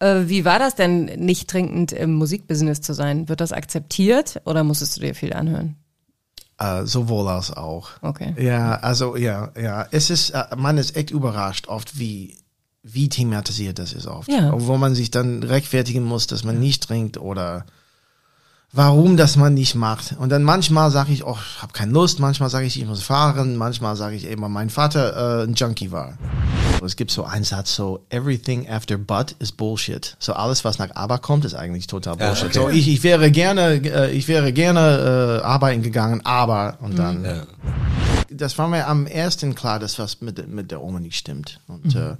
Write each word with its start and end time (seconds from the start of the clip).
Äh, 0.00 0.22
wie 0.26 0.44
war 0.44 0.58
das 0.58 0.74
denn, 0.74 1.04
nicht 1.04 1.48
trinkend 1.48 1.92
im 1.92 2.14
Musikbusiness 2.14 2.80
zu 2.80 2.94
sein? 2.94 3.28
Wird 3.28 3.40
das 3.40 3.52
akzeptiert 3.52 4.40
oder 4.44 4.64
musstest 4.64 4.96
du 4.96 5.00
dir 5.00 5.14
viel 5.14 5.32
anhören? 5.32 5.76
Äh, 6.58 6.86
sowohl 6.86 7.28
als 7.28 7.52
auch. 7.52 7.90
Okay. 8.02 8.34
Ja, 8.38 8.76
also 8.76 9.16
ja, 9.16 9.52
ja. 9.60 9.86
Es 9.90 10.10
ist, 10.10 10.30
äh, 10.30 10.44
man 10.56 10.78
ist 10.78 10.96
echt 10.96 11.10
überrascht 11.10 11.68
oft, 11.68 11.98
wie, 11.98 12.36
wie 12.82 13.08
thematisiert 13.08 13.78
das 13.78 13.92
ist 13.92 14.06
oft. 14.06 14.30
Ja. 14.30 14.52
Wo 14.54 14.76
man 14.76 14.94
sich 14.94 15.10
dann 15.10 15.42
rechtfertigen 15.42 16.02
muss, 16.02 16.26
dass 16.26 16.44
man 16.44 16.58
nicht 16.58 16.82
trinkt 16.82 17.16
oder 17.16 17.64
warum 18.72 19.16
das 19.16 19.36
man 19.36 19.54
nicht 19.54 19.74
macht. 19.74 20.14
Und 20.18 20.30
dann 20.30 20.42
manchmal 20.42 20.90
sage 20.90 21.12
ich, 21.12 21.24
oh, 21.24 21.36
ich 21.40 21.62
habe 21.62 21.72
keine 21.72 21.92
Lust, 21.92 22.20
manchmal 22.20 22.50
sage 22.50 22.66
ich, 22.66 22.78
ich 22.78 22.86
muss 22.86 23.02
fahren, 23.02 23.56
manchmal 23.56 23.96
sage 23.96 24.16
ich 24.16 24.26
eben, 24.26 24.42
weil 24.42 24.50
mein 24.50 24.70
Vater 24.70 25.40
äh, 25.40 25.44
ein 25.44 25.54
Junkie 25.54 25.90
war. 25.90 26.18
Es 26.84 26.94
gibt 26.94 27.10
so 27.10 27.24
einen 27.24 27.44
Satz, 27.44 27.74
so 27.74 28.04
everything 28.10 28.68
after 28.68 28.96
but 28.96 29.34
is 29.40 29.50
bullshit. 29.52 30.16
So 30.18 30.34
alles, 30.34 30.64
was 30.64 30.78
nach 30.78 30.94
aber 30.94 31.18
kommt, 31.18 31.44
ist 31.44 31.54
eigentlich 31.54 31.86
total 31.86 32.16
Bullshit. 32.16 32.44
okay. 32.44 32.52
So 32.54 32.68
ich, 32.68 32.88
ich 32.88 33.02
wäre 33.02 33.30
gerne, 33.30 33.80
äh, 33.84 34.10
ich 34.12 34.28
wäre 34.28 34.52
gerne 34.52 35.40
äh, 35.40 35.44
arbeiten 35.44 35.82
gegangen, 35.82 36.24
aber 36.24 36.78
und 36.80 36.98
dann. 36.98 37.24
Ja. 37.24 37.42
Das 38.30 38.58
war 38.58 38.68
mir 38.68 38.86
am 38.86 39.06
ersten 39.06 39.54
klar, 39.54 39.78
dass 39.78 39.98
was 39.98 40.20
mit, 40.20 40.46
mit 40.48 40.70
der 40.70 40.82
Oma 40.82 41.00
nicht 41.00 41.16
stimmt. 41.16 41.60
Und 41.66 41.94
äh, 41.94 42.14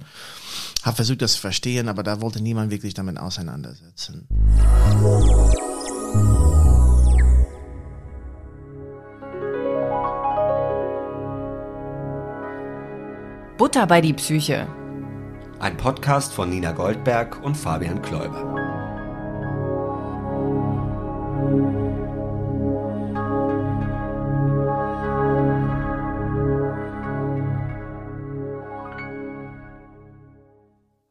habe 0.83 0.95
versucht, 0.95 1.21
das 1.21 1.33
zu 1.33 1.41
verstehen, 1.41 1.87
aber 1.87 2.03
da 2.03 2.19
wollte 2.19 2.41
niemand 2.41 2.71
wirklich 2.71 2.95
damit 2.95 3.19
auseinandersetzen. 3.19 4.27
Butter 13.57 13.85
bei 13.87 13.99
die 13.99 14.13
Psyche. 14.13 14.67
Ein 15.59 15.75
Podcast 15.75 16.33
von 16.33 16.49
Nina 16.49 16.71
Goldberg 16.71 17.43
und 17.43 17.55
Fabian 17.55 18.01
Kläuber. 18.01 18.55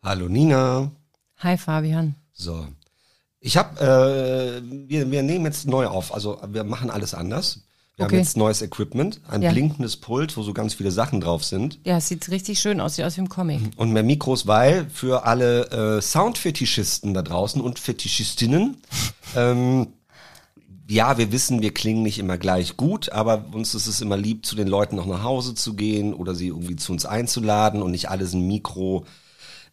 Hallo 0.02 0.28
Nina. 0.28 0.90
Hi 1.40 1.58
Fabian. 1.58 2.14
So. 2.32 2.66
Ich 3.40 3.56
habe, 3.56 3.80
äh, 3.80 4.62
wir, 4.88 5.10
wir 5.10 5.22
nehmen 5.22 5.44
jetzt 5.44 5.66
neu 5.66 5.86
auf. 5.86 6.12
Also 6.12 6.40
wir 6.48 6.64
machen 6.64 6.90
alles 6.90 7.14
anders. 7.14 7.60
Wir 7.96 8.04
Okay. 8.04 8.14
haben 8.14 8.22
jetzt 8.22 8.36
neues 8.36 8.62
Equipment, 8.62 9.20
ein 9.28 9.42
Ja. 9.42 9.50
blinkendes 9.50 9.96
Pult, 9.96 10.36
wo 10.36 10.42
so 10.44 10.52
ganz 10.52 10.74
viele 10.74 10.92
Sachen 10.92 11.20
drauf 11.20 11.44
sind. 11.44 11.80
Ja, 11.84 11.96
es 11.98 12.06
sieht 12.08 12.28
richtig 12.30 12.60
schön 12.60 12.80
aus, 12.80 12.94
sieht 12.94 13.04
aus 13.04 13.16
wie 13.16 13.20
im 13.22 13.28
Comic. 13.28 13.60
Und 13.76 13.92
mehr 13.92 14.04
Mikros, 14.04 14.46
weil 14.46 14.88
für 14.88 15.24
alle 15.26 15.96
äh, 15.98 16.00
Soundfetischisten 16.00 17.12
da 17.12 17.22
draußen 17.22 17.60
und 17.60 17.78
Fetischistinnen, 17.80 18.76
ähm, 19.36 19.88
ja, 20.88 21.18
wir 21.18 21.32
wissen, 21.32 21.60
wir 21.60 21.74
klingen 21.74 22.02
nicht 22.04 22.18
immer 22.18 22.38
gleich 22.38 22.76
gut, 22.76 23.10
aber 23.10 23.44
uns 23.52 23.74
ist 23.74 23.86
es 23.88 24.00
immer 24.00 24.16
lieb, 24.16 24.46
zu 24.46 24.54
den 24.56 24.68
Leuten 24.68 24.96
noch 24.96 25.06
nach 25.06 25.22
Hause 25.24 25.54
zu 25.54 25.74
gehen 25.74 26.14
oder 26.14 26.34
sie 26.36 26.46
irgendwie 26.48 26.76
zu 26.76 26.92
uns 26.92 27.04
einzuladen 27.04 27.82
und 27.82 27.90
nicht 27.90 28.08
alles 28.08 28.32
ein 28.32 28.46
Mikro 28.46 29.04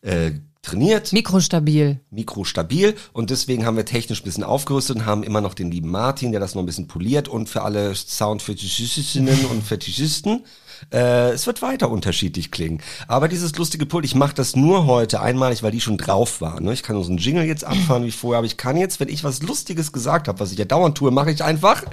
äh, 0.02 0.32
trainiert. 0.66 1.14
Mikrostabil. 1.14 2.00
Mikro 2.10 2.44
stabil 2.44 2.96
und 3.14 3.30
deswegen 3.30 3.66
haben 3.66 3.78
wir 3.78 3.86
technisch 3.86 4.22
ein 4.22 4.26
bisschen 4.26 4.44
aufgerüstet 4.44 4.98
und 4.98 5.06
haben 5.06 5.24
immer 5.24 5.42
noch 5.42 5.54
den 5.54 5.72
lieben 5.72 5.90
Martin, 5.90 6.32
der 6.32 6.40
das 6.42 6.56
noch 6.56 6.64
ein 6.64 6.66
bisschen 6.66 6.88
poliert 6.88 7.28
und 7.28 7.48
für 7.48 7.62
alle 7.62 7.96
Soundfetischistinnen 7.96 9.46
und 9.46 9.64
Fetischisten, 9.64 10.44
äh, 10.92 11.32
es 11.32 11.48
wird 11.48 11.62
weiter 11.62 11.90
unterschiedlich 11.90 12.52
klingen. 12.52 12.82
Aber 13.08 13.28
dieses 13.28 13.56
lustige 13.56 13.86
Pult, 13.86 14.06
ich 14.06 14.16
mache 14.16 14.34
das 14.34 14.56
nur 14.56 14.86
heute 14.86 15.22
einmalig, 15.22 15.64
weil 15.64 15.72
die 15.72 15.82
schon 15.82 15.98
drauf 15.98 16.42
war. 16.42 16.60
Ne? 16.60 16.74
Ich 16.74 16.84
kann 16.84 17.02
so 17.02 17.10
einen 17.10 17.18
Jingle 17.18 17.46
jetzt 17.46 17.64
abfahren 17.64 18.06
wie 18.06 18.12
vorher, 18.12 18.40
aber 18.40 18.48
ich 18.48 18.58
kann 18.58 18.78
jetzt, 18.78 19.00
wenn 19.00 19.10
ich 19.10 19.24
was 19.24 19.42
Lustiges 19.42 19.92
gesagt 19.92 20.28
habe, 20.28 20.40
was 20.40 20.52
ich 20.52 20.58
ja 20.58 20.66
dauernd 20.66 20.98
tue, 20.98 21.12
mache 21.12 21.32
ich 21.32 21.44
einfach. 21.44 21.84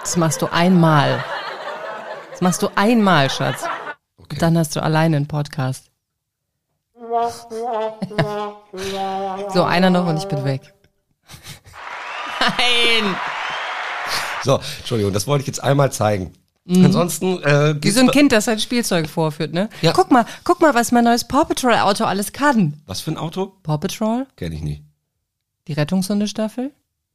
Das 0.00 0.16
machst 0.16 0.42
du 0.42 0.46
einmal. 0.52 1.24
Das 2.30 2.40
machst 2.40 2.62
du 2.62 2.68
einmal, 2.74 3.30
Schatz. 3.30 3.64
Und 4.16 4.42
dann 4.42 4.58
hast 4.58 4.76
du 4.76 4.82
alleine 4.82 5.16
einen 5.16 5.26
Podcast. 5.26 5.90
So, 9.52 9.62
einer 9.62 9.90
noch 9.90 10.06
und 10.06 10.16
ich 10.16 10.26
bin 10.26 10.44
weg. 10.44 10.74
Nein! 12.40 13.16
So, 14.44 14.60
Entschuldigung, 14.78 15.12
das 15.12 15.26
wollte 15.26 15.42
ich 15.42 15.46
jetzt 15.46 15.62
einmal 15.62 15.90
zeigen. 15.92 16.32
Ansonsten 16.68 17.42
äh, 17.44 17.76
Wie 17.80 17.90
so 17.90 18.00
ein 18.00 18.10
Kind, 18.10 18.32
das 18.32 18.46
sein 18.46 18.58
Spielzeug 18.58 19.08
vorführt, 19.08 19.52
ne? 19.54 19.68
Ja. 19.82 19.92
Guck 19.92 20.10
mal, 20.10 20.26
guck 20.42 20.60
mal, 20.60 20.74
was 20.74 20.90
mein 20.90 21.04
neues 21.04 21.24
Paw 21.24 21.44
Patrol 21.44 21.74
Auto 21.74 22.04
alles 22.04 22.32
kann. 22.32 22.80
Was 22.86 23.00
für 23.00 23.12
ein 23.12 23.16
Auto? 23.18 23.52
Paw 23.62 23.78
Patrol? 23.78 24.26
Kenne 24.34 24.56
ich 24.56 24.62
nicht. 24.62 24.82
Die 25.68 25.74
Rettungshundestaffel? 25.74 26.72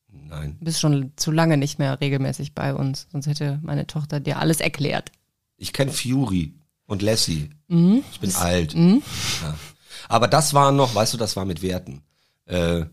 Nein. 0.09 0.55
Du 0.59 0.65
bist 0.65 0.79
schon 0.79 1.11
zu 1.17 1.31
lange 1.31 1.57
nicht 1.57 1.79
mehr 1.79 1.99
regelmäßig 1.99 2.55
bei 2.55 2.73
uns. 2.73 3.07
Sonst 3.11 3.27
hätte 3.27 3.59
meine 3.61 3.87
Tochter 3.87 4.21
dir 4.21 4.39
alles 4.39 4.61
erklärt. 4.61 5.11
Ich 5.57 5.73
kenne 5.73 5.91
Fury 5.91 6.53
und 6.85 7.01
Lassie. 7.01 7.49
Mhm. 7.67 8.03
Ich 8.11 8.19
bin 8.21 8.33
alt. 8.35 8.73
Ja. 8.73 8.97
Aber 10.09 10.27
das 10.27 10.53
war 10.53 10.71
noch, 10.71 10.95
weißt 10.95 11.13
du, 11.13 11.17
das 11.17 11.35
war 11.35 11.45
mit 11.45 11.61
Werten. 11.61 12.01
Äh, 12.45 12.85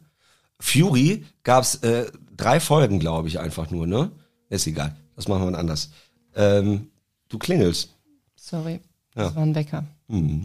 Fury 0.61 1.25
gab's 1.45 1.77
äh, 1.77 2.11
drei 2.37 2.61
Folgen, 2.61 2.99
glaube 2.99 3.29
ich, 3.29 3.39
einfach 3.39 3.71
nur, 3.71 3.87
ne? 3.87 4.11
Ist 4.49 4.67
egal. 4.67 4.97
Das 5.17 5.29
machen 5.29 5.43
wir 5.45 5.51
mal 5.51 5.59
anders. 5.59 5.91
Ähm, 6.35 6.89
du 7.29 7.39
klingelst. 7.39 7.95
Sorry. 8.37 8.81
Ja. 9.15 9.25
Das 9.25 9.35
war 9.35 9.43
ein 9.43 9.55
Wecker. 9.55 9.85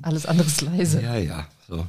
Alles 0.01 0.25
andere 0.25 0.47
ist 0.47 0.61
leise. 0.61 1.01
Ja, 1.01 1.15
ja. 1.15 1.47
So. 1.67 1.85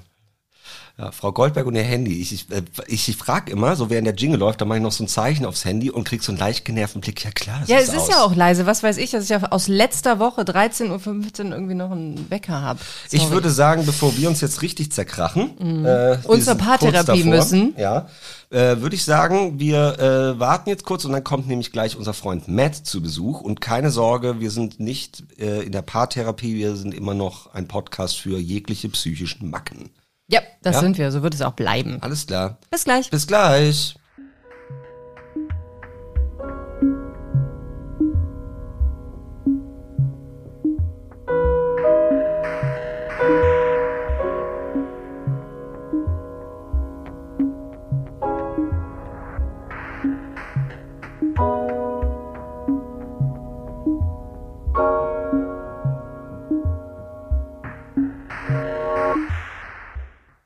Ja, 0.97 1.11
Frau 1.11 1.33
Goldberg 1.33 1.67
und 1.67 1.75
ihr 1.75 1.83
Handy. 1.83 2.21
Ich, 2.21 2.33
ich, 2.33 2.51
äh, 2.53 2.63
ich, 2.87 3.09
ich 3.09 3.17
frage 3.17 3.51
immer, 3.51 3.75
so 3.75 3.91
während 3.91 4.07
der 4.07 4.15
Jingle 4.15 4.39
läuft, 4.39 4.61
dann 4.61 4.69
mache 4.69 4.79
ich 4.79 4.83
noch 4.85 4.93
so 4.93 5.03
ein 5.03 5.09
Zeichen 5.09 5.45
aufs 5.45 5.65
Handy 5.65 5.91
und 5.91 6.05
krieg 6.05 6.23
so 6.23 6.31
einen 6.31 6.39
leicht 6.39 6.65
genervten 6.65 7.01
Blick. 7.01 7.25
Ja 7.25 7.33
klar, 7.33 7.61
es 7.65 7.69
Ja, 7.69 7.79
ist 7.79 7.89
es 7.89 7.95
ist 7.95 8.01
aus. 8.03 8.09
ja 8.11 8.23
auch 8.23 8.35
leise. 8.37 8.65
Was 8.67 8.83
weiß 8.85 8.99
ich, 8.99 9.11
dass 9.11 9.25
ich 9.25 9.31
ja 9.31 9.43
aus 9.51 9.67
letzter 9.67 10.21
Woche 10.21 10.43
13.15 10.43 10.91
Uhr 11.47 11.53
irgendwie 11.53 11.75
noch 11.75 11.91
einen 11.91 12.31
Wecker 12.31 12.61
habe. 12.63 12.79
Ich 13.11 13.29
würde 13.31 13.51
sagen, 13.51 13.85
bevor 13.87 14.17
wir 14.17 14.29
uns 14.29 14.41
jetzt 14.41 14.63
richtig 14.63 14.93
zerkrachen, 14.93 15.59
äh, 15.85 15.85
wir 15.85 16.21
Und 16.31 16.45
zur 16.45 16.55
Paartherapie 16.55 17.25
müssen. 17.25 17.75
Ja, 17.77 18.07
äh, 18.51 18.77
würde 18.81 18.95
ich 18.95 19.05
sagen, 19.05 19.59
wir 19.59 19.99
äh, 19.99 20.39
warten 20.39 20.69
jetzt 20.69 20.85
kurz 20.85 21.05
und 21.05 21.11
dann 21.13 21.25
kommt 21.25 21.49
nämlich 21.49 21.73
gleich 21.73 21.97
unser 21.97 22.15
Freund 22.15 22.47
Matt 22.47 22.77
zu 22.77 23.03
Besuch. 23.03 23.41
Und 23.41 23.61
keine 23.61 23.91
Sorge, 23.91 24.39
wir 24.39 24.53
sind 24.53 24.79
nicht 24.79 25.25
äh, 25.41 25.63
in 25.63 25.73
der 25.73 25.83
Paartherapie, 25.83 26.55
wir 26.55 26.77
sind 26.77 26.95
immer 26.95 27.15
noch 27.15 27.53
ein 27.53 27.67
Podcast 27.67 28.17
für 28.17 28.39
jegliche 28.39 28.89
psychischen 28.91 29.51
Macken. 29.51 29.91
Ja, 30.29 30.41
das 30.63 30.77
Ja? 30.77 30.81
sind 30.81 30.99
wir. 30.99 31.11
So 31.13 31.23
wird 31.23 31.35
es 31.35 31.43
auch 31.43 31.53
bleiben. 31.53 31.99
Alles 32.01 32.27
klar. 32.27 32.59
Bis 32.71 32.85
gleich. 32.85 33.11
Bis 33.11 33.27
gleich. 33.27 33.95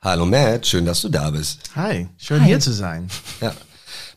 Hallo 0.08 0.24
Matt, 0.24 0.66
schön, 0.66 0.86
dass 0.86 1.02
du 1.02 1.10
da 1.10 1.28
bist. 1.28 1.60
Hi, 1.76 2.08
schön 2.16 2.40
Hi. 2.40 2.46
hier 2.46 2.60
zu 2.60 2.72
sein. 2.72 3.10
Ja. 3.42 3.52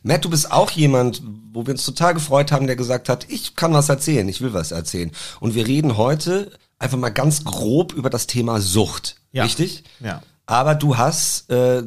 Matt, 0.02 0.24
du 0.24 0.30
bist 0.30 0.50
auch 0.50 0.70
jemand, 0.70 1.22
wo 1.52 1.66
wir 1.66 1.74
uns 1.74 1.84
total 1.84 2.14
gefreut 2.14 2.50
haben, 2.50 2.66
der 2.66 2.76
gesagt 2.76 3.10
hat, 3.10 3.26
ich 3.28 3.56
kann 3.56 3.74
was 3.74 3.90
erzählen, 3.90 4.26
ich 4.26 4.40
will 4.40 4.54
was 4.54 4.72
erzählen. 4.72 5.10
Und 5.38 5.54
wir 5.54 5.66
reden 5.66 5.98
heute 5.98 6.50
einfach 6.78 6.96
mal 6.96 7.10
ganz 7.10 7.44
grob 7.44 7.92
über 7.92 8.08
das 8.08 8.26
Thema 8.26 8.58
Sucht. 8.62 9.16
Ja. 9.32 9.44
Richtig? 9.44 9.84
Ja. 10.00 10.22
Aber 10.46 10.76
du 10.76 10.96
hast 10.96 11.50
äh, 11.50 11.82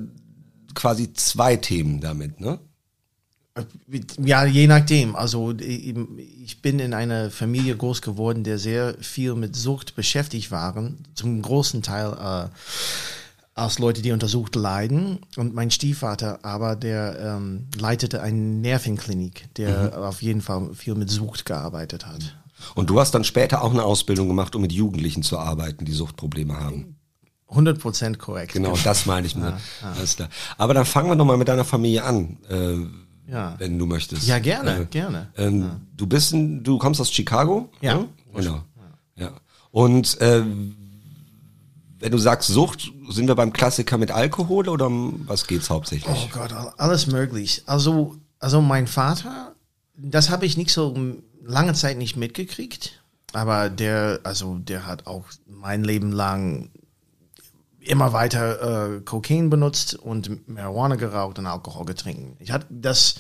quasi 0.75 1.13
zwei 1.13 1.56
Themen 1.56 2.00
damit, 2.00 2.40
ne? 2.40 2.60
Ja, 4.19 4.46
je 4.46 4.68
nachdem. 4.68 5.16
Also 5.16 5.51
ich 5.58 6.62
bin 6.62 6.78
in 6.78 6.94
einer 6.94 7.31
Familie 7.31 7.75
groß 7.75 8.04
geworden, 8.04 8.44
der 8.44 8.60
sehr 8.60 8.98
viel 9.00 9.34
mit 9.34 9.56
Sucht 9.56 9.96
beschäftigt 9.96 10.51
waren, 10.51 11.08
zum 11.16 11.42
großen 11.42 11.81
Teil 11.81 12.12
äh, 12.12 12.50
als 13.56 13.80
Leute, 13.80 14.02
die 14.02 14.12
untersucht 14.12 14.56
leiden. 14.56 15.19
Und 15.38 15.56
mein 15.56 15.72
Stiefvater 15.72 16.40
aber, 16.44 16.75
der 16.75 17.18
ähm, 17.19 17.68
leitete 17.80 18.22
eine 18.22 18.38
Nervenklinik, 18.38 19.48
der 19.56 19.98
auf 20.07 20.22
jeden 20.22 20.42
Fall 20.42 20.74
viel 20.74 20.96
mit 20.96 21.10
Sucht 21.10 21.46
gearbeitet 21.46 22.06
hat. 22.06 22.36
Und 22.75 22.90
du 22.90 23.00
hast 23.00 23.12
dann 23.16 23.24
später 23.24 23.62
auch 23.63 23.72
eine 23.72 23.84
Ausbildung 23.84 24.28
gemacht, 24.28 24.56
um 24.56 24.62
mit 24.62 24.72
Jugendlichen 24.74 25.24
zu 25.24 25.40
arbeiten, 25.40 25.86
die 25.86 25.94
Suchtprobleme 25.94 26.60
haben. 26.60 26.96
100 27.50 27.80
Prozent 27.80 28.19
korrekt. 28.19 28.54
Genau, 28.54 28.75
das 28.84 29.06
meine 29.06 29.25
ich 29.25 29.36
mir. 29.36 29.58
Alles 29.81 30.18
klar. 30.18 30.30
Aber 30.58 30.74
dann 30.74 30.86
fangen 30.86 31.10
wir 31.10 31.16
doch 31.16 31.25
mal 31.25 31.38
mit 31.38 31.48
deiner 31.48 31.66
Familie 31.66 32.04
an, 32.04 32.38
äh, 32.50 33.31
Ja. 33.31 33.56
wenn 33.58 33.80
du 33.80 33.86
möchtest. 33.86 34.28
Ja, 34.28 34.40
gerne, 34.40 34.81
Äh, 34.81 34.86
gerne. 34.86 35.30
Ähm, 35.38 35.69
Du 35.96 36.08
bist, 36.08 36.34
in, 36.34 36.62
du 36.63 36.78
kommst 36.78 37.00
aus 37.00 37.10
Chicago? 37.12 37.69
Ja. 37.81 37.96
ne? 38.00 38.10
Genau. 38.36 38.62
Ja. 39.16 39.31
Und 39.72 40.19
äh, 40.19 40.44
wenn 42.00 42.12
du 42.12 42.18
sagst 42.18 42.50
Sucht, 42.50 42.92
sind 43.10 43.28
wir 43.28 43.36
beim 43.36 43.54
Klassiker 43.54 43.98
mit 43.98 44.12
Alkohol 44.12 44.68
oder 44.70 44.88
um 44.88 45.24
was 45.28 45.48
geht's 45.48 45.70
hauptsächlich? 45.70 46.16
Oh 46.16 46.30
Gott, 46.32 46.54
alles 46.78 47.08
möglich. 47.08 47.64
Also, 47.66 48.16
also 48.40 48.62
mein 48.62 48.88
Vater, 48.88 49.56
das 49.96 50.30
habe 50.30 50.46
ich 50.46 50.58
nicht 50.58 50.72
so 50.72 50.96
lange 51.42 51.74
Zeit 51.74 51.98
nicht 51.98 52.18
mitgekriegt, 52.18 53.02
aber 53.34 53.70
der, 53.70 54.20
also 54.24 54.58
der 54.58 54.86
hat 54.86 55.08
auch 55.08 55.26
mein 55.48 55.84
Leben 55.84 56.12
lang 56.12 56.70
immer 57.80 58.14
weiter 58.14 58.96
äh, 58.96 59.02
Kokain 59.02 59.50
benutzt 59.50 59.96
und 59.96 60.48
Marihuana 60.48 60.96
geraucht 60.96 61.40
und 61.40 61.46
Alkohol 61.46 61.86
getrunken. 61.86 62.36
Ich 62.40 62.52
hatte 62.52 62.66
das, 62.70 63.16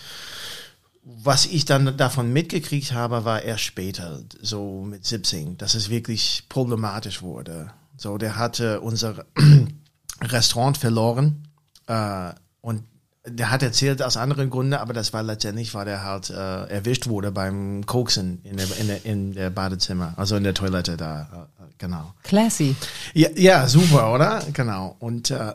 was 1.03 1.45
ich 1.45 1.65
dann 1.65 1.97
davon 1.97 2.33
mitgekriegt 2.33 2.91
habe, 2.91 3.25
war 3.25 3.43
erst 3.43 3.63
später, 3.63 4.21
so 4.41 4.81
mit 4.81 5.05
17, 5.05 5.57
dass 5.57 5.75
es 5.75 5.89
wirklich 5.89 6.45
problematisch 6.49 7.21
wurde. 7.21 7.71
So, 7.97 8.17
der 8.17 8.37
hatte 8.37 8.81
unser 8.81 9.25
Restaurant 10.21 10.77
verloren 10.77 11.47
äh, 11.87 12.31
und 12.61 12.83
der 13.27 13.49
hat 13.49 13.63
erzählt 13.63 14.03
aus 14.03 14.17
anderen 14.17 14.49
Gründen, 14.49 14.73
aber 14.73 14.93
das 14.93 15.11
war 15.11 15.23
letztendlich, 15.23 15.73
weil 15.73 15.85
der 15.85 16.03
halt 16.03 16.29
äh, 16.29 16.65
erwischt 16.65 17.07
wurde 17.07 17.31
beim 17.31 17.85
Koksen 17.85 18.39
in 18.43 18.57
der, 18.57 18.67
in, 18.77 18.87
der, 18.87 19.05
in 19.05 19.33
der 19.33 19.49
Badezimmer, 19.49 20.13
also 20.17 20.35
in 20.35 20.43
der 20.43 20.53
Toilette 20.53 20.95
da, 20.95 21.47
äh, 21.59 21.63
genau. 21.77 22.13
Classy. 22.23 22.75
Ja, 23.13 23.29
ja, 23.35 23.67
super, 23.67 24.13
oder? 24.13 24.43
Genau. 24.53 24.95
Und 24.99 25.31
äh, 25.31 25.53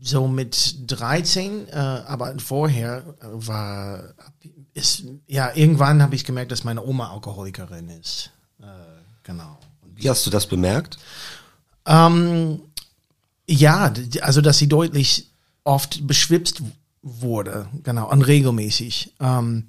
so 0.00 0.28
mit 0.28 0.76
13, 0.86 1.68
äh, 1.68 1.72
aber 1.72 2.38
vorher 2.38 3.02
war, 3.20 4.14
ist, 4.74 5.04
ja, 5.26 5.50
irgendwann 5.54 6.02
habe 6.02 6.14
ich 6.14 6.24
gemerkt, 6.24 6.52
dass 6.52 6.64
meine 6.64 6.84
Oma 6.84 7.10
Alkoholikerin 7.10 7.88
ist. 7.88 8.30
Äh, 8.60 8.66
genau. 9.22 9.58
Wie 9.96 10.08
hast 10.08 10.26
du 10.26 10.30
das 10.30 10.46
bemerkt? 10.46 10.98
Ähm, 11.86 12.60
ja, 13.46 13.92
also 14.20 14.40
dass 14.40 14.58
sie 14.58 14.68
deutlich 14.68 15.30
oft 15.64 16.06
beschwipst 16.06 16.62
wurde, 17.02 17.68
genau, 17.82 18.10
und 18.10 18.22
regelmäßig. 18.22 19.14
Ähm, 19.20 19.68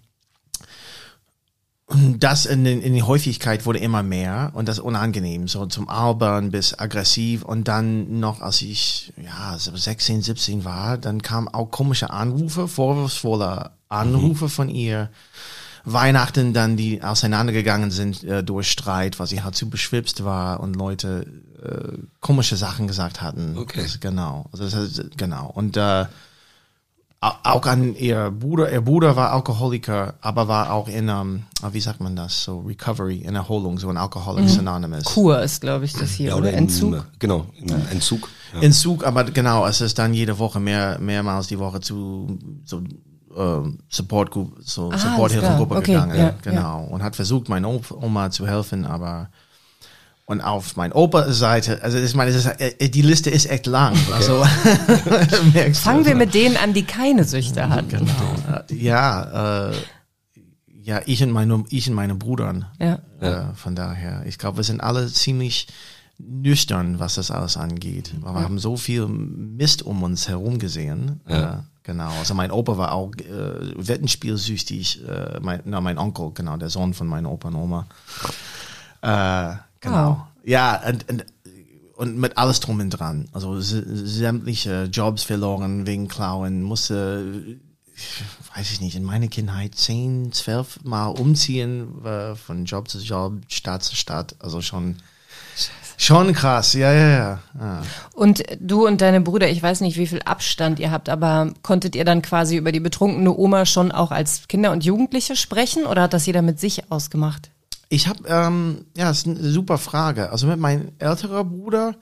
das 2.18 2.48
in, 2.48 2.64
den, 2.64 2.82
in 2.82 2.94
die 2.94 3.04
Häufigkeit 3.04 3.66
wurde 3.68 3.78
immer 3.78 4.02
mehr 4.02 4.52
und 4.56 4.68
das 4.68 4.80
unangenehm, 4.80 5.48
so 5.48 5.68
zum 5.68 5.88
Albern 5.88 6.50
bis 6.50 6.78
aggressiv 6.78 7.44
und 7.44 7.68
dann 7.68 8.20
noch, 8.20 8.42
als 8.42 8.62
ich 8.64 9.14
ja 9.24 9.56
so 9.60 9.76
16, 9.76 10.24
17 10.24 10.66
war, 10.66 10.98
dann 10.98 11.22
kamen 11.22 11.48
auch 11.48 11.70
komische 11.70 12.10
Anrufe, 12.10 12.68
vorwurfsvolle 12.68 13.72
Anrufe 13.88 14.50
von 14.50 14.70
ihr. 14.70 15.10
Weihnachten 15.86 16.54
dann, 16.54 16.78
die 16.78 17.02
auseinandergegangen 17.04 17.92
sind 17.92 18.24
äh, 18.24 18.44
durch 18.44 18.70
Streit, 18.72 19.20
weil 19.20 19.28
sie 19.28 19.44
halt 19.44 19.56
zu 19.56 19.70
beschwipst 19.70 20.24
war 20.26 20.60
und 20.60 20.76
Leute 20.76 21.26
äh, 21.64 21.98
komische 22.20 22.56
Sachen 22.56 22.88
gesagt 22.88 23.22
hatten. 23.22 23.58
Okay. 23.58 23.82
Das, 23.84 24.00
genau. 24.00 24.46
Also 24.52 24.64
das 24.66 24.76
heißt, 24.76 25.18
genau. 25.18 25.52
Und 25.54 25.78
äh, 25.78 26.06
au- 27.22 27.32
auch 27.44 27.66
an 27.66 27.96
ihr 27.96 28.32
Bruder, 28.32 28.72
ihr 28.72 28.82
Bruder 28.82 29.16
war 29.16 29.32
Alkoholiker, 29.32 30.16
aber 30.22 30.48
war 30.48 30.72
auch 30.72 30.88
in, 30.88 31.08
ähm, 31.10 31.44
wie 31.72 31.80
sagt 31.82 32.02
man 32.02 32.16
das, 32.16 32.44
so 32.44 32.60
Recovery, 32.60 33.18
in 33.20 33.36
Erholung, 33.36 33.78
so 33.80 33.90
ein 33.90 33.98
Alcoholics 33.98 34.58
Anonymous. 34.60 35.06
Kur 35.06 35.42
ist, 35.42 35.62
glaube 35.62 35.86
ich, 35.86 35.94
das 35.94 36.12
hier, 36.12 36.30
Ja, 36.30 36.36
oder? 36.36 36.50
im- 36.52 36.60
Entzug. 36.60 37.06
Genau, 37.20 37.46
Entzug. 37.92 38.30
Ja. 38.54 38.62
Entzug, 38.62 39.06
aber 39.06 39.24
genau, 39.26 39.66
es 39.68 39.82
ist 39.82 39.98
dann 40.00 40.14
jede 40.14 40.40
Woche 40.40 40.60
mehr, 40.60 41.00
mehrmals 41.00 41.48
die 41.48 41.60
Woche 41.60 41.80
zu 41.82 42.38
so 42.64 42.82
ähm, 43.36 43.80
Support 43.90 44.32
Group, 44.32 44.58
so 44.62 44.92
Ah, 44.92 44.98
Supporthilfegruppe 44.98 45.76
alles 45.76 45.86
klar. 45.86 46.04
Okay, 46.06 46.12
gegangen, 46.14 46.36
ja, 46.44 46.52
genau, 46.52 46.84
und 46.86 47.04
hat 47.04 47.16
versucht, 47.16 47.50
meiner 47.50 47.70
Op- 47.70 47.92
Oma 47.92 48.30
zu 48.32 48.48
helfen, 48.48 48.86
aber 48.86 49.30
und 50.28 50.42
auf 50.42 50.76
mein 50.76 50.92
Opa-Seite, 50.92 51.84
also 51.84 52.00
ich 52.00 52.16
meine, 52.16 52.32
ist, 52.32 52.46
äh, 52.48 52.90
die 52.90 53.04
Liste 53.04 53.30
ist 53.30 53.46
echt 53.48 53.68
lang. 53.68 53.96
Also 54.12 54.44
merkst 55.54 55.82
du. 55.82 55.90
Fangen 55.90 56.06
wir 56.06 56.16
mit 56.16 56.34
denen 56.34 56.58
an, 56.58 56.74
die 56.74 56.82
keine 56.84 57.26
Süchte 57.26 57.70
hatten. 57.70 57.90
Genau. 57.90 58.66
Ja, 58.72 59.68
äh, 59.70 59.76
ja, 60.82 61.02
ich 61.06 61.22
und 61.22 61.30
meine, 61.32 61.64
ich 61.70 61.88
und 61.88 61.94
meine 61.96 62.16
Brüdern. 62.16 62.66
Ja. 62.80 63.00
Äh, 63.20 63.54
von 63.54 63.76
daher, 63.76 64.24
ich 64.26 64.40
glaube, 64.40 64.58
wir 64.58 64.64
sind 64.64 64.82
alle 64.82 65.06
ziemlich 65.12 65.68
nüchtern, 66.18 66.98
was 66.98 67.16
das 67.16 67.30
alles 67.30 67.56
angeht. 67.58 68.14
Weil 68.22 68.34
wir 68.34 68.42
haben 68.42 68.58
so 68.58 68.78
viel 68.78 69.06
Mist 69.08 69.84
um 69.84 70.02
uns 70.02 70.28
herum 70.28 70.58
gesehen. 70.58 71.22
Ja. 71.30 71.54
Äh, 71.54 71.58
genau. 71.86 72.10
Also 72.20 72.34
mein 72.34 72.52
Opa 72.52 72.78
war 72.78 72.92
auch 72.92 73.14
äh, 73.16 73.74
Wettenspielsüchtig. 73.76 75.08
Äh, 75.08 75.40
mein, 75.42 75.62
na, 75.66 75.82
mein 75.82 75.98
Onkel, 75.98 76.32
genau, 76.34 76.58
der 76.58 76.70
Sohn 76.70 76.94
von 76.94 77.08
meinem 77.08 77.28
Opa 77.28 77.48
und 77.48 77.56
Oma. 77.56 77.88
Äh, 79.02 79.56
genau. 79.80 80.10
Wow. 80.10 80.18
Ja, 80.44 80.82
und, 80.88 81.10
und, 81.10 81.26
und 81.96 82.18
mit 82.18 82.38
alles 82.38 82.60
drum 82.60 82.80
und 82.80 82.90
dran. 82.90 83.28
Also 83.32 83.60
sämtliche 83.60 84.84
Jobs 84.92 85.24
verloren 85.24 85.88
wegen 85.88 86.08
Klauen, 86.08 86.62
musste, 86.62 87.58
weiß 88.56 88.72
ich 88.72 88.82
nicht, 88.82 88.96
in 88.96 89.04
meiner 89.04 89.28
Kindheit 89.28 89.76
zehn, 89.76 90.32
zwölf 90.32 90.84
Mal 90.84 91.08
umziehen, 91.08 92.04
äh, 92.04 92.36
von 92.36 92.66
Job 92.66 92.90
zu 92.90 93.00
Job, 93.00 93.34
Stadt 93.48 93.84
zu 93.84 93.96
Stadt. 93.96 94.36
Also 94.40 94.62
schon, 94.62 94.98
schon 95.98 96.34
krass. 96.34 96.74
Ja, 96.74 96.92
ja, 96.92 97.10
ja. 97.10 97.40
ja. 97.60 97.82
Und 98.14 98.44
du 98.60 98.86
und 98.86 99.02
deine 99.02 99.22
Brüder, 99.22 99.50
ich 99.50 99.62
weiß 99.62 99.82
nicht, 99.82 99.98
wie 99.98 100.08
viel 100.08 100.22
Abstand 100.24 100.80
ihr 100.80 100.92
habt, 100.92 101.10
aber 101.10 101.54
konntet 101.62 101.96
ihr 101.96 102.06
dann 102.06 102.22
quasi 102.22 102.58
über 102.58 102.72
die 102.72 102.80
betrunkene 102.80 103.36
Oma 103.36 103.66
schon 103.66 103.92
auch 103.92 104.12
als 104.12 104.48
Kinder 104.48 104.72
und 104.72 104.84
Jugendliche 104.84 105.36
sprechen 105.36 105.86
oder 105.86 106.04
hat 106.04 106.14
das 106.14 106.26
jeder 106.26 106.42
mit 106.42 106.60
sich 106.60 106.92
ausgemacht? 106.92 107.50
Ich 107.90 108.08
habe, 108.08 108.20
ähm, 108.28 108.86
ja, 108.98 109.06
das 109.06 109.20
ist 109.20 109.28
eine 109.28 109.50
super 109.50 109.78
Frage. 109.78 110.32
Also 110.32 110.48
mit 110.48 110.60
meinem 110.60 110.92
älteren 111.00 111.48
Bruder, 111.48 111.96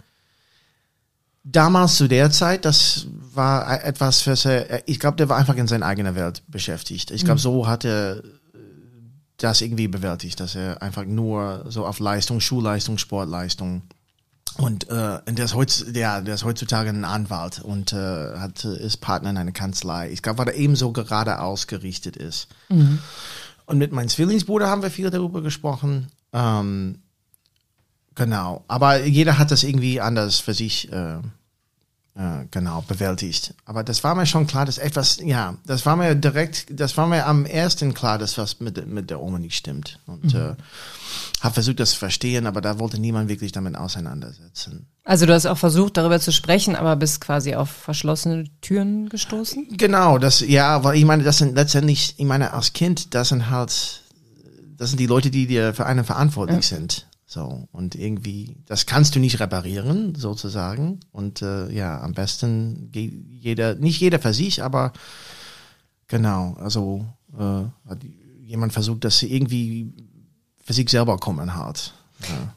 damals 1.43 1.95
zu 1.95 2.07
der 2.07 2.31
Zeit, 2.31 2.65
das 2.65 3.07
war 3.33 3.69
e- 3.69 3.83
etwas 3.83 4.21
für 4.21 4.35
sehr, 4.35 4.87
ich 4.87 4.99
glaube, 4.99 5.17
der 5.17 5.29
war 5.29 5.37
einfach 5.37 5.55
in 5.55 5.67
seiner 5.67 5.85
eigenen 5.85 6.15
Welt 6.15 6.43
beschäftigt. 6.47 7.11
Ich 7.11 7.25
glaube, 7.25 7.39
so 7.39 7.67
hat 7.67 7.83
er 7.85 8.23
das 9.43 9.61
irgendwie 9.61 9.87
bewältigt, 9.87 10.39
dass 10.39 10.55
er 10.55 10.81
einfach 10.81 11.05
nur 11.05 11.65
so 11.69 11.85
auf 11.85 11.99
Leistung, 11.99 12.39
Schulleistung, 12.39 12.97
Sportleistung 12.97 13.83
und 14.57 14.87
äh, 14.89 15.19
der 15.25 15.45
ist, 15.45 15.55
heutz, 15.55 15.83
der, 15.87 16.21
der 16.21 16.35
ist 16.35 16.43
heutzutage 16.43 16.89
ein 16.89 17.05
Anwalt 17.05 17.59
und 17.59 17.91
äh, 17.91 18.37
hat, 18.37 18.63
äh, 18.65 18.77
ist 18.85 18.97
Partner 18.97 19.31
in 19.31 19.37
einer 19.37 19.51
Kanzlei. 19.51 20.11
Ich 20.11 20.21
glaube, 20.21 20.39
weil 20.39 20.49
er 20.49 20.55
ebenso 20.55 20.91
gerade 20.91 21.39
ausgerichtet 21.39 22.15
ist. 22.15 22.49
Und 23.65 23.77
mit 23.79 23.91
meinem 23.91 24.09
Zwillingsbruder 24.09 24.69
haben 24.69 24.83
wir 24.83 24.91
viel 24.91 25.09
darüber 25.09 25.41
gesprochen. 25.41 26.07
Ähm, 26.33 26.99
genau. 28.13 28.63
Aber 28.67 29.03
jeder 29.03 29.39
hat 29.39 29.49
das 29.49 29.63
irgendwie 29.63 30.01
anders 30.01 30.39
für 30.39 30.53
sich 30.53 30.91
äh, 30.91 31.17
äh, 32.15 32.45
genau 32.51 32.81
bewältigt. 32.81 33.55
Aber 33.65 33.83
das 33.83 34.03
war 34.03 34.13
mir 34.13 34.25
schon 34.25 34.45
klar, 34.45 34.65
dass 34.65 34.77
etwas, 34.77 35.17
ja, 35.17 35.55
das 35.65 35.85
war 35.85 35.95
mir 35.95 36.13
direkt, 36.15 36.67
das 36.69 36.95
war 36.95 37.07
mir 37.07 37.25
am 37.25 37.45
ersten 37.45 37.93
klar, 37.93 38.17
dass 38.17 38.37
was 38.37 38.59
mit, 38.59 38.85
mit 38.85 39.09
der 39.09 39.19
Oma 39.19 39.39
nicht 39.39 39.55
stimmt. 39.55 39.99
Und 40.05 40.33
äh, 40.35 40.55
habe 41.41 41.53
versucht, 41.53 41.79
das 41.79 41.91
zu 41.91 41.97
verstehen, 41.97 42.45
aber 42.45 42.61
da 42.61 42.77
wollte 42.79 42.99
niemand 42.99 43.29
wirklich 43.29 43.51
damit 43.51 43.75
auseinandersetzen. 43.75 44.85
Also 45.03 45.25
du 45.25 45.33
hast 45.33 45.45
auch 45.45 45.57
versucht, 45.57 45.97
darüber 45.97 46.19
zu 46.19 46.31
sprechen, 46.31 46.75
aber 46.75 46.95
bist 46.95 47.19
quasi 47.19 47.55
auf 47.55 47.69
verschlossene 47.69 48.45
Türen 48.61 49.09
gestoßen? 49.09 49.75
Genau, 49.77 50.17
das, 50.17 50.39
ja, 50.41 50.83
weil 50.83 50.97
ich 50.97 51.05
meine, 51.05 51.23
das 51.23 51.39
sind 51.39 51.55
letztendlich, 51.55 52.13
ich 52.17 52.25
meine, 52.25 52.53
als 52.53 52.73
Kind, 52.73 53.13
das 53.15 53.29
sind 53.29 53.49
halt, 53.49 54.03
das 54.77 54.89
sind 54.89 54.99
die 54.99 55.07
Leute, 55.07 55.31
die 55.31 55.47
dir 55.47 55.73
für 55.73 55.85
einen 55.85 56.05
verantwortlich 56.05 56.67
sind. 56.67 57.07
So, 57.33 57.67
und 57.71 57.95
irgendwie, 57.95 58.57
das 58.67 58.85
kannst 58.85 59.15
du 59.15 59.19
nicht 59.19 59.39
reparieren, 59.39 60.13
sozusagen. 60.13 60.99
Und 61.11 61.41
äh, 61.41 61.67
ja, 61.71 61.99
am 61.99 62.13
besten 62.13 62.91
geht 62.91 63.11
jeder, 63.27 63.73
nicht 63.73 63.99
jeder 63.99 64.19
für 64.19 64.35
sich, 64.35 64.61
aber 64.61 64.93
genau, 66.07 66.55
also 66.59 67.07
äh, 67.35 67.89
hat 67.89 68.03
jemand 68.43 68.71
versucht, 68.71 69.03
dass 69.03 69.17
sie 69.17 69.33
irgendwie 69.33 69.91
für 70.63 70.73
sich 70.73 70.87
selber 70.91 71.17
kommen 71.17 71.55
halt. 71.55 71.95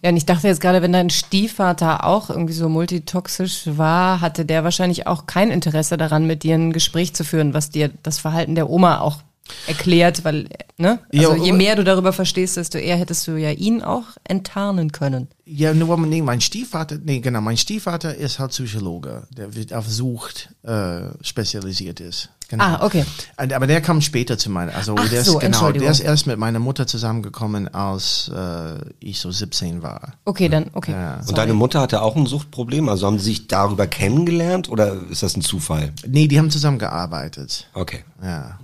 Ja, 0.02 0.10
und 0.10 0.16
ich 0.18 0.26
dachte 0.26 0.46
jetzt 0.46 0.60
gerade, 0.60 0.82
wenn 0.82 0.92
dein 0.92 1.08
Stiefvater 1.08 2.04
auch 2.04 2.28
irgendwie 2.28 2.52
so 2.52 2.68
multitoxisch 2.68 3.62
war, 3.78 4.20
hatte 4.20 4.44
der 4.44 4.62
wahrscheinlich 4.62 5.06
auch 5.06 5.24
kein 5.24 5.50
Interesse 5.50 5.96
daran, 5.96 6.26
mit 6.26 6.42
dir 6.42 6.54
ein 6.54 6.74
Gespräch 6.74 7.14
zu 7.14 7.24
führen, 7.24 7.54
was 7.54 7.70
dir 7.70 7.90
das 8.02 8.18
Verhalten 8.18 8.54
der 8.54 8.68
Oma 8.68 9.00
auch 9.00 9.22
erklärt, 9.66 10.24
weil, 10.24 10.48
ne? 10.76 11.00
Also 11.12 11.34
Ja, 11.34 11.44
je 11.44 11.52
mehr 11.52 11.76
du 11.76 11.84
darüber 11.84 12.12
verstehst, 12.12 12.56
desto 12.56 12.78
eher 12.78 12.96
hättest 12.96 13.26
du 13.26 13.36
ja 13.36 13.50
ihn 13.50 13.82
auch 13.82 14.04
enttarnen 14.24 14.92
können. 14.92 15.28
Ja, 15.44 15.72
nur 15.74 15.96
nee, 15.98 16.22
mein 16.22 16.40
Stiefvater, 16.40 16.98
nee, 17.02 17.20
genau, 17.20 17.40
mein 17.40 17.56
Stiefvater 17.56 18.14
ist 18.14 18.38
halt 18.38 18.50
Psychologe, 18.50 19.28
der 19.36 19.54
wird 19.54 19.72
auf 19.72 19.88
Sucht 19.88 20.50
äh, 20.62 21.02
spezialisiert 21.22 22.00
ist. 22.00 22.30
Genau. 22.48 22.62
Ah, 22.62 22.84
okay. 22.84 23.04
Aber 23.36 23.66
der 23.66 23.80
kam 23.80 24.00
später 24.00 24.38
zu 24.38 24.50
meiner, 24.50 24.74
also 24.74 24.94
Ach 24.96 25.08
der 25.08 25.20
ist 25.20 25.26
so, 25.26 25.38
genau, 25.38 25.72
der 25.72 25.90
ist 25.90 26.00
erst 26.00 26.26
mit 26.26 26.38
meiner 26.38 26.60
Mutter 26.60 26.86
zusammengekommen, 26.86 27.68
als 27.68 28.30
äh, 28.34 28.78
ich 29.00 29.18
so 29.18 29.32
17 29.32 29.82
war. 29.82 30.14
Okay, 30.24 30.48
dann, 30.48 30.70
okay. 30.72 30.92
Ja. 30.92 31.20
Und 31.26 31.36
deine 31.36 31.54
Mutter 31.54 31.80
hatte 31.80 32.02
auch 32.02 32.14
ein 32.14 32.26
Suchtproblem? 32.26 32.88
Also 32.88 33.06
haben 33.06 33.18
sie 33.18 33.24
sich 33.26 33.48
darüber 33.48 33.86
kennengelernt 33.86 34.68
oder 34.68 34.96
ist 35.10 35.22
das 35.24 35.36
ein 35.36 35.42
Zufall? 35.42 35.92
Nee, 36.06 36.28
die 36.28 36.38
haben 36.38 36.50
zusammengearbeitet. 36.50 37.68
Okay. 37.74 38.04
Ja. 38.22 38.58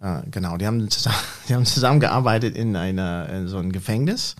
Äh, 0.00 0.22
genau, 0.30 0.56
die 0.56 0.66
haben, 0.66 0.88
zusammen, 0.90 1.16
die 1.48 1.54
haben 1.54 1.64
zusammengearbeitet 1.66 2.56
in 2.56 2.76
einer 2.76 3.28
in 3.28 3.48
so 3.48 3.58
einem 3.58 3.72
Gefängnis. 3.72 4.36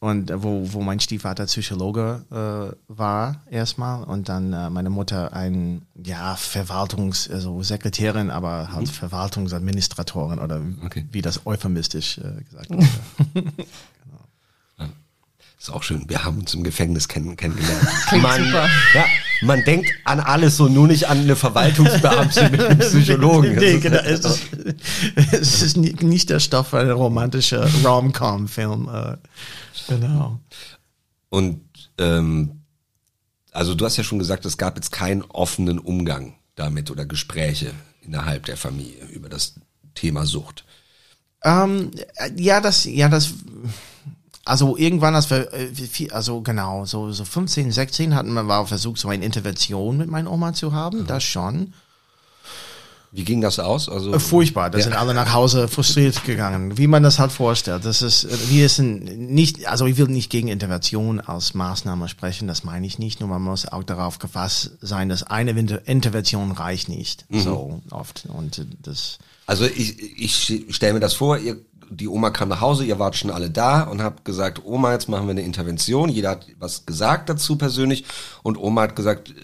und 0.00 0.30
äh, 0.30 0.42
wo, 0.42 0.72
wo 0.72 0.80
mein 0.82 1.00
Stiefvater 1.00 1.46
Psychologe 1.46 2.24
äh, 2.30 2.76
war 2.88 3.42
erstmal 3.50 4.04
und 4.04 4.28
dann 4.28 4.52
äh, 4.52 4.70
meine 4.70 4.90
Mutter 4.90 5.32
ein 5.32 5.82
ja 6.02 6.36
Verwaltungs 6.36 7.28
also 7.30 7.62
Sekretärin 7.62 8.30
aber 8.30 8.72
halt 8.72 8.88
Verwaltungsadministratorin 8.88 10.38
oder 10.38 10.60
Okay. 10.84 11.06
wie 11.10 11.22
das 11.22 11.46
euphemistisch 11.46 12.18
äh, 12.18 12.42
gesagt 12.44 12.70
wird. 13.34 13.66
Ist 15.58 15.70
auch 15.70 15.82
schön. 15.82 16.04
Wir 16.08 16.24
haben 16.24 16.38
uns 16.38 16.54
im 16.54 16.62
Gefängnis 16.62 17.08
kenn 17.08 17.36
kennengelernt. 17.36 17.88
Klingt 18.08 18.22
man, 18.22 18.44
super. 18.44 18.68
Ja, 18.94 19.04
man 19.42 19.64
denkt 19.64 19.90
an 20.04 20.20
alles 20.20 20.56
so, 20.56 20.68
nur 20.68 20.86
nicht 20.86 21.08
an 21.08 21.18
eine 21.18 21.34
Verwaltungsbeamtin 21.34 22.50
mit 22.52 22.60
einem 22.60 22.78
Psychologen. 22.78 23.56
Nee, 23.56 23.72
ist- 23.72 23.82
genau, 23.82 23.98
es 23.98 24.20
ist, 24.20 24.40
es 25.32 25.62
ist 25.62 25.76
ni- 25.76 25.94
nicht 26.00 26.30
der 26.30 26.38
Stoff 26.38 26.68
für 26.68 26.78
einen 26.78 26.92
romantischen 26.92 27.62
Rom-Com-Film. 27.84 28.88
Äh, 28.88 29.16
genau. 29.88 30.38
Und 31.28 31.60
ähm, 31.98 32.62
also 33.50 33.74
du 33.74 33.84
hast 33.84 33.96
ja 33.96 34.04
schon 34.04 34.20
gesagt, 34.20 34.46
es 34.46 34.58
gab 34.58 34.76
jetzt 34.76 34.92
keinen 34.92 35.22
offenen 35.22 35.80
Umgang 35.80 36.34
damit 36.54 36.90
oder 36.92 37.04
Gespräche 37.04 37.72
innerhalb 38.02 38.46
der 38.46 38.56
Familie 38.56 39.04
über 39.06 39.28
das 39.28 39.54
Thema 39.96 40.24
Sucht. 40.24 40.64
Ähm, 41.42 41.90
äh, 42.16 42.30
ja, 42.36 42.60
das, 42.60 42.84
ja, 42.84 43.08
das, 43.08 43.34
also 44.48 44.76
irgendwann, 44.76 45.14
als 45.14 45.30
wir, 45.30 45.52
äh, 45.52 45.66
viel- 45.74 46.10
also 46.12 46.40
genau, 46.40 46.84
so, 46.84 47.12
so 47.12 47.24
15, 47.24 47.70
16 47.72 48.14
hatten 48.14 48.32
wir 48.32 48.42
mal 48.42 48.64
versucht, 48.66 48.98
so 48.98 49.08
eine 49.08 49.24
Intervention 49.24 49.96
mit 49.96 50.08
meiner 50.10 50.30
Oma 50.32 50.52
zu 50.52 50.72
haben, 50.72 51.06
das 51.06 51.22
schon. 51.22 51.72
Wie 53.10 53.24
ging 53.24 53.40
das 53.40 53.58
aus? 53.58 53.88
Also 53.88 54.12
Äh, 54.12 54.20
Furchtbar, 54.20 54.68
da 54.68 54.76
Ja. 54.76 54.84
sind 54.84 54.92
alle 54.92 55.14
nach 55.14 55.32
Hause 55.32 55.66
frustriert 55.66 56.24
gegangen, 56.24 56.76
wie 56.76 56.86
man 56.86 57.02
das 57.02 57.18
halt 57.18 57.32
vorstellt. 57.32 57.86
Das 57.86 58.02
ist, 58.02 58.24
äh, 58.24 58.50
wir 58.50 58.68
sind 58.68 59.30
nicht, 59.32 59.66
also 59.66 59.86
ich 59.86 59.96
will 59.96 60.08
nicht 60.08 60.28
gegen 60.30 60.48
Intervention 60.48 61.18
als 61.18 61.54
Maßnahme 61.54 62.08
sprechen, 62.10 62.46
das 62.48 62.64
meine 62.64 62.86
ich 62.86 62.98
nicht, 62.98 63.20
nur 63.20 63.30
man 63.30 63.40
muss 63.40 63.66
auch 63.66 63.82
darauf 63.82 64.18
gefasst 64.18 64.72
sein, 64.82 65.08
dass 65.08 65.22
eine 65.22 65.52
Intervention 65.86 66.52
reicht 66.52 66.90
nicht, 66.90 67.24
so 67.30 67.80
oft. 67.90 68.24
Und 68.28 68.66
das, 68.82 69.16
Also 69.46 69.64
ich, 69.64 69.98
ich 70.20 70.66
stelle 70.76 70.92
mir 70.92 71.00
das 71.00 71.14
vor, 71.14 71.38
ihr, 71.38 71.56
die 71.90 72.08
Oma 72.08 72.30
kam 72.30 72.48
nach 72.48 72.60
Hause, 72.60 72.84
ihr 72.84 72.98
wart 72.98 73.16
schon 73.16 73.30
alle 73.30 73.50
da 73.50 73.82
und 73.82 74.02
habt 74.02 74.24
gesagt, 74.24 74.64
Oma, 74.64 74.92
jetzt 74.92 75.08
machen 75.08 75.26
wir 75.26 75.32
eine 75.32 75.42
Intervention. 75.42 76.08
Jeder 76.08 76.30
hat 76.30 76.46
was 76.58 76.86
gesagt 76.86 77.28
dazu 77.28 77.56
persönlich 77.56 78.04
und 78.42 78.58
Oma 78.58 78.82
hat 78.82 78.96
gesagt, 78.96 79.30
äh, 79.30 79.34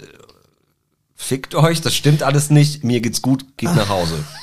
fickt 1.14 1.54
euch, 1.54 1.80
das 1.80 1.94
stimmt 1.94 2.22
alles 2.22 2.50
nicht, 2.50 2.84
mir 2.84 3.00
geht's 3.00 3.22
gut, 3.22 3.56
geht 3.56 3.74
nach 3.74 3.88
Hause. 3.88 4.24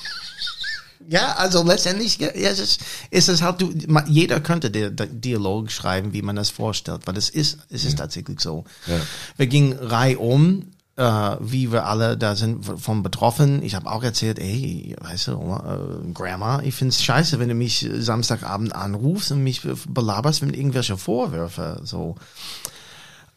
Ja, 1.07 1.33
also 1.33 1.61
letztendlich 1.61 2.19
ja, 2.19 2.29
es 2.29 2.59
ist, 2.59 2.81
ist 3.09 3.27
es 3.27 3.41
halt, 3.41 3.59
du, 3.59 3.73
jeder 4.07 4.39
könnte 4.39 4.71
der 4.71 4.91
Dialog 4.91 5.69
schreiben, 5.69 6.13
wie 6.13 6.21
man 6.21 6.37
das 6.37 6.49
vorstellt, 6.49 7.01
weil 7.05 7.17
es 7.17 7.29
ist, 7.29 7.57
es 7.69 7.83
ist 7.83 7.97
tatsächlich 7.97 8.39
so. 8.39 8.63
Ja. 8.87 8.95
Wir 9.35 9.47
gingen 9.47 9.73
reihum, 9.73 10.71
äh, 11.01 11.37
wie 11.39 11.71
wir 11.71 11.87
alle 11.87 12.15
da 12.15 12.35
sind 12.35 12.63
von 12.63 13.01
betroffen. 13.01 13.63
Ich 13.63 13.73
habe 13.73 13.89
auch 13.89 14.03
erzählt, 14.03 14.37
ey, 14.37 14.95
weißt 15.01 15.29
du, 15.29 15.37
Oma, 15.37 15.79
äh, 16.03 16.11
Grandma, 16.13 16.61
ich 16.61 16.75
find's 16.75 17.03
scheiße, 17.03 17.39
wenn 17.39 17.49
du 17.49 17.55
mich 17.55 17.89
Samstagabend 17.91 18.75
anrufst 18.75 19.31
und 19.31 19.43
mich 19.43 19.61
belaberst 19.87 20.43
mit 20.43 20.55
irgendwelche 20.55 20.97
Vorwürfe, 20.97 21.81
so. 21.83 22.15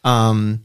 Ähm, 0.03 0.61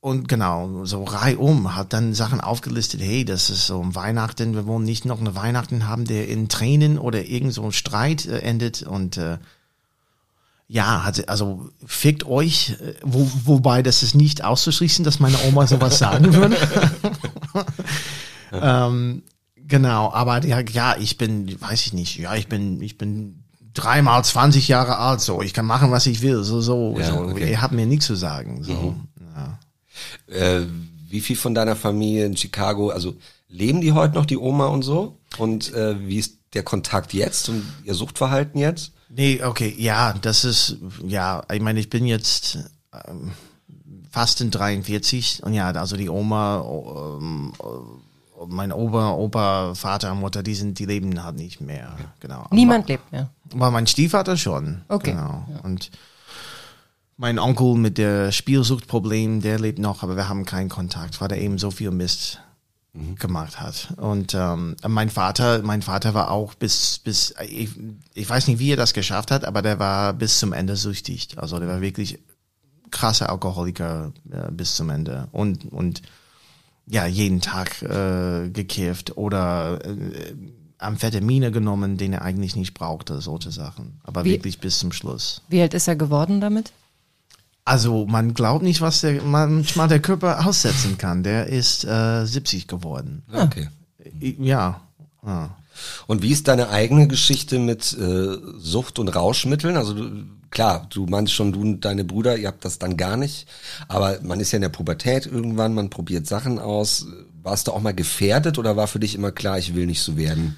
und 0.00 0.28
genau, 0.28 0.84
so 0.84 1.04
reihum 1.04 1.74
hat 1.74 1.94
dann 1.94 2.12
Sachen 2.12 2.42
aufgelistet, 2.42 3.00
hey, 3.00 3.24
das 3.24 3.48
ist 3.48 3.66
so 3.66 3.78
um 3.78 3.94
Weihnachten, 3.94 4.54
wir 4.54 4.66
wollen 4.66 4.84
nicht 4.84 5.06
noch 5.06 5.20
eine 5.20 5.34
Weihnachten 5.36 5.88
haben, 5.88 6.04
der 6.04 6.28
in 6.28 6.50
Tränen 6.50 6.98
oder 6.98 7.24
irgend 7.24 7.54
so 7.54 7.64
ein 7.64 7.72
Streit 7.72 8.26
äh, 8.26 8.40
endet 8.40 8.82
und 8.82 9.16
äh, 9.16 9.38
ja, 10.68 11.04
hat, 11.04 11.28
also 11.28 11.70
fickt 11.84 12.26
euch, 12.26 12.76
äh, 12.80 12.94
wo, 13.02 13.30
wobei 13.44 13.82
das 13.82 14.02
ist 14.02 14.14
nicht 14.14 14.42
auszuschließen, 14.42 15.04
dass 15.04 15.20
meine 15.20 15.38
Oma 15.46 15.66
sowas 15.66 15.98
sagen 15.98 16.34
würde. 16.34 16.56
ähm, 18.52 19.22
genau, 19.56 20.12
aber 20.12 20.44
ja, 20.44 20.60
ja, 20.60 20.96
ich 20.98 21.18
bin, 21.18 21.60
weiß 21.60 21.86
ich 21.86 21.92
nicht, 21.92 22.18
ja, 22.18 22.34
ich 22.34 22.48
bin, 22.48 22.82
ich 22.82 22.98
bin 22.98 23.44
dreimal 23.74 24.24
20 24.24 24.66
Jahre 24.68 24.98
alt, 24.98 25.20
so, 25.20 25.42
ich 25.42 25.54
kann 25.54 25.66
machen, 25.66 25.90
was 25.90 26.06
ich 26.06 26.22
will, 26.22 26.42
so, 26.42 26.60
so, 26.60 26.96
Ja, 26.98 27.12
so. 27.12 27.18
okay. 27.18 27.50
ihr 27.50 27.62
habt 27.62 27.74
mir 27.74 27.86
nichts 27.86 28.06
zu 28.06 28.16
sagen, 28.16 28.62
so. 28.64 28.96
Ja. 29.36 29.58
Äh, 30.34 30.66
wie 31.08 31.20
viel 31.20 31.36
von 31.36 31.54
deiner 31.54 31.76
Familie 31.76 32.26
in 32.26 32.36
Chicago, 32.36 32.90
also 32.90 33.16
leben 33.48 33.80
die 33.80 33.92
heute 33.92 34.14
noch, 34.14 34.26
die 34.26 34.36
Oma 34.36 34.66
und 34.66 34.82
so? 34.82 35.18
Und 35.38 35.72
äh, 35.74 35.96
wie 36.06 36.18
ist 36.18 36.38
der 36.54 36.62
Kontakt 36.62 37.12
jetzt 37.12 37.48
und 37.48 37.62
ihr 37.84 37.94
Suchtverhalten 37.94 38.58
jetzt? 38.60 38.92
Nee, 39.16 39.42
okay, 39.42 39.74
ja, 39.78 40.12
das 40.12 40.44
ist, 40.44 40.76
ja, 41.06 41.42
ich 41.50 41.62
meine, 41.62 41.80
ich 41.80 41.88
bin 41.88 42.04
jetzt 42.04 42.58
ähm, 42.92 43.32
fast 44.10 44.42
in 44.42 44.50
43 44.50 45.42
und 45.42 45.54
ja, 45.54 45.70
also 45.70 45.96
die 45.96 46.10
Oma, 46.10 46.62
ähm, 47.18 47.52
äh, 47.58 48.46
mein 48.46 48.72
Opa, 48.72 49.12
Opa, 49.12 49.74
Vater, 49.74 50.14
Mutter, 50.14 50.42
die 50.42 50.54
sind, 50.54 50.78
die 50.78 50.84
leben 50.84 51.24
halt 51.24 51.36
nicht 51.36 51.62
mehr, 51.62 51.96
genau. 52.20 52.46
Niemand 52.50 52.88
lebt 52.88 53.10
mehr. 53.10 53.30
Aber 53.54 53.70
mein 53.70 53.86
Stiefvater 53.86 54.36
schon. 54.36 54.82
Okay. 54.88 55.12
Genau. 55.12 55.48
Und 55.62 55.90
mein 57.16 57.38
Onkel 57.38 57.76
mit 57.76 57.96
der 57.96 58.32
Spielsuchtproblem, 58.32 59.40
der 59.40 59.58
lebt 59.58 59.78
noch, 59.78 60.02
aber 60.02 60.16
wir 60.16 60.28
haben 60.28 60.44
keinen 60.44 60.68
Kontakt, 60.68 61.22
weil 61.22 61.32
er 61.32 61.38
eben 61.38 61.56
so 61.56 61.70
viel 61.70 61.90
Mist 61.90 62.40
gemacht 63.18 63.60
hat. 63.60 63.94
Und 63.96 64.34
ähm, 64.34 64.76
mein 64.86 65.10
Vater, 65.10 65.62
mein 65.62 65.82
Vater 65.82 66.14
war 66.14 66.30
auch 66.30 66.54
bis, 66.54 66.98
bis 66.98 67.34
ich, 67.48 67.70
ich 68.14 68.28
weiß 68.28 68.48
nicht, 68.48 68.58
wie 68.58 68.72
er 68.72 68.76
das 68.76 68.94
geschafft 68.94 69.30
hat, 69.30 69.44
aber 69.44 69.62
der 69.62 69.78
war 69.78 70.12
bis 70.12 70.38
zum 70.38 70.52
Ende 70.52 70.76
süchtig. 70.76 71.28
Also 71.36 71.58
der 71.58 71.68
war 71.68 71.80
wirklich 71.80 72.18
krasser 72.90 73.30
Alkoholiker 73.30 74.12
äh, 74.30 74.50
bis 74.52 74.76
zum 74.76 74.90
Ende. 74.90 75.28
Und, 75.32 75.64
und 75.72 76.02
ja, 76.86 77.04
jeden 77.06 77.40
Tag 77.40 77.82
äh, 77.82 78.48
gekifft 78.50 79.16
oder 79.16 79.84
äh, 79.84 80.34
Amphetamine 80.78 81.50
genommen, 81.50 81.96
den 81.96 82.12
er 82.12 82.22
eigentlich 82.22 82.54
nicht 82.54 82.74
brauchte, 82.74 83.20
solche 83.20 83.50
Sachen. 83.50 84.00
Aber 84.04 84.24
Wie- 84.24 84.30
wirklich 84.32 84.58
bis 84.60 84.78
zum 84.78 84.92
Schluss. 84.92 85.42
Wie 85.48 85.60
alt 85.60 85.74
ist 85.74 85.88
er 85.88 85.96
geworden 85.96 86.40
damit? 86.40 86.72
Also 87.66 88.06
man 88.06 88.32
glaubt 88.32 88.62
nicht, 88.62 88.80
was 88.80 89.00
der 89.02 89.20
manchmal 89.22 89.88
der 89.88 90.00
Körper 90.00 90.46
aussetzen 90.46 90.96
kann. 90.98 91.22
Der 91.24 91.48
ist 91.48 91.84
äh, 91.84 92.24
70 92.24 92.68
geworden. 92.68 93.22
Okay. 93.32 93.68
I- 94.22 94.36
Ja. 94.40 94.80
ja. 95.26 95.50
Und 96.06 96.22
wie 96.22 96.30
ist 96.30 96.48
deine 96.48 96.70
eigene 96.70 97.06
Geschichte 97.08 97.58
mit 97.58 97.92
äh, 97.98 98.36
Sucht 98.58 98.98
und 98.98 99.08
Rauschmitteln? 99.08 99.76
Also 99.76 99.92
du, 99.94 100.24
klar, 100.50 100.86
du 100.90 101.06
meinst 101.06 101.32
schon, 101.34 101.52
du 101.52 101.60
und 101.60 101.84
deine 101.84 102.04
Brüder, 102.04 102.38
ihr 102.38 102.48
habt 102.48 102.64
das 102.64 102.78
dann 102.78 102.96
gar 102.96 103.16
nicht. 103.16 103.46
Aber 103.88 104.18
man 104.22 104.40
ist 104.40 104.52
ja 104.52 104.56
in 104.56 104.62
der 104.62 104.68
Pubertät 104.70 105.26
irgendwann, 105.26 105.74
man 105.74 105.90
probiert 105.90 106.26
Sachen 106.26 106.58
aus. 106.60 107.06
Warst 107.42 107.66
du 107.66 107.72
auch 107.72 107.80
mal 107.82 107.94
gefährdet 107.94 108.58
oder 108.58 108.76
war 108.76 108.86
für 108.86 109.00
dich 109.00 109.14
immer 109.16 109.32
klar, 109.32 109.58
ich 109.58 109.74
will 109.74 109.86
nicht 109.86 110.00
so 110.02 110.16
werden? 110.16 110.56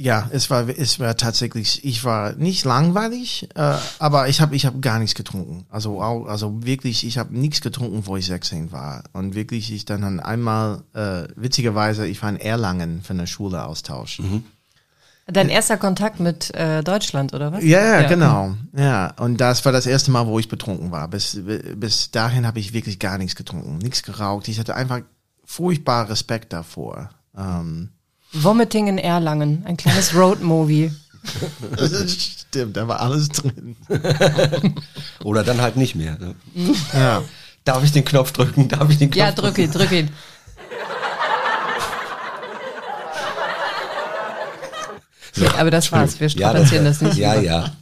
Ja, 0.00 0.28
es 0.30 0.48
war, 0.48 0.68
es 0.68 1.00
war 1.00 1.16
tatsächlich, 1.16 1.84
ich 1.84 2.04
war 2.04 2.34
nicht 2.34 2.64
langweilig, 2.64 3.48
äh, 3.56 3.74
aber 3.98 4.28
ich 4.28 4.40
habe 4.40 4.54
ich 4.54 4.64
hab 4.64 4.80
gar 4.80 5.00
nichts 5.00 5.16
getrunken. 5.16 5.66
Also 5.70 6.00
auch, 6.00 6.26
also 6.26 6.64
wirklich, 6.64 7.04
ich 7.04 7.18
habe 7.18 7.36
nichts 7.36 7.60
getrunken, 7.60 8.06
wo 8.06 8.16
ich 8.16 8.26
16 8.26 8.70
war. 8.70 9.02
Und 9.12 9.34
wirklich, 9.34 9.72
ich 9.72 9.86
dann, 9.86 10.02
dann 10.02 10.20
einmal, 10.20 10.84
äh, 10.94 11.24
witzigerweise, 11.34 12.06
ich 12.06 12.22
war 12.22 12.30
in 12.30 12.36
Erlangen 12.36 13.02
für 13.02 13.12
eine 13.12 13.26
Schule-Austausch. 13.26 14.22
Dein 15.26 15.48
erster 15.48 15.76
Kontakt 15.76 16.20
mit 16.20 16.54
äh, 16.54 16.82
Deutschland, 16.84 17.34
oder 17.34 17.52
was? 17.52 17.64
Ja, 17.64 18.00
ja, 18.00 18.08
genau. 18.08 18.54
Ja, 18.76 19.14
und 19.18 19.38
das 19.38 19.64
war 19.64 19.72
das 19.72 19.84
erste 19.84 20.12
Mal, 20.12 20.28
wo 20.28 20.38
ich 20.38 20.48
betrunken 20.48 20.92
war. 20.92 21.08
Bis, 21.08 21.38
bis 21.74 22.12
dahin 22.12 22.46
habe 22.46 22.60
ich 22.60 22.72
wirklich 22.72 23.00
gar 23.00 23.18
nichts 23.18 23.34
getrunken, 23.34 23.78
nichts 23.78 24.04
geraucht. 24.04 24.46
Ich 24.46 24.60
hatte 24.60 24.76
einfach 24.76 25.00
furchtbar 25.44 26.08
Respekt 26.08 26.52
davor. 26.52 27.10
Ähm, 27.36 27.90
Vomiting 28.32 28.88
in 28.88 28.98
Erlangen, 28.98 29.64
ein 29.66 29.76
kleines 29.76 30.14
Roadmovie. 30.16 30.92
das 31.76 32.12
stimmt, 32.12 32.76
da 32.76 32.86
war 32.88 33.00
alles 33.00 33.28
drin. 33.28 33.76
Oder 35.24 35.42
dann 35.44 35.60
halt 35.60 35.76
nicht 35.76 35.94
mehr. 35.94 36.16
Ne? 36.18 36.34
Ja. 36.92 37.22
Darf 37.64 37.84
ich 37.84 37.92
den 37.92 38.04
Knopf 38.04 38.32
drücken? 38.32 38.68
Darf 38.68 38.88
ich 38.90 38.98
den 38.98 39.10
Knopf 39.10 39.18
Ja, 39.26 39.32
drück 39.32 39.58
ihn, 39.58 39.70
drück 39.70 39.92
ihn. 39.92 40.10
Aber 45.56 45.70
das 45.70 45.92
war's, 45.92 46.18
wir 46.20 46.28
Ja, 46.28 46.50
strapazieren 46.50 46.84
das 46.84 47.00
nicht. 47.00 47.16
Ja, 47.16 47.34
über. 47.34 47.42
ja. 47.42 47.72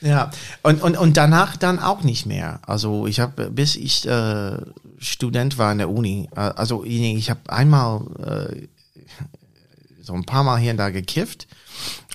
Ja, 0.00 0.30
und, 0.62 0.80
und, 0.80 0.96
und 0.96 1.16
danach 1.16 1.56
dann 1.56 1.80
auch 1.80 2.02
nicht 2.04 2.24
mehr. 2.24 2.60
Also 2.64 3.08
ich 3.08 3.18
habe, 3.18 3.50
bis 3.50 3.74
ich 3.74 4.06
äh, 4.06 4.52
Student 4.98 5.58
war 5.58 5.72
in 5.72 5.78
der 5.78 5.90
Uni, 5.90 6.28
äh, 6.36 6.40
also 6.40 6.84
ich, 6.84 7.00
ich 7.00 7.30
habe 7.30 7.40
einmal 7.48 8.02
äh, 8.24 8.68
so 10.08 10.14
ein 10.14 10.24
paar 10.24 10.42
Mal 10.42 10.58
hier 10.58 10.70
und 10.72 10.78
da 10.78 10.88
gekifft, 10.90 11.46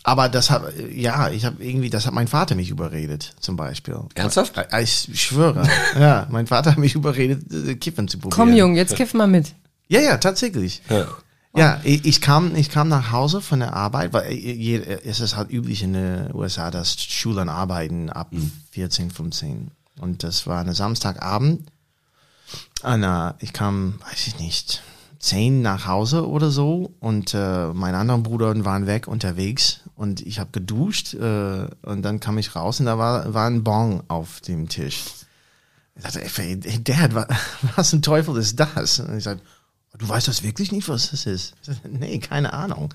aber 0.03 0.27
das 0.29 0.49
hat, 0.49 0.63
ja, 0.91 1.29
ich 1.29 1.45
habe 1.45 1.63
irgendwie, 1.63 1.89
das 1.91 2.05
hat 2.07 2.13
mein 2.13 2.27
Vater 2.27 2.55
mich 2.55 2.71
überredet, 2.71 3.35
zum 3.39 3.55
Beispiel. 3.55 3.97
Ernsthaft? 4.15 4.57
Äh, 4.57 4.81
Ich 4.83 5.07
schwöre, 5.13 5.69
ja, 5.97 6.27
mein 6.31 6.47
Vater 6.47 6.71
hat 6.71 6.77
mich 6.79 6.95
überredet, 6.95 7.53
äh, 7.53 7.75
kiffen 7.75 8.07
zu 8.07 8.17
probieren. 8.17 8.35
Komm, 8.49 8.53
Jung, 8.57 8.75
jetzt 8.75 8.95
kiff 8.95 9.13
mal 9.13 9.27
mit. 9.27 9.53
Ja, 9.87 10.01
ja, 10.01 10.17
tatsächlich. 10.17 10.81
Ja. 10.89 11.07
Ja, 11.55 11.79
ich, 11.83 12.03
ich 12.05 12.19
kam, 12.19 12.55
ich 12.55 12.71
kam 12.71 12.87
nach 12.89 13.11
Hause 13.11 13.39
von 13.39 13.59
der 13.59 13.73
Arbeit, 13.73 14.11
weil 14.11 14.33
je, 14.33 14.77
es 15.05 15.19
ist 15.19 15.37
halt 15.37 15.51
üblich 15.51 15.83
in 15.83 15.93
den 15.93 16.33
USA, 16.33 16.71
dass 16.71 16.99
Schulen 16.99 17.47
arbeiten 17.47 18.09
ab 18.09 18.31
14, 18.71 19.11
15. 19.11 19.69
Und 20.01 20.23
das 20.23 20.47
war 20.47 20.59
eine 20.61 20.73
Samstagabend. 20.73 21.69
Äh, 22.83 23.33
ich 23.39 23.53
kam, 23.53 23.99
weiß 24.09 24.25
ich 24.27 24.39
nicht, 24.39 24.81
zehn 25.23 25.61
nach 25.61 25.87
Hause 25.87 26.27
oder 26.27 26.51
so 26.51 26.91
und 26.99 27.33
äh, 27.33 27.67
meine 27.67 27.97
anderen 27.97 28.23
Brüder 28.23 28.53
waren 28.65 28.87
weg 28.87 29.07
unterwegs 29.07 29.79
und 29.95 30.19
ich 30.19 30.37
habe 30.39 30.49
geduscht 30.51 31.13
äh, 31.13 31.67
und 31.83 32.01
dann 32.01 32.19
kam 32.19 32.37
ich 32.37 32.55
raus 32.57 32.81
und 32.81 32.87
da 32.87 32.97
war, 32.97 33.33
war 33.33 33.47
ein 33.47 33.63
Bon 33.63 34.03
auf 34.09 34.41
dem 34.41 34.67
Tisch. 34.67 35.05
Ich 35.95 36.03
dachte, 36.03 36.21
ey, 36.41 36.59
Dad, 36.83 37.15
was, 37.15 37.27
was 37.77 37.89
zum 37.91 38.01
Teufel 38.01 38.35
ist 38.35 38.59
das? 38.59 38.99
Und 38.99 39.17
ich 39.17 39.23
sagte, 39.23 39.43
du 39.97 40.09
weißt 40.09 40.27
das 40.27 40.43
wirklich 40.43 40.73
nicht, 40.73 40.89
was 40.89 41.11
das 41.11 41.25
ist? 41.25 41.53
Sagte, 41.61 41.87
nee, 41.87 42.19
keine 42.19 42.51
Ahnung. 42.51 42.93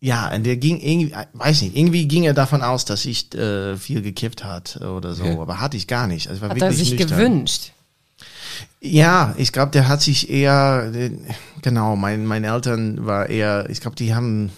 Ja, 0.00 0.34
und 0.34 0.44
der 0.44 0.56
ging 0.56 0.80
irgendwie, 0.80 1.14
weiß 1.34 1.60
nicht, 1.60 1.76
irgendwie 1.76 2.08
ging 2.08 2.22
er 2.22 2.32
davon 2.32 2.62
aus, 2.62 2.86
dass 2.86 3.04
ich 3.04 3.34
äh, 3.34 3.76
viel 3.76 4.00
gekifft 4.00 4.42
hat 4.42 4.76
oder 4.80 5.12
so, 5.12 5.24
Okay. 5.24 5.38
aber 5.38 5.60
hatte 5.60 5.76
ich 5.76 5.86
gar 5.86 6.06
nicht. 6.06 6.28
Also 6.28 6.40
war 6.40 6.48
Hat 6.48 6.56
er 6.56 6.70
wirklich 6.70 6.78
sich 6.88 6.98
nüchtern. 6.98 7.18
gewünscht. 7.18 7.72
Ja, 8.80 9.34
ich 9.36 9.52
glaube, 9.52 9.72
der 9.72 9.88
hat 9.88 10.00
sich 10.02 10.30
eher, 10.30 10.90
genau, 11.62 11.96
mein, 11.96 12.24
meine 12.26 12.46
Eltern 12.48 13.04
war 13.04 13.28
eher, 13.28 13.68
ich 13.68 13.80
glaube, 13.80 13.96
die 13.96 14.14
haben, 14.14 14.50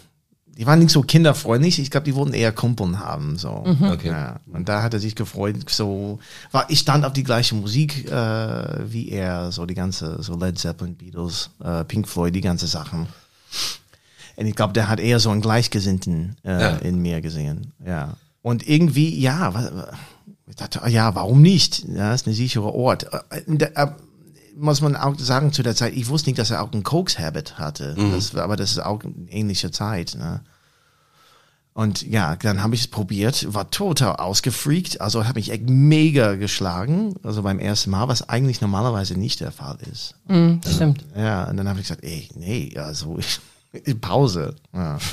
die 0.56 0.64
waren 0.66 0.78
nicht 0.78 0.90
so 0.92 1.02
kinderfreundlich, 1.02 1.78
ich 1.80 1.90
glaube, 1.90 2.04
die 2.04 2.14
wollten 2.14 2.34
eher 2.34 2.52
Kumpeln 2.52 3.00
haben, 3.00 3.36
so. 3.38 3.64
Okay. 3.80 4.08
Ja, 4.08 4.36
und 4.52 4.68
da 4.68 4.82
hat 4.82 4.94
er 4.94 5.00
sich 5.00 5.16
gefreut, 5.16 5.56
so, 5.68 6.20
war, 6.52 6.66
ich 6.70 6.78
stand 6.80 7.04
auf 7.04 7.12
die 7.14 7.24
gleiche 7.24 7.54
Musik, 7.56 8.08
äh, 8.10 8.92
wie 8.92 9.08
er, 9.08 9.50
so 9.50 9.66
die 9.66 9.74
ganze, 9.74 10.22
so 10.22 10.36
Led 10.38 10.58
Zeppelin, 10.58 10.94
Beatles, 10.94 11.50
äh, 11.64 11.82
Pink 11.84 12.06
Floyd, 12.08 12.34
die 12.34 12.40
ganze 12.42 12.66
Sachen. 12.68 13.06
Und 14.36 14.46
ich 14.46 14.54
glaube, 14.54 14.72
der 14.72 14.88
hat 14.88 15.00
eher 15.00 15.18
so 15.20 15.30
einen 15.30 15.40
Gleichgesinnten 15.42 16.36
äh, 16.44 16.60
Ja. 16.60 16.68
in 16.76 17.00
mir 17.02 17.20
gesehen, 17.20 17.72
ja. 17.84 18.14
Und 18.40 18.66
irgendwie, 18.68 19.18
ja, 19.20 19.52
wa- 19.54 19.70
wa- 19.72 19.88
ich 20.46 20.56
dachte, 20.56 20.82
ah 20.82 20.88
ja, 20.88 21.14
warum 21.14 21.40
nicht? 21.42 21.84
Ja, 21.88 22.12
ist 22.14 22.26
ein 22.26 22.34
sicherer 22.34 22.74
Ort. 22.74 23.04
Äh, 23.30 23.42
da, 23.46 23.66
äh, 23.66 23.92
muss 24.56 24.80
man 24.80 24.96
auch 24.96 25.18
sagen, 25.18 25.52
zu 25.52 25.62
der 25.62 25.74
Zeit, 25.74 25.94
ich 25.94 26.08
wusste 26.08 26.28
nicht, 26.28 26.38
dass 26.38 26.50
er 26.50 26.62
auch 26.62 26.72
einen 26.72 26.82
Koks-Habit 26.82 27.58
hatte. 27.58 27.94
Das, 28.12 28.34
war- 28.34 28.42
aber 28.42 28.56
das 28.56 28.72
ist 28.72 28.80
auch 28.80 29.02
eine 29.02 29.14
ähnliche 29.30 29.70
Zeit. 29.70 30.14
Ne? 30.18 30.40
Und 31.74 32.02
ja, 32.02 32.36
dann 32.36 32.62
habe 32.62 32.74
ich 32.74 32.82
es 32.82 32.86
probiert, 32.86 33.54
war 33.54 33.70
total 33.70 34.16
ausgefreakt, 34.16 35.00
also 35.00 35.24
habe 35.24 35.38
mich 35.38 35.50
echt 35.50 35.70
mega 35.70 36.34
geschlagen, 36.34 37.14
also 37.22 37.42
beim 37.42 37.58
ersten 37.58 37.88
Mal, 37.90 38.08
was 38.08 38.28
eigentlich 38.28 38.60
normalerweise 38.60 39.14
nicht 39.18 39.40
der 39.40 39.52
Fall 39.52 39.78
ist. 39.90 40.14
Mhm, 40.28 40.60
stimmt. 40.70 41.02
Ja, 41.16 41.44
und 41.48 41.56
dann 41.56 41.66
habe 41.70 41.80
ich 41.80 41.86
gesagt, 41.88 42.04
ey, 42.04 42.28
nee, 42.34 42.76
also 42.76 43.18
ich, 43.18 43.40
Pause. 44.02 44.54
Ja. 44.74 44.98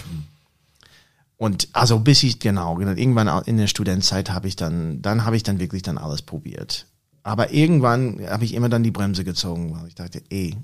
Und 1.40 1.70
also 1.72 2.00
bis 2.00 2.22
ich 2.24 2.40
genau, 2.40 2.76
genau, 2.76 2.92
irgendwann 2.92 3.30
in 3.46 3.56
der 3.56 3.68
Studentzeit 3.68 4.30
habe 4.30 4.50
ich 4.50 4.58
dann, 4.58 5.02
dann 5.02 5.24
habe 5.24 5.38
ich 5.38 5.44
dann 5.44 5.58
wirklich 5.58 5.84
dann 5.84 5.98
alles 5.98 6.22
probiert. 6.22 6.86
Aber 7.24 7.54
irgendwann 7.54 8.20
habe 8.30 8.44
ich 8.44 8.54
immer 8.54 8.68
dann 8.68 8.84
die 8.84 8.92
Bremse 8.92 9.24
gezogen, 9.24 9.74
weil 9.74 9.88
ich 9.88 9.96
dachte, 9.96 10.22
ey, 10.30 10.58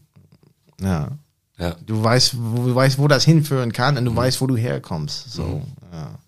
ja, 0.82 1.12
Ja. 1.58 1.77
du 1.86 2.03
weißt, 2.03 2.36
wo, 2.38 2.67
du 2.67 2.75
weißt, 2.75 3.00
wo 3.00 3.08
das 3.08 3.24
hinführen 3.24 3.72
kann 3.72 3.98
und 3.98 4.03
du 4.03 4.13
weißt, 4.13 4.41
wo 4.41 4.48
du 4.48 4.58
herkommst. 4.58 5.32
So, 5.32 5.62
ja. 5.94 6.20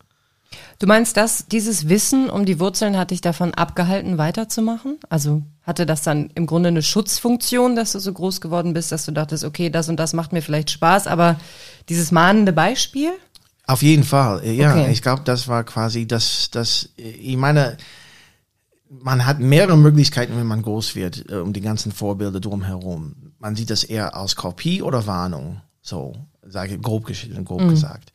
Du 0.79 0.87
meinst, 0.87 1.17
dass 1.17 1.47
dieses 1.47 1.89
Wissen 1.89 2.29
um 2.29 2.45
die 2.45 2.61
Wurzeln 2.61 2.97
hat 2.97 3.11
dich 3.11 3.19
davon 3.19 3.53
abgehalten, 3.53 4.17
weiterzumachen? 4.17 4.97
Also 5.09 5.41
hatte 5.63 5.85
das 5.85 6.03
dann 6.03 6.29
im 6.35 6.45
Grunde 6.45 6.69
eine 6.69 6.83
Schutzfunktion, 6.83 7.75
dass 7.75 7.91
du 7.91 7.99
so 7.99 8.13
groß 8.13 8.39
geworden 8.39 8.71
bist, 8.73 8.93
dass 8.93 9.03
du 9.05 9.11
dachtest, 9.11 9.43
okay, 9.43 9.69
das 9.69 9.89
und 9.89 9.97
das 9.97 10.13
macht 10.13 10.31
mir 10.31 10.41
vielleicht 10.41 10.69
Spaß, 10.71 11.07
aber 11.07 11.37
dieses 11.89 12.11
mahnende 12.13 12.53
Beispiel? 12.53 13.11
Auf 13.67 13.81
jeden 13.81 14.03
Fall, 14.03 14.45
ja. 14.45 14.71
Okay. 14.71 14.91
Ich 14.91 15.01
glaube, 15.01 15.23
das 15.25 15.47
war 15.47 15.63
quasi 15.65 16.07
das, 16.07 16.49
das, 16.51 16.89
ich 16.95 17.35
meine, 17.37 17.77
man 18.89 19.25
hat 19.25 19.39
mehrere 19.39 19.77
Möglichkeiten, 19.77 20.37
wenn 20.37 20.47
man 20.47 20.61
groß 20.61 20.95
wird, 20.95 21.29
äh, 21.29 21.35
um 21.35 21.51
die 21.53 21.61
ganzen 21.61 21.91
Vorbilder 21.91 22.39
drumherum. 22.39 23.33
Man 23.39 23.55
sieht 23.55 23.69
das 23.69 23.83
eher 23.83 24.15
als 24.15 24.35
Kopie 24.37 24.81
oder 24.81 25.05
Warnung. 25.05 25.61
So, 25.81 26.15
sage 26.43 26.75
ich 26.75 26.81
grob, 26.81 27.05
gesch- 27.07 27.43
grob 27.43 27.61
gesagt. 27.69 28.13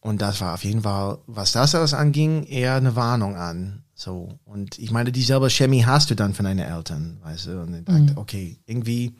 Und 0.00 0.20
das 0.22 0.40
war 0.40 0.54
auf 0.54 0.64
jeden 0.64 0.82
Fall, 0.82 1.18
was 1.26 1.52
das 1.52 1.74
alles 1.74 1.94
anging, 1.94 2.44
eher 2.44 2.74
eine 2.74 2.96
Warnung 2.96 3.36
an. 3.36 3.84
So. 3.94 4.38
Und 4.44 4.78
ich 4.78 4.90
meine, 4.90 5.12
dieselbe 5.12 5.50
Chemie 5.50 5.84
hast 5.84 6.10
du 6.10 6.16
dann 6.16 6.34
von 6.34 6.46
deinen 6.46 6.58
Eltern, 6.60 7.18
weißt 7.22 7.46
du? 7.46 7.60
Und 7.62 7.74
ich 7.74 7.84
dachte, 7.84 8.12
okay, 8.16 8.56
irgendwie 8.66 9.14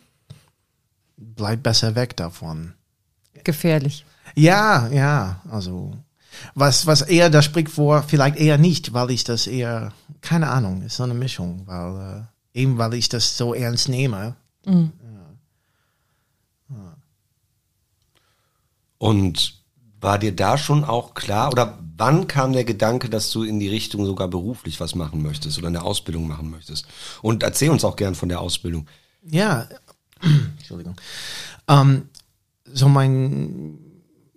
bleib 1.16 1.62
besser 1.62 1.94
weg 1.94 2.16
davon. 2.16 2.72
Gefährlich. 3.44 4.04
Ja, 4.34 4.88
ja, 4.88 5.40
also 5.50 5.92
was, 6.54 6.86
was 6.86 7.02
eher, 7.02 7.30
das 7.30 7.44
spricht 7.44 7.70
vor, 7.70 8.02
vielleicht 8.02 8.36
eher 8.36 8.58
nicht, 8.58 8.92
weil 8.92 9.10
ich 9.10 9.24
das 9.24 9.46
eher, 9.46 9.92
keine 10.20 10.48
Ahnung, 10.48 10.82
ist 10.82 10.96
so 10.96 11.02
eine 11.02 11.14
Mischung, 11.14 11.62
weil 11.66 12.26
äh, 12.54 12.60
eben 12.60 12.78
weil 12.78 12.94
ich 12.94 13.08
das 13.08 13.36
so 13.36 13.54
ernst 13.54 13.88
nehme. 13.88 14.36
Und 18.98 19.60
war 20.00 20.18
dir 20.18 20.34
da 20.34 20.58
schon 20.58 20.84
auch 20.84 21.14
klar, 21.14 21.50
oder 21.52 21.78
wann 21.96 22.26
kam 22.26 22.52
der 22.52 22.64
Gedanke, 22.64 23.08
dass 23.08 23.30
du 23.30 23.42
in 23.42 23.60
die 23.60 23.68
Richtung 23.68 24.06
sogar 24.06 24.28
beruflich 24.28 24.80
was 24.80 24.94
machen 24.94 25.22
möchtest 25.22 25.58
oder 25.58 25.68
eine 25.68 25.82
Ausbildung 25.82 26.28
machen 26.28 26.50
möchtest? 26.50 26.86
Und 27.22 27.42
erzähl 27.42 27.70
uns 27.70 27.84
auch 27.84 27.96
gern 27.96 28.14
von 28.14 28.28
der 28.28 28.40
Ausbildung. 28.40 28.86
Ja, 29.22 29.68
Entschuldigung. 30.58 30.96
Ähm, 31.68 32.08
so 32.64 32.88
mein, 32.88 33.78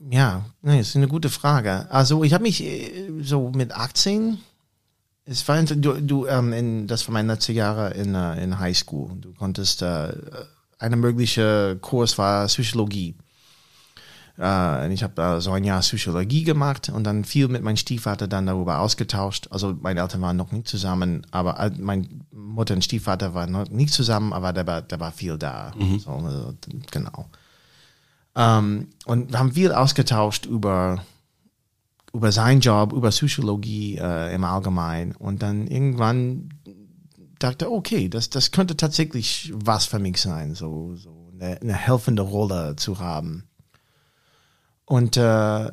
ja, 0.09 0.45
nee, 0.61 0.79
ist 0.79 0.95
eine 0.95 1.07
gute 1.07 1.29
Frage. 1.29 1.87
Also 1.89 2.23
ich 2.23 2.33
habe 2.33 2.43
mich 2.43 2.63
äh, 2.63 3.09
so 3.21 3.51
mit 3.53 3.71
18, 3.71 4.37
es 5.25 5.47
war, 5.47 5.61
du, 5.63 5.93
du 6.01 6.25
ähm, 6.25 6.51
in, 6.53 6.87
das 6.87 7.07
war 7.07 7.13
meine 7.13 7.33
letzte 7.33 7.53
Jahre 7.53 7.93
in, 7.93 8.13
äh, 8.13 8.43
in 8.43 8.59
High 8.59 8.77
School. 8.77 9.11
Du 9.21 9.33
konntest, 9.33 9.81
äh, 9.81 10.13
eine 10.79 10.97
mögliche 10.97 11.77
Kurs 11.79 12.17
war 12.17 12.47
Psychologie. 12.47 13.15
Äh, 14.37 14.85
und 14.85 14.91
ich 14.91 15.03
habe 15.03 15.21
äh, 15.21 15.41
so 15.41 15.51
ein 15.51 15.63
Jahr 15.63 15.79
Psychologie 15.81 16.43
gemacht 16.43 16.89
und 16.89 17.03
dann 17.03 17.23
viel 17.23 17.47
mit 17.47 17.63
meinem 17.63 17.77
Stiefvater 17.77 18.27
dann 18.27 18.47
darüber 18.47 18.79
ausgetauscht. 18.79 19.47
Also 19.51 19.77
meine 19.79 20.01
Eltern 20.01 20.21
waren 20.21 20.35
noch 20.35 20.51
nicht 20.51 20.67
zusammen, 20.67 21.25
aber 21.31 21.59
äh, 21.59 21.71
mein 21.77 22.25
Mutter 22.31 22.73
und 22.73 22.83
Stiefvater 22.83 23.33
waren 23.33 23.51
noch 23.51 23.69
nicht 23.69 23.93
zusammen, 23.93 24.33
aber 24.33 24.51
da 24.51 24.65
war, 24.67 24.81
da 24.81 24.99
war 24.99 25.11
viel 25.11 25.37
da. 25.37 25.71
So, 25.99 26.11
also, 26.11 26.53
genau. 26.91 27.27
Ähm, 28.35 28.87
und 29.05 29.31
wir 29.31 29.39
haben 29.39 29.53
viel 29.53 29.71
ausgetauscht 29.71 30.45
über 30.45 31.03
über 32.13 32.31
seinen 32.31 32.61
Job, 32.61 32.93
über 32.93 33.09
Psychologie 33.09 33.97
äh, 33.97 34.33
im 34.33 34.43
Allgemeinen. 34.43 35.15
Und 35.15 35.41
dann 35.41 35.67
irgendwann 35.67 36.49
dachte, 37.39 37.71
okay, 37.71 38.07
das, 38.07 38.29
das 38.29 38.51
könnte 38.51 38.77
tatsächlich 38.77 39.51
was 39.53 39.85
für 39.85 39.99
mich 39.99 40.21
sein, 40.21 40.53
so, 40.53 40.95
so 40.95 41.31
eine, 41.33 41.59
eine 41.59 41.73
helfende 41.73 42.21
Rolle 42.21 42.75
zu 42.75 42.99
haben. 42.99 43.45
Und 44.85 45.17
äh, 45.17 45.71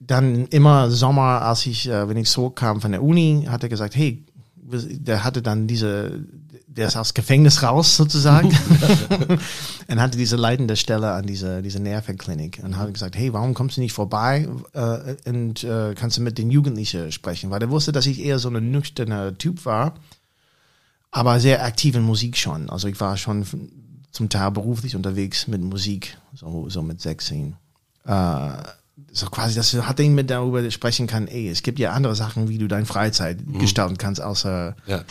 dann 0.00 0.46
immer 0.46 0.90
Sommer, 0.90 1.42
als 1.42 1.64
ich, 1.66 1.88
äh, 1.88 2.08
wenn 2.08 2.16
ich 2.16 2.28
zurückkam 2.28 2.80
von 2.80 2.90
der 2.90 3.02
Uni, 3.02 3.46
hat 3.48 3.62
er 3.62 3.68
gesagt, 3.68 3.94
hey, 3.94 4.26
der 4.56 5.22
hatte 5.22 5.42
dann 5.42 5.68
diese, 5.68 6.26
der 6.76 6.88
ist 6.88 6.96
aus 6.96 7.14
Gefängnis 7.14 7.62
raus 7.62 7.96
sozusagen 7.96 8.48
und 9.88 10.00
hatte 10.00 10.18
diese 10.18 10.36
leitende 10.36 10.76
Stelle 10.76 11.12
an 11.12 11.26
dieser 11.26 11.62
diese 11.62 11.80
Nervenklinik 11.80 12.60
und 12.62 12.76
hat 12.76 12.92
gesagt, 12.92 13.16
hey, 13.16 13.32
warum 13.32 13.54
kommst 13.54 13.76
du 13.76 13.80
nicht 13.80 13.92
vorbei 13.92 14.48
äh, 14.72 15.16
und 15.28 15.64
äh, 15.64 15.94
kannst 15.94 16.18
du 16.18 16.22
mit 16.22 16.38
den 16.38 16.50
Jugendlichen 16.50 17.10
sprechen? 17.12 17.50
Weil 17.50 17.62
er 17.62 17.70
wusste, 17.70 17.92
dass 17.92 18.06
ich 18.06 18.20
eher 18.20 18.38
so 18.38 18.48
ein 18.48 18.70
nüchterner 18.70 19.36
Typ 19.36 19.64
war, 19.64 19.94
aber 21.10 21.40
sehr 21.40 21.64
aktiv 21.64 21.96
in 21.96 22.02
Musik 22.02 22.36
schon. 22.36 22.68
Also 22.68 22.88
ich 22.88 23.00
war 23.00 23.16
schon 23.16 23.46
zum 24.10 24.28
Teil 24.28 24.50
beruflich 24.50 24.96
unterwegs 24.96 25.46
mit 25.46 25.62
Musik, 25.62 26.18
so, 26.34 26.68
so 26.68 26.82
mit 26.82 27.00
16. 27.00 27.56
Äh, 28.04 28.48
so 29.12 29.26
quasi, 29.26 29.54
dass 29.54 29.74
hat 29.74 30.00
ihn 30.00 30.14
mit 30.14 30.30
darüber 30.30 30.70
sprechen 30.70 31.06
kann, 31.06 31.28
ey, 31.28 31.48
es 31.48 31.62
gibt 31.62 31.78
ja 31.78 31.92
andere 31.92 32.14
Sachen, 32.14 32.48
wie 32.48 32.58
du 32.58 32.66
deine 32.66 32.86
Freizeit 32.86 33.38
gestalten 33.58 33.98
kannst, 33.98 34.22
außer, 34.22 34.74
Ja. 34.86 35.04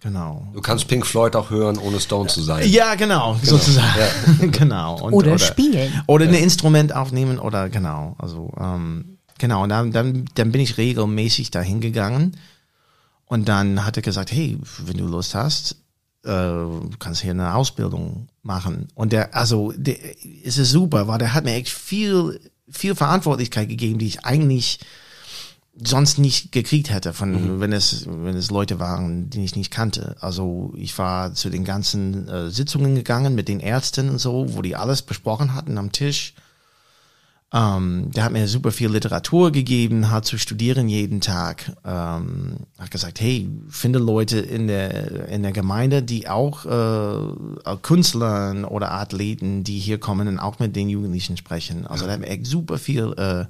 Genau. 0.00 0.46
Du 0.52 0.60
kannst 0.60 0.88
Pink 0.88 1.06
Floyd 1.06 1.36
auch 1.36 1.50
hören, 1.50 1.78
ohne 1.78 2.00
Stone 2.00 2.28
zu 2.28 2.42
sein. 2.42 2.68
Ja, 2.68 2.94
genau, 2.94 3.38
sozusagen. 3.42 4.50
genau. 4.52 5.00
Und, 5.00 5.14
Oder 5.14 5.38
spielen. 5.38 6.02
Oder 6.06 6.26
ein 6.26 6.34
Instrument 6.34 6.94
aufnehmen 6.94 7.38
oder 7.38 7.68
genau. 7.68 8.16
Also 8.18 8.52
ähm, 8.60 9.18
genau. 9.38 9.62
Und 9.62 9.70
dann, 9.70 9.92
dann, 9.92 10.24
dann 10.34 10.52
bin 10.52 10.60
ich 10.60 10.76
regelmäßig 10.78 11.50
dahin 11.50 11.80
gegangen. 11.80 12.36
Und 13.26 13.48
dann 13.48 13.84
hat 13.84 13.96
er 13.96 14.02
gesagt, 14.02 14.32
hey, 14.32 14.58
wenn 14.84 14.96
du 14.96 15.06
Lust 15.06 15.34
hast, 15.34 15.76
äh, 16.24 16.30
du 16.30 16.90
kannst 16.98 17.22
hier 17.22 17.32
eine 17.32 17.54
Ausbildung 17.54 18.28
machen. 18.42 18.88
Und 18.94 19.12
der, 19.12 19.34
also, 19.34 19.72
der, 19.76 19.96
es 20.44 20.58
ist 20.58 20.70
super, 20.70 21.08
weil 21.08 21.18
der 21.18 21.34
hat 21.34 21.44
mir 21.44 21.54
echt 21.54 21.68
viel, 21.68 22.40
viel 22.70 22.94
Verantwortlichkeit 22.94 23.68
gegeben, 23.68 23.98
die 23.98 24.06
ich 24.06 24.24
eigentlich 24.24 24.80
sonst 25.82 26.18
nicht 26.18 26.52
gekriegt 26.52 26.90
hätte, 26.90 27.12
von 27.12 27.60
wenn 27.60 27.72
es 27.72 28.06
wenn 28.06 28.36
es 28.36 28.50
Leute 28.50 28.78
waren, 28.78 29.30
die 29.30 29.44
ich 29.44 29.56
nicht 29.56 29.70
kannte. 29.70 30.16
Also 30.20 30.72
ich 30.76 30.96
war 30.98 31.34
zu 31.34 31.50
den 31.50 31.64
ganzen 31.64 32.28
äh, 32.28 32.50
Sitzungen 32.50 32.94
gegangen 32.94 33.34
mit 33.34 33.48
den 33.48 33.60
Ärzten 33.60 34.08
und 34.08 34.18
so, 34.18 34.54
wo 34.54 34.62
die 34.62 34.76
alles 34.76 35.02
besprochen 35.02 35.54
hatten 35.54 35.78
am 35.78 35.92
Tisch. 35.92 36.34
Ähm, 37.50 38.10
der 38.14 38.24
hat 38.24 38.32
mir 38.32 38.46
super 38.46 38.72
viel 38.72 38.90
Literatur 38.90 39.52
gegeben, 39.52 40.10
hat 40.10 40.26
zu 40.26 40.36
studieren 40.36 40.88
jeden 40.88 41.22
Tag. 41.22 41.72
Ähm, 41.84 42.58
hat 42.78 42.90
gesagt, 42.90 43.20
hey, 43.20 43.48
finde 43.70 43.98
Leute 44.00 44.38
in 44.38 44.66
der 44.66 45.28
in 45.28 45.42
der 45.42 45.52
Gemeinde, 45.52 46.02
die 46.02 46.28
auch 46.28 46.66
äh, 46.66 47.76
Künstlern 47.80 48.64
oder 48.64 48.92
Athleten, 48.92 49.64
die 49.64 49.78
hier 49.78 49.98
kommen 49.98 50.28
und 50.28 50.38
auch 50.38 50.58
mit 50.58 50.76
den 50.76 50.90
Jugendlichen 50.90 51.36
sprechen. 51.38 51.86
Also 51.86 52.04
der 52.04 52.14
hat 52.14 52.20
mir 52.20 52.28
echt 52.28 52.46
super 52.46 52.78
viel 52.78 53.14
äh, 53.16 53.46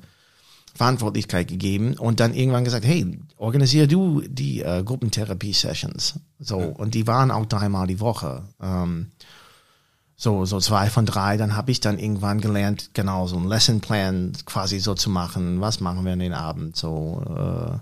Verantwortlichkeit 0.78 1.48
gegeben 1.48 1.94
und 1.98 2.20
dann 2.20 2.32
irgendwann 2.32 2.64
gesagt, 2.64 2.86
hey, 2.86 3.18
organisier 3.36 3.88
du 3.88 4.22
die 4.22 4.62
äh, 4.62 4.84
Gruppentherapie-Sessions. 4.84 6.20
So, 6.38 6.58
und 6.58 6.94
die 6.94 7.08
waren 7.08 7.32
auch 7.32 7.46
dreimal 7.46 7.88
die 7.88 7.98
Woche. 7.98 8.44
Ähm, 8.62 9.10
so, 10.14 10.44
so 10.44 10.60
zwei 10.60 10.88
von 10.88 11.04
drei, 11.04 11.36
dann 11.36 11.56
habe 11.56 11.72
ich 11.72 11.80
dann 11.80 11.98
irgendwann 11.98 12.40
gelernt, 12.40 12.90
genau 12.94 13.26
so 13.26 13.36
ein 13.36 13.48
Lessonplan 13.48 14.32
quasi 14.46 14.78
so 14.78 14.94
zu 14.94 15.10
machen. 15.10 15.60
Was 15.60 15.80
machen 15.80 16.04
wir 16.04 16.12
in 16.12 16.20
den 16.20 16.32
Abend? 16.32 16.76
So 16.76 17.22
äh, 17.28 17.78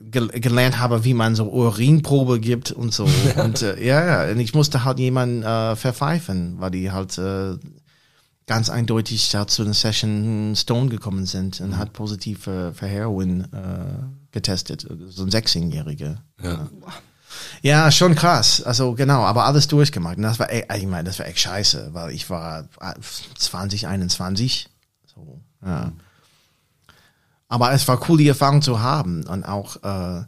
gel 0.00 0.28
gelernt 0.28 0.78
habe, 0.78 1.04
wie 1.04 1.14
man 1.14 1.34
so 1.34 1.50
Urinprobe 1.50 2.38
gibt 2.38 2.70
und 2.70 2.94
so. 2.94 3.08
und 3.42 3.62
äh, 3.62 3.84
ja, 3.84 4.04
ja, 4.04 4.32
und 4.32 4.38
ich 4.38 4.54
musste 4.54 4.84
halt 4.84 5.00
jemanden 5.00 5.42
äh, 5.42 5.74
verpfeifen, 5.74 6.56
weil 6.60 6.70
die 6.70 6.92
halt 6.92 7.18
äh, 7.18 7.56
ganz 8.50 8.68
eindeutig 8.68 9.30
da 9.30 9.46
zu 9.46 9.62
einer 9.62 9.74
Session 9.74 10.54
Stone 10.56 10.88
gekommen 10.88 11.24
sind 11.24 11.60
und 11.60 11.78
hat 11.78 11.92
positiv 11.92 12.42
für, 12.42 12.74
für 12.74 12.88
Heroin 12.88 13.44
äh, 13.52 14.32
getestet. 14.32 14.88
So 15.06 15.22
ein 15.22 15.30
Sechzehnjähriger. 15.30 16.20
Ja. 16.42 16.68
Ja, 17.62 17.92
schon 17.92 18.16
krass. 18.16 18.60
Also 18.60 18.94
genau, 18.94 19.20
aber 19.20 19.44
alles 19.44 19.68
durchgemacht. 19.68 20.16
Und 20.16 20.24
das 20.24 20.40
war, 20.40 20.50
echt, 20.50 20.66
ich 20.76 20.86
meine, 20.86 21.04
das 21.04 21.20
war 21.20 21.26
echt 21.26 21.38
scheiße, 21.38 21.90
weil 21.92 22.10
ich 22.10 22.28
war 22.28 22.64
20, 23.38 23.86
21. 23.86 24.68
So, 25.14 25.40
ja. 25.64 25.92
Aber 27.46 27.70
es 27.70 27.86
war 27.86 28.00
cool, 28.08 28.18
die 28.18 28.26
Erfahrung 28.26 28.62
zu 28.62 28.80
haben 28.80 29.28
und 29.28 29.44
auch 29.44 29.76
äh, 29.84 30.24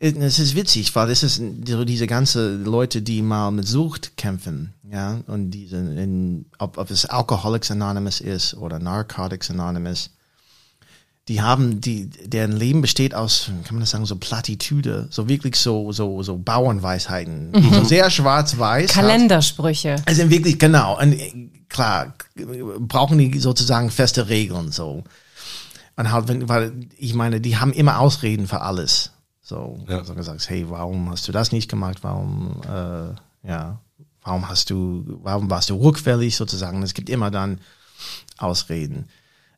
es 0.00 0.38
ist 0.38 0.56
witzig, 0.56 0.94
weil 0.96 1.10
es 1.10 1.22
ist 1.22 1.42
so 1.66 1.84
diese 1.84 2.06
ganze 2.06 2.56
Leute, 2.56 3.02
die 3.02 3.20
mal 3.20 3.50
mit 3.50 3.68
Sucht 3.68 4.16
kämpfen, 4.16 4.72
ja, 4.90 5.20
und 5.26 5.50
diese, 5.50 5.76
in, 5.76 6.46
ob, 6.58 6.78
ob 6.78 6.90
es 6.90 7.04
Alcoholics 7.04 7.70
Anonymous 7.70 8.20
ist 8.20 8.54
oder 8.54 8.78
Narcotics 8.78 9.50
Anonymous, 9.50 10.10
die 11.28 11.42
haben, 11.42 11.82
die, 11.82 12.08
deren 12.08 12.52
Leben 12.52 12.80
besteht 12.80 13.14
aus, 13.14 13.50
kann 13.64 13.74
man 13.74 13.80
das 13.80 13.90
sagen, 13.90 14.06
so 14.06 14.16
Plattitüde, 14.16 15.06
so 15.10 15.28
wirklich 15.28 15.56
so, 15.56 15.92
so, 15.92 16.22
so 16.22 16.38
Bauernweisheiten, 16.38 17.50
mhm. 17.50 17.74
so 17.74 17.84
sehr 17.84 18.10
schwarz-weiß. 18.10 18.92
Kalendersprüche. 18.92 19.92
Hat. 19.92 20.08
Also 20.08 20.30
wirklich, 20.30 20.58
genau. 20.58 20.98
Und 20.98 21.14
klar, 21.68 22.14
brauchen 22.80 23.18
die 23.18 23.38
sozusagen 23.38 23.90
feste 23.90 24.30
Regeln, 24.30 24.72
so. 24.72 25.04
Und 25.96 26.10
halt, 26.10 26.48
weil, 26.48 26.72
ich 26.96 27.12
meine, 27.12 27.42
die 27.42 27.58
haben 27.58 27.74
immer 27.74 28.00
Ausreden 28.00 28.48
für 28.48 28.62
alles. 28.62 29.10
So, 29.50 29.78
ja. 29.88 29.98
also 29.98 30.14
gesagt, 30.14 30.48
hey, 30.48 30.64
warum 30.68 31.10
hast 31.10 31.26
du 31.26 31.32
das 31.32 31.50
nicht 31.50 31.68
gemacht? 31.68 31.98
Warum, 32.02 32.62
äh, 32.64 33.48
ja, 33.48 33.80
warum 34.22 34.48
hast 34.48 34.70
du, 34.70 35.18
warum 35.22 35.50
warst 35.50 35.70
du 35.70 35.74
rückfällig 35.74 36.36
sozusagen? 36.36 36.82
Es 36.84 36.94
gibt 36.94 37.10
immer 37.10 37.32
dann 37.32 37.60
Ausreden 38.38 39.06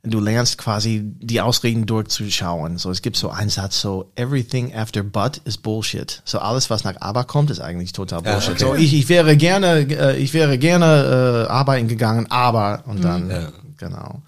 du 0.04 0.18
lernst 0.18 0.58
quasi 0.58 1.00
die 1.04 1.40
Ausreden 1.40 1.86
durchzuschauen. 1.86 2.76
So, 2.76 2.90
es 2.90 3.02
gibt 3.02 3.16
so 3.16 3.30
einen 3.30 3.50
Satz, 3.50 3.80
so, 3.80 4.10
everything 4.16 4.74
after 4.74 5.04
but 5.04 5.40
is 5.44 5.56
bullshit. 5.56 6.22
So, 6.24 6.40
alles, 6.40 6.70
was 6.70 6.82
nach 6.82 7.00
aber 7.00 7.22
kommt, 7.22 7.50
ist 7.50 7.60
eigentlich 7.60 7.92
total 7.92 8.22
Bullshit. 8.22 8.60
Ja, 8.60 8.66
okay. 8.66 8.78
So, 8.78 8.82
ich, 8.82 8.94
ich 8.94 9.08
wäre 9.08 9.36
gerne, 9.36 9.86
äh, 9.88 10.16
ich 10.16 10.34
wäre 10.34 10.58
gerne 10.58 11.46
äh, 11.46 11.52
arbeiten 11.52 11.86
gegangen, 11.86 12.26
aber, 12.30 12.82
und 12.86 13.04
dann, 13.04 13.30
ja. 13.30 13.52
genau. 13.78 14.22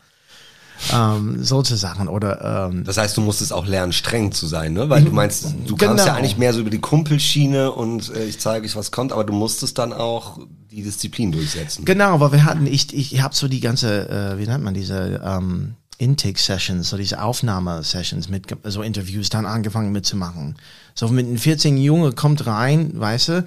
Ähm, 0.93 1.43
solche 1.43 1.77
Sachen 1.77 2.09
oder 2.09 2.69
ähm, 2.71 2.85
das 2.85 2.99
heißt 2.99 3.17
du 3.17 3.21
musstest 3.21 3.53
auch 3.53 3.67
lernen 3.67 3.93
streng 3.93 4.33
zu 4.33 4.47
sein 4.47 4.75
ne 4.75 4.91
weil 4.91 5.03
du 5.03 5.13
meinst 5.13 5.45
du 5.67 5.77
genau. 5.77 5.93
kamst 5.93 6.07
ja 6.07 6.15
eigentlich 6.15 6.37
mehr 6.37 6.53
so 6.53 6.61
über 6.61 6.71
die 6.71 6.81
Kumpelschiene 6.81 7.73
und 7.73 8.15
äh, 8.15 8.25
ich 8.25 8.39
zeige 8.39 8.67
euch 8.67 8.77
was 8.77 8.91
kommt 8.91 9.13
aber 9.13 9.25
du 9.25 9.33
musstest 9.33 9.79
dann 9.79 9.93
auch 9.93 10.39
die 10.75 10.83
Disziplin 10.83 11.33
durchsetzen. 11.33 11.85
Genau, 11.85 12.21
weil 12.21 12.33
wir 12.33 12.45
hatten, 12.45 12.67
ich, 12.67 12.95
ich 12.95 13.23
habe 13.23 13.35
so 13.35 13.49
die 13.49 13.61
ganze, 13.61 14.09
äh, 14.09 14.39
wie 14.39 14.47
nennt 14.47 14.65
man 14.65 14.75
diese 14.75 15.21
ähm, 15.25 15.75
Intake-Sessions, 15.99 16.89
so 16.89 16.97
diese 16.97 17.23
Aufnahmesessions 17.23 18.29
mit 18.29 18.47
so 18.65 18.83
Interviews 18.83 19.29
dann 19.29 19.47
angefangen 19.47 19.93
mitzumachen. 19.93 20.57
So 20.95 21.09
mit 21.09 21.27
einem 21.27 21.39
14 21.39 21.77
Junge 21.77 22.13
kommt 22.13 22.47
rein, 22.47 22.91
weißt 22.95 23.29
du, 23.29 23.45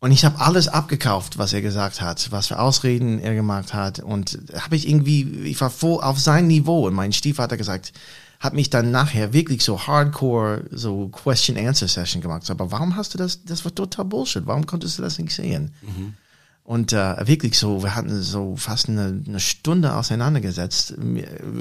und 0.00 0.12
ich 0.12 0.24
habe 0.24 0.38
alles 0.38 0.68
abgekauft, 0.68 1.38
was 1.38 1.52
er 1.52 1.60
gesagt 1.60 2.00
hat, 2.00 2.30
was 2.30 2.46
für 2.46 2.60
Ausreden 2.60 3.18
er 3.18 3.34
gemacht 3.34 3.74
hat. 3.74 3.98
Und 3.98 4.38
habe 4.56 4.76
ich 4.76 4.88
irgendwie, 4.88 5.22
ich 5.44 5.60
war 5.60 5.70
voll 5.70 6.00
auf 6.00 6.20
sein 6.20 6.46
Niveau. 6.46 6.86
Und 6.86 6.94
mein 6.94 7.12
Stiefvater 7.12 7.56
gesagt, 7.56 7.92
hat 8.38 8.54
mich 8.54 8.70
dann 8.70 8.92
nachher 8.92 9.32
wirklich 9.32 9.64
so 9.64 9.88
hardcore, 9.88 10.66
so 10.70 11.08
Question-Answer-Session 11.08 12.22
gemacht. 12.22 12.44
So, 12.44 12.52
aber 12.52 12.70
warum 12.70 12.94
hast 12.94 13.14
du 13.14 13.18
das, 13.18 13.44
das 13.44 13.64
war 13.64 13.74
total 13.74 14.04
Bullshit. 14.04 14.46
Warum 14.46 14.66
konntest 14.66 14.98
du 14.98 15.02
das 15.02 15.18
nicht 15.18 15.34
sehen? 15.34 15.72
Mhm. 15.82 16.14
Und 16.62 16.92
äh, 16.92 17.26
wirklich 17.26 17.58
so, 17.58 17.82
wir 17.82 17.96
hatten 17.96 18.22
so 18.22 18.54
fast 18.54 18.88
eine, 18.88 19.20
eine 19.26 19.40
Stunde 19.40 19.96
auseinandergesetzt. 19.96 20.94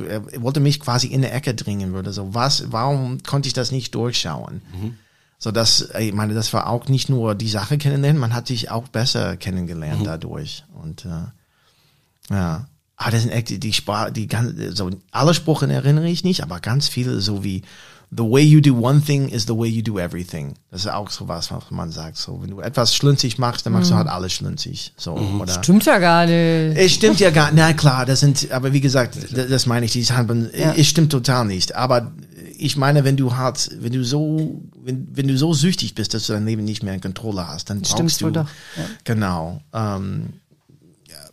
Er 0.09 0.41
wollte 0.43 0.59
mich 0.59 0.79
quasi 0.79 1.07
in 1.07 1.21
der 1.21 1.33
Ecke 1.33 1.55
dringen 1.55 1.93
würde. 1.93 2.13
So, 2.13 2.35
was, 2.35 2.71
warum 2.71 3.23
konnte 3.23 3.47
ich 3.47 3.53
das 3.53 3.71
nicht 3.71 3.95
durchschauen? 3.95 4.61
Mhm. 4.79 4.97
So 5.39 5.51
dass, 5.51 5.89
ich 5.99 6.13
meine, 6.13 6.33
das 6.33 6.51
war 6.53 6.67
auch 6.67 6.87
nicht 6.87 7.09
nur 7.09 7.35
die 7.35 7.49
Sache 7.49 7.77
kennenlernen, 7.77 8.19
man 8.19 8.33
hat 8.33 8.47
sich 8.47 8.71
auch 8.71 8.87
besser 8.87 9.37
kennengelernt 9.37 10.01
mhm. 10.01 10.05
dadurch. 10.05 10.63
Und 10.73 11.05
äh, 11.05 12.33
ja. 12.33 12.67
Aber 12.95 13.11
das 13.11 13.21
sind 13.21 13.31
echt 13.31 13.49
die, 13.49 13.59
die 13.59 13.73
Sprache, 13.73 14.11
die 14.11 14.27
ganz, 14.27 14.53
so 14.75 14.89
alle 15.11 15.35
Sprachen 15.35 15.69
erinnere 15.69 16.07
ich 16.07 16.23
nicht, 16.23 16.41
aber 16.41 16.59
ganz 16.59 16.87
viele 16.87 17.21
so 17.21 17.43
wie 17.43 17.61
the 18.09 18.23
way 18.23 18.41
you 18.41 18.61
do 18.61 18.73
one 18.73 19.01
thing 19.01 19.27
is 19.29 19.45
the 19.45 19.53
way 19.53 19.67
you 19.67 19.81
do 19.81 19.99
everything. 19.99 20.53
Das 20.71 20.81
ist 20.81 20.91
auch 20.91 21.09
so 21.09 21.27
was, 21.27 21.51
was 21.51 21.69
man 21.71 21.91
sagt. 21.91 22.17
So, 22.17 22.41
wenn 22.41 22.49
du 22.49 22.61
etwas 22.61 22.95
schlünzig 22.95 23.37
machst, 23.37 23.65
dann 23.65 23.73
machst 23.73 23.89
mhm. 23.89 23.95
du 23.95 23.97
halt 23.97 24.07
alles 24.07 24.33
schlünzig. 24.33 24.93
So, 24.97 25.15
mhm. 25.15 25.41
oder, 25.41 25.53
stimmt 25.53 25.85
ja 25.85 25.99
gar 25.99 26.25
nicht. 26.25 26.77
Es 26.77 26.93
stimmt 26.93 27.19
ja 27.19 27.31
gar 27.31 27.51
nicht. 27.51 27.59
Na 27.59 27.73
klar, 27.73 28.05
das 28.05 28.21
sind, 28.21 28.49
aber 28.51 28.71
wie 28.71 28.81
gesagt, 28.81 29.17
das, 29.31 29.49
das 29.49 29.65
meine 29.65 29.85
ich, 29.85 29.91
die 29.91 30.05
Handlung, 30.05 30.47
ja. 30.57 30.73
es 30.73 30.87
stimmt 30.87 31.11
total 31.11 31.45
nicht. 31.45 31.75
Aber 31.75 32.13
ich 32.59 32.77
meine, 32.77 33.03
wenn 33.03 33.17
du 33.17 33.35
hart, 33.35 33.69
wenn 33.79 33.93
du 33.93 34.03
so, 34.03 34.61
wenn, 34.75 35.07
wenn 35.15 35.27
du 35.27 35.37
so 35.37 35.53
süchtig 35.53 35.95
bist, 35.95 36.13
dass 36.13 36.27
du 36.27 36.33
dein 36.33 36.45
Leben 36.45 36.63
nicht 36.63 36.83
mehr 36.83 36.93
in 36.93 37.01
Kontrolle 37.01 37.47
hast, 37.47 37.69
dann 37.69 37.83
Stimmst 37.83 38.19
brauchst 38.19 38.21
du, 38.21 38.29
doch. 38.31 38.49
Ja. 38.75 38.83
genau. 39.03 39.61
Ähm, 39.73 40.33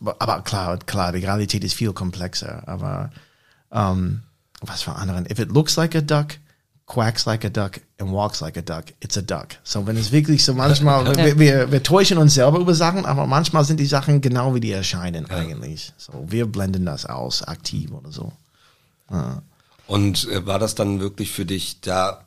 aber, 0.00 0.16
aber 0.20 0.42
klar, 0.42 0.78
klar, 0.78 1.12
die 1.12 1.24
Realität 1.24 1.64
ist 1.64 1.74
viel 1.74 1.92
komplexer. 1.92 2.62
Aber 2.66 3.10
ähm, 3.72 4.22
was 4.60 4.82
für 4.82 4.94
anderen? 4.94 5.26
If 5.30 5.38
it 5.38 5.50
looks 5.50 5.76
like 5.76 5.94
a 5.94 6.00
duck, 6.00 6.38
quacks 6.86 7.26
like 7.26 7.44
a 7.44 7.48
duck 7.48 7.80
and 7.98 8.10
walks 8.12 8.40
like 8.40 8.56
a 8.56 8.62
duck, 8.62 8.86
it's 9.00 9.16
a 9.16 9.22
duck. 9.22 9.56
So, 9.62 9.86
wenn 9.86 9.96
es 9.96 10.12
wirklich 10.12 10.44
so 10.44 10.54
manchmal, 10.54 11.06
wir, 11.16 11.38
wir, 11.38 11.72
wir, 11.72 11.82
täuschen 11.82 12.18
uns 12.18 12.34
selber 12.34 12.58
über 12.58 12.74
Sachen, 12.74 13.06
aber 13.06 13.26
manchmal 13.26 13.64
sind 13.64 13.80
die 13.80 13.86
Sachen 13.86 14.20
genau 14.20 14.54
wie 14.54 14.60
die 14.60 14.72
erscheinen 14.72 15.26
ja. 15.28 15.36
eigentlich. 15.36 15.92
So, 15.96 16.24
wir 16.26 16.46
blenden 16.46 16.84
das 16.84 17.06
aus, 17.06 17.42
aktiv 17.42 17.90
oder 17.92 18.12
so. 18.12 18.32
Ja. 19.10 19.42
Und 19.86 20.28
äh, 20.28 20.46
war 20.46 20.58
das 20.58 20.74
dann 20.74 21.00
wirklich 21.00 21.30
für 21.30 21.44
dich 21.44 21.80
da, 21.80 22.26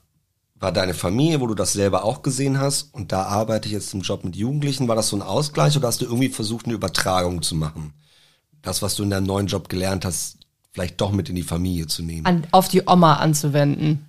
war 0.56 0.72
deine 0.72 0.94
Familie, 0.94 1.42
wo 1.42 1.48
du 1.48 1.56
das 1.56 1.74
selber 1.74 2.04
auch 2.04 2.22
gesehen 2.22 2.60
hast 2.60 2.94
und 2.94 3.12
da 3.12 3.24
arbeite 3.24 3.68
ich 3.68 3.74
jetzt 3.74 3.94
im 3.94 4.02
Job 4.02 4.24
mit 4.24 4.36
Jugendlichen, 4.36 4.88
war 4.88 4.96
das 4.96 5.10
so 5.10 5.16
ein 5.16 5.22
Ausgleich 5.22 5.76
oder 5.78 5.88
hast 5.88 6.02
du 6.02 6.06
irgendwie 6.06 6.30
versucht, 6.30 6.66
eine 6.66 6.76
Übertragung 6.76 7.42
zu 7.42 7.56
machen? 7.56 7.94
Das, 8.62 8.82
was 8.82 8.96
du 8.96 9.04
in 9.04 9.10
deinem 9.10 9.28
neuen 9.28 9.48
Job 9.48 9.70
gelernt 9.70 10.04
hast, 10.06 10.38
vielleicht 10.72 11.00
doch 11.00 11.12
mit 11.12 11.30
in 11.30 11.36
die 11.36 11.44
Familie 11.44 11.88
zu 11.88 12.04
nehmen. 12.04 12.26
An, 12.26 12.48
auf 12.52 12.68
die 12.68 12.84
Oma 12.86 13.16
anzuwenden. 13.16 14.07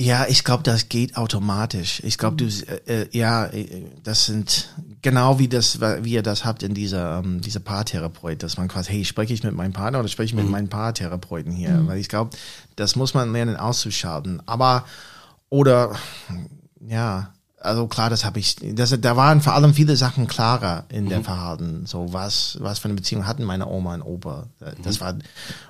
Ja, 0.00 0.26
ich 0.28 0.44
glaube, 0.44 0.62
das 0.62 0.88
geht 0.88 1.16
automatisch. 1.16 2.00
Ich 2.04 2.18
glaube, 2.18 2.36
du, 2.36 2.44
äh, 2.44 3.02
äh, 3.02 3.08
ja, 3.10 3.46
äh, 3.46 3.82
das 4.04 4.26
sind 4.26 4.72
genau 5.02 5.40
wie 5.40 5.48
das, 5.48 5.80
wie 5.80 6.12
ihr 6.12 6.22
das 6.22 6.44
habt 6.44 6.62
in 6.62 6.72
dieser, 6.72 7.18
ähm, 7.18 7.40
dieser 7.40 7.58
Paartherapeut, 7.58 8.44
dass 8.44 8.58
man 8.58 8.68
quasi, 8.68 8.92
hey, 8.92 9.04
spreche 9.04 9.34
ich 9.34 9.42
mit 9.42 9.56
meinem 9.56 9.72
Partner 9.72 9.98
oder 9.98 10.06
spreche 10.06 10.26
ich 10.26 10.34
mit 10.34 10.44
mhm. 10.44 10.52
meinen 10.52 10.68
Paartherapeuten 10.68 11.50
hier? 11.50 11.70
Mhm. 11.70 11.88
Weil 11.88 11.98
ich 11.98 12.08
glaube, 12.08 12.30
das 12.76 12.94
muss 12.94 13.12
man 13.12 13.32
lernen 13.32 13.56
auszuschalten. 13.56 14.40
Aber, 14.46 14.84
oder, 15.48 15.96
ja, 16.78 17.32
also 17.60 17.86
klar, 17.88 18.08
das 18.10 18.24
habe 18.24 18.38
ich, 18.38 18.56
das, 18.56 18.94
da 19.00 19.16
waren 19.16 19.40
vor 19.40 19.54
allem 19.54 19.74
viele 19.74 19.96
Sachen 19.96 20.26
klarer 20.26 20.84
in 20.88 21.04
mhm. 21.04 21.08
der 21.08 21.24
Verhalten. 21.24 21.86
So 21.86 22.12
was, 22.12 22.58
was 22.60 22.78
für 22.78 22.86
eine 22.86 22.94
Beziehung 22.94 23.26
hatten 23.26 23.44
meine 23.44 23.66
Oma 23.66 23.94
und 23.94 24.02
Opa. 24.02 24.46
Das 24.82 25.00
mhm. 25.00 25.04
war, 25.04 25.14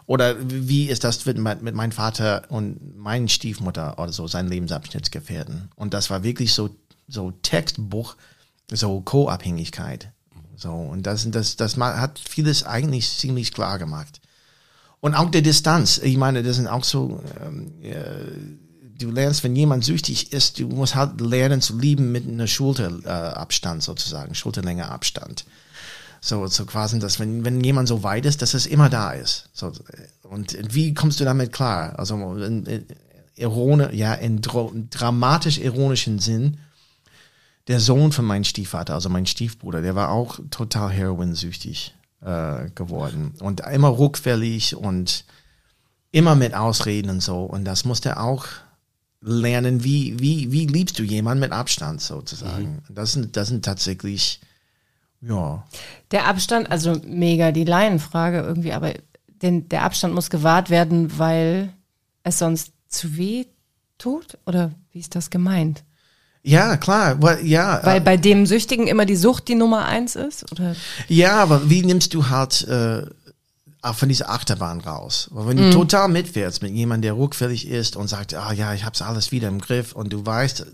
oder 0.07 0.37
wie 0.40 0.87
ist 0.87 1.05
das 1.05 1.24
mit, 1.24 1.38
mit 1.38 1.74
meinem 1.74 1.92
Vater 1.92 2.42
und 2.48 2.96
meinen 2.96 3.29
Stiefmutter 3.29 3.98
oder 3.98 4.12
so, 4.12 4.27
sein 4.27 4.48
Lebensabschnittsgefährten. 4.48 5.70
Und 5.77 5.94
das 5.94 6.11
war 6.11 6.22
wirklich 6.22 6.53
so, 6.53 6.70
so 7.07 7.31
Textbuch, 7.42 8.16
so 8.70 9.01
Co-Abhängigkeit. 9.01 10.12
So, 10.57 10.72
und 10.72 11.07
das, 11.07 11.31
das, 11.31 11.57
das 11.57 11.77
hat 11.77 12.18
vieles 12.18 12.64
eigentlich 12.64 13.09
ziemlich 13.16 13.53
klar 13.53 13.79
gemacht. 13.79 14.20
Und 15.01 15.14
auch 15.14 15.31
der 15.31 15.42
Distanz. 15.42 15.98
Ich 15.98 16.16
meine, 16.16 16.42
das 16.42 16.57
sind 16.57 16.66
auch 16.66 16.83
so, 16.83 17.22
ähm, 17.40 17.72
äh, 17.83 17.94
du 18.99 19.11
lernst, 19.11 19.45
wenn 19.45 19.57
jemand 19.57 19.85
süchtig 19.85 20.33
ist, 20.33 20.59
du 20.59 20.69
musst 20.69 20.95
halt 20.95 21.21
lernen 21.21 21.61
zu 21.61 21.79
lieben 21.79 22.13
mit 22.13 22.27
einer 22.27 22.47
Schulterabstand 22.47 23.83
äh, 23.83 23.85
sozusagen, 23.85 24.35
Schulterlänge 24.35 24.89
Abstand. 24.89 25.45
So, 26.21 26.47
so 26.49 26.67
quasi, 26.67 26.99
dass 26.99 27.21
wenn, 27.21 27.45
wenn 27.45 27.63
jemand 27.63 27.89
so 27.89 28.03
weit 28.03 28.27
ist, 28.27 28.43
dass 28.43 28.55
es 28.55 28.67
immer 28.67 28.91
da 28.91 29.13
ist. 29.13 29.49
So, 29.53 29.73
und 30.25 30.57
wie 30.75 30.93
kommst 30.93 31.21
du 31.21 31.25
damit 31.25 31.53
klar? 31.53 31.97
Also 31.99 32.17
in, 32.37 32.67
in, 32.67 32.87
irone, 33.37 33.95
ja, 33.95 34.15
in 34.15 34.41
dramatisch 34.41 35.59
ironischen 35.59 36.19
Sinn, 36.19 36.59
der 37.69 37.79
Sohn 37.79 38.13
von 38.13 38.25
meinem 38.25 38.45
Stiefvater, 38.45 38.95
also 38.95 39.09
mein 39.09 39.27
Stiefbruder, 39.27 39.81
der 39.81 39.95
war 39.95 40.11
auch 40.11 40.41
total 40.51 40.91
heroinsüchtig 40.91 41.95
äh, 42.21 42.71
geworden 42.75 43.35
und 43.39 43.61
immer 43.61 43.97
rückfällig 43.97 44.75
und 44.75 45.25
immer 46.11 46.35
mit 46.35 46.55
Ausreden 46.55 47.11
und 47.11 47.21
so. 47.21 47.45
Und 47.45 47.65
das 47.65 47.85
musste 47.85 48.19
auch 48.19 48.47
lernen, 49.20 49.85
wie, 49.85 50.18
wie, 50.20 50.52
wie 50.52 50.66
liebst 50.66 50.98
du 50.98 51.02
jemanden 51.02 51.40
mit 51.40 51.52
Abstand 51.52 52.00
sozusagen. 52.00 52.83
Das 52.88 53.12
sind, 53.12 53.37
das 53.37 53.48
sind 53.48 53.64
tatsächlich, 53.64 54.40
ja, 55.20 55.64
Der 56.12 56.26
Abstand, 56.26 56.70
also 56.70 57.00
mega 57.04 57.50
die 57.50 57.64
Laienfrage 57.64 58.38
irgendwie, 58.38 58.72
aber 58.72 58.94
den, 59.42 59.68
der 59.68 59.83
Abstand 59.83 60.14
muss 60.14 60.31
gewahrt 60.31 60.70
werden, 60.70 61.18
weil 61.18 61.72
es 62.22 62.38
sonst 62.38 62.72
zu 62.88 63.16
weh 63.16 63.46
tut? 63.98 64.38
Oder 64.46 64.72
wie 64.92 65.00
ist 65.00 65.14
das 65.14 65.31
gemeint? 65.31 65.85
ja, 66.42 66.76
klar, 66.78 67.20
weil, 67.20 67.44
ja, 67.44 67.81
Weil 67.83 68.00
bei 68.00 68.16
dem 68.16 68.46
Süchtigen 68.46 68.87
immer 68.87 69.04
die 69.04 69.16
Sucht 69.16 69.48
die 69.48 69.54
Nummer 69.54 69.85
eins 69.85 70.16
ist? 70.16 70.50
Oder? 70.50 70.76
Ja, 71.09 71.37
aber 71.42 71.68
wie 71.68 71.85
nimmst 71.85 72.14
du 72.14 72.28
halt 72.31 72.66
äh, 72.68 73.02
von 73.93 74.09
dieser 74.09 74.31
Achterbahn 74.31 74.81
raus? 74.81 75.29
Weil 75.33 75.49
wenn 75.49 75.57
du 75.57 75.71
total 75.71 76.09
mitfährst 76.09 76.62
mit 76.62 76.73
jemandem, 76.73 77.03
der 77.03 77.17
rückfällig 77.17 77.67
ist 77.69 77.97
und 77.97 78.09
sagt, 78.09 78.35
ah 78.35 78.53
ja, 78.53 78.75
ich 78.75 78.85
hab's 78.85 79.03
alles 79.03 79.33
wieder 79.33 79.49
im 79.49 79.61
Griff 79.61 79.93
und 79.93 80.12
du 80.12 80.25
weißt, 80.25 80.67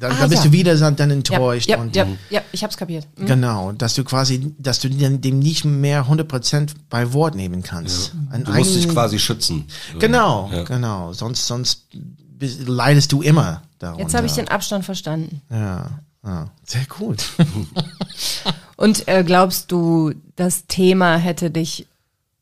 dann, 0.00 0.12
Ah, 0.12 0.16
dann 0.20 0.28
bist 0.28 0.44
ja. 0.44 0.50
du 0.50 0.52
wieder 0.52 0.76
dann 0.90 1.10
enttäuscht 1.10 1.66
Ja, 1.66 1.76
ja, 1.76 1.82
und 1.82 1.96
ja, 1.96 2.06
ja, 2.28 2.42
ich 2.52 2.62
hab's 2.62 2.76
kapiert. 2.76 3.06
Mhm. 3.16 3.24
genau, 3.24 3.72
dass 3.72 3.94
du 3.94 4.04
quasi, 4.04 4.54
dass 4.58 4.80
du 4.80 4.90
dem 4.90 5.38
nicht 5.38 5.64
mehr 5.64 6.04
100% 6.06 6.72
bei 6.90 7.14
Wort 7.14 7.34
nehmen 7.34 7.62
kannst. 7.62 8.12
Ein 8.30 8.44
Du 8.44 8.52
musst 8.52 8.74
dich 8.74 8.86
quasi 8.86 9.18
schützen. 9.18 9.64
Genau, 9.98 10.50
Ja. 10.52 10.64
genau, 10.64 11.14
sonst 11.14 11.46
sonst 11.46 11.86
leidest 12.66 13.12
du 13.12 13.22
immer 13.22 13.62
darunter. 13.78 14.02
Jetzt 14.02 14.14
habe 14.14 14.26
ich 14.26 14.32
den 14.34 14.48
Abstand 14.48 14.84
verstanden. 14.84 15.40
ja, 15.50 15.90
ja, 16.22 16.50
sehr 16.66 16.84
gut. 16.86 17.24
Und 18.76 19.06
äh, 19.08 19.22
glaubst 19.24 19.70
du, 19.72 20.12
das 20.36 20.66
Thema 20.66 21.16
hätte 21.16 21.50
dich 21.50 21.86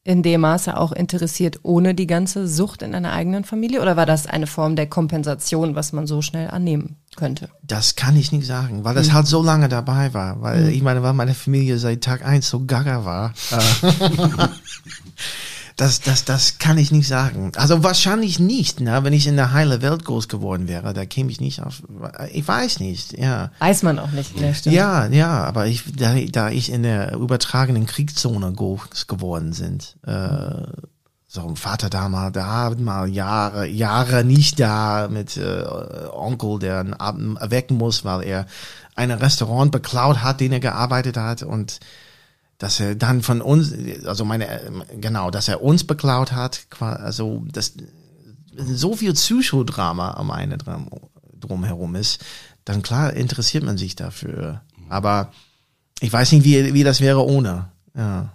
in 0.02 0.22
dem 0.22 0.40
Maße 0.40 0.76
auch 0.76 0.92
interessiert, 0.92 1.60
ohne 1.62 1.94
die 1.94 2.06
ganze 2.06 2.48
Sucht 2.48 2.82
in 2.82 2.92
deiner 2.92 3.12
eigenen 3.12 3.44
Familie? 3.44 3.82
Oder 3.82 3.96
war 3.96 4.06
das 4.06 4.26
eine 4.26 4.46
Form 4.46 4.74
der 4.76 4.88
Kompensation, 4.88 5.74
was 5.74 5.92
man 5.92 6.06
so 6.06 6.22
schnell 6.22 6.48
annehmen 6.48 6.96
könnte? 7.16 7.50
Das 7.62 7.96
kann 7.96 8.16
ich 8.16 8.32
nicht 8.32 8.46
sagen, 8.46 8.84
weil 8.84 8.94
das 8.94 9.12
halt 9.12 9.26
so 9.26 9.42
lange 9.42 9.68
dabei 9.68 10.14
war. 10.14 10.40
Weil 10.40 10.68
ich 10.68 10.82
meine, 10.82 11.02
weil 11.02 11.12
meine 11.12 11.34
Familie 11.34 11.78
seit 11.78 12.02
Tag 12.02 12.24
eins 12.24 12.48
so 12.48 12.64
gaga 12.64 13.04
war. 13.04 13.34
das, 15.80 16.00
das, 16.02 16.26
das 16.26 16.58
kann 16.58 16.76
ich 16.76 16.92
nicht 16.92 17.08
sagen. 17.08 17.52
Also 17.56 17.82
wahrscheinlich 17.82 18.38
nicht, 18.38 18.80
ne? 18.80 19.02
wenn 19.02 19.14
ich 19.14 19.26
in 19.26 19.36
der 19.36 19.52
heile 19.52 19.80
Welt 19.80 20.04
groß 20.04 20.28
geworden 20.28 20.68
wäre, 20.68 20.92
da 20.92 21.06
käme 21.06 21.30
ich 21.30 21.40
nicht 21.40 21.62
auf. 21.62 21.82
Ich 22.34 22.46
weiß 22.46 22.80
nicht, 22.80 23.16
ja. 23.18 23.50
Weiß 23.60 23.82
man 23.82 23.98
auch 23.98 24.10
nicht. 24.10 24.38
Ne? 24.38 24.54
Stimmt. 24.54 24.76
Ja, 24.76 25.06
ja, 25.06 25.42
aber 25.44 25.68
ich, 25.68 25.84
da, 25.96 26.14
da 26.16 26.50
ich 26.50 26.70
in 26.70 26.82
der 26.82 27.14
übertragenen 27.14 27.86
Kriegszone 27.86 28.52
groß 28.52 29.06
geworden 29.06 29.54
sind, 29.54 29.96
äh, 30.06 30.66
so 31.26 31.48
ein 31.48 31.56
Vater 31.56 31.88
da 31.88 32.10
mal, 32.10 32.30
da 32.30 32.74
mal 32.76 33.08
Jahre, 33.08 33.66
Jahre 33.66 34.22
nicht 34.22 34.60
da 34.60 35.08
mit 35.10 35.38
äh, 35.38 35.64
Onkel, 36.12 36.58
der 36.58 36.80
einen 36.80 36.94
Abend 36.94 37.40
erwecken 37.40 37.78
muss, 37.78 38.04
weil 38.04 38.22
er 38.24 38.46
ein 38.96 39.10
Restaurant 39.10 39.72
beklaut 39.72 40.22
hat, 40.22 40.40
den 40.40 40.52
er 40.52 40.60
gearbeitet 40.60 41.16
hat 41.16 41.42
und 41.42 41.80
dass 42.60 42.78
er 42.78 42.94
dann 42.94 43.22
von 43.22 43.40
uns, 43.40 43.72
also 44.04 44.26
meine, 44.26 44.60
genau, 45.00 45.30
dass 45.30 45.48
er 45.48 45.62
uns 45.62 45.82
beklaut 45.82 46.32
hat, 46.32 46.66
also 46.78 47.42
das 47.50 47.72
so 48.54 48.94
viel 48.94 49.14
Psychodrama 49.14 50.12
am 50.12 50.30
eine 50.30 50.58
drum, 50.58 50.90
drumherum 51.32 51.96
ist, 51.96 52.22
dann 52.66 52.82
klar 52.82 53.14
interessiert 53.14 53.64
man 53.64 53.78
sich 53.78 53.96
dafür. 53.96 54.60
Aber 54.90 55.32
ich 56.00 56.12
weiß 56.12 56.32
nicht, 56.32 56.44
wie, 56.44 56.74
wie 56.74 56.84
das 56.84 57.00
wäre 57.00 57.24
ohne. 57.24 57.70
Ja. 57.96 58.34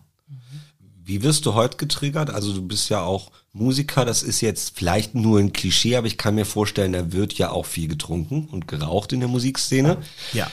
Wie 1.03 1.21
wirst 1.21 1.45
du 1.45 1.53
heute 1.53 1.77
getriggert? 1.77 2.31
Also 2.31 2.51
du 2.51 2.63
bist 2.63 2.89
ja 2.89 3.03
auch 3.03 3.31
Musiker, 3.53 4.05
das 4.05 4.23
ist 4.23 4.41
jetzt 4.41 4.75
vielleicht 4.75 5.13
nur 5.13 5.38
ein 5.38 5.53
Klischee, 5.53 5.97
aber 5.97 6.07
ich 6.07 6.17
kann 6.17 6.33
mir 6.33 6.45
vorstellen, 6.45 6.93
da 6.93 7.11
wird 7.11 7.33
ja 7.33 7.51
auch 7.51 7.67
viel 7.67 7.88
getrunken 7.88 8.47
und 8.51 8.67
geraucht 8.67 9.13
in 9.13 9.19
der 9.19 9.29
Musikszene. 9.29 9.97
ja. 10.33 10.47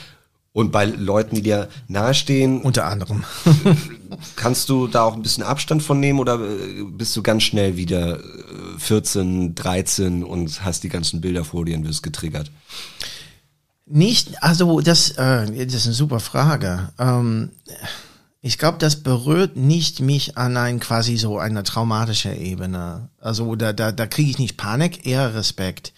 Und 0.52 0.70
bei 0.70 0.84
Leuten, 0.84 1.36
die 1.36 1.42
dir 1.42 1.68
nahestehen, 1.88 2.60
Unter 2.60 2.86
anderem. 2.86 3.24
kannst 4.36 4.68
du 4.68 4.86
da 4.86 5.04
auch 5.04 5.14
ein 5.14 5.22
bisschen 5.22 5.42
Abstand 5.42 5.82
von 5.82 5.98
nehmen 5.98 6.18
oder 6.18 6.34
äh, 6.40 6.84
bist 6.84 7.16
du 7.16 7.22
ganz 7.22 7.44
schnell 7.44 7.76
wieder 7.76 8.18
äh, 8.18 8.78
14, 8.78 9.54
13 9.54 10.22
und 10.22 10.64
hast 10.64 10.84
die 10.84 10.90
ganzen 10.90 11.20
Bilder 11.20 11.44
vor 11.44 11.64
dir 11.64 11.76
und 11.76 11.86
wirst 11.86 12.02
getriggert? 12.02 12.50
Nicht, 13.86 14.42
also 14.42 14.80
das, 14.80 15.10
äh, 15.12 15.66
das 15.66 15.74
ist 15.74 15.86
eine 15.86 15.94
super 15.94 16.20
Frage. 16.20 16.90
Ähm, 16.98 17.50
ich 18.40 18.58
glaube, 18.58 18.78
das 18.78 18.96
berührt 18.96 19.56
nicht 19.56 20.00
mich 20.00 20.36
an 20.36 20.56
ein 20.56 20.80
quasi 20.80 21.16
so 21.16 21.38
eine 21.38 21.62
traumatische 21.62 22.34
Ebene. 22.34 23.08
Also 23.20 23.54
da, 23.54 23.72
da, 23.72 23.92
da 23.92 24.06
kriege 24.06 24.30
ich 24.30 24.38
nicht 24.38 24.56
Panik, 24.56 25.06
eher 25.06 25.34
Respekt. 25.34 25.92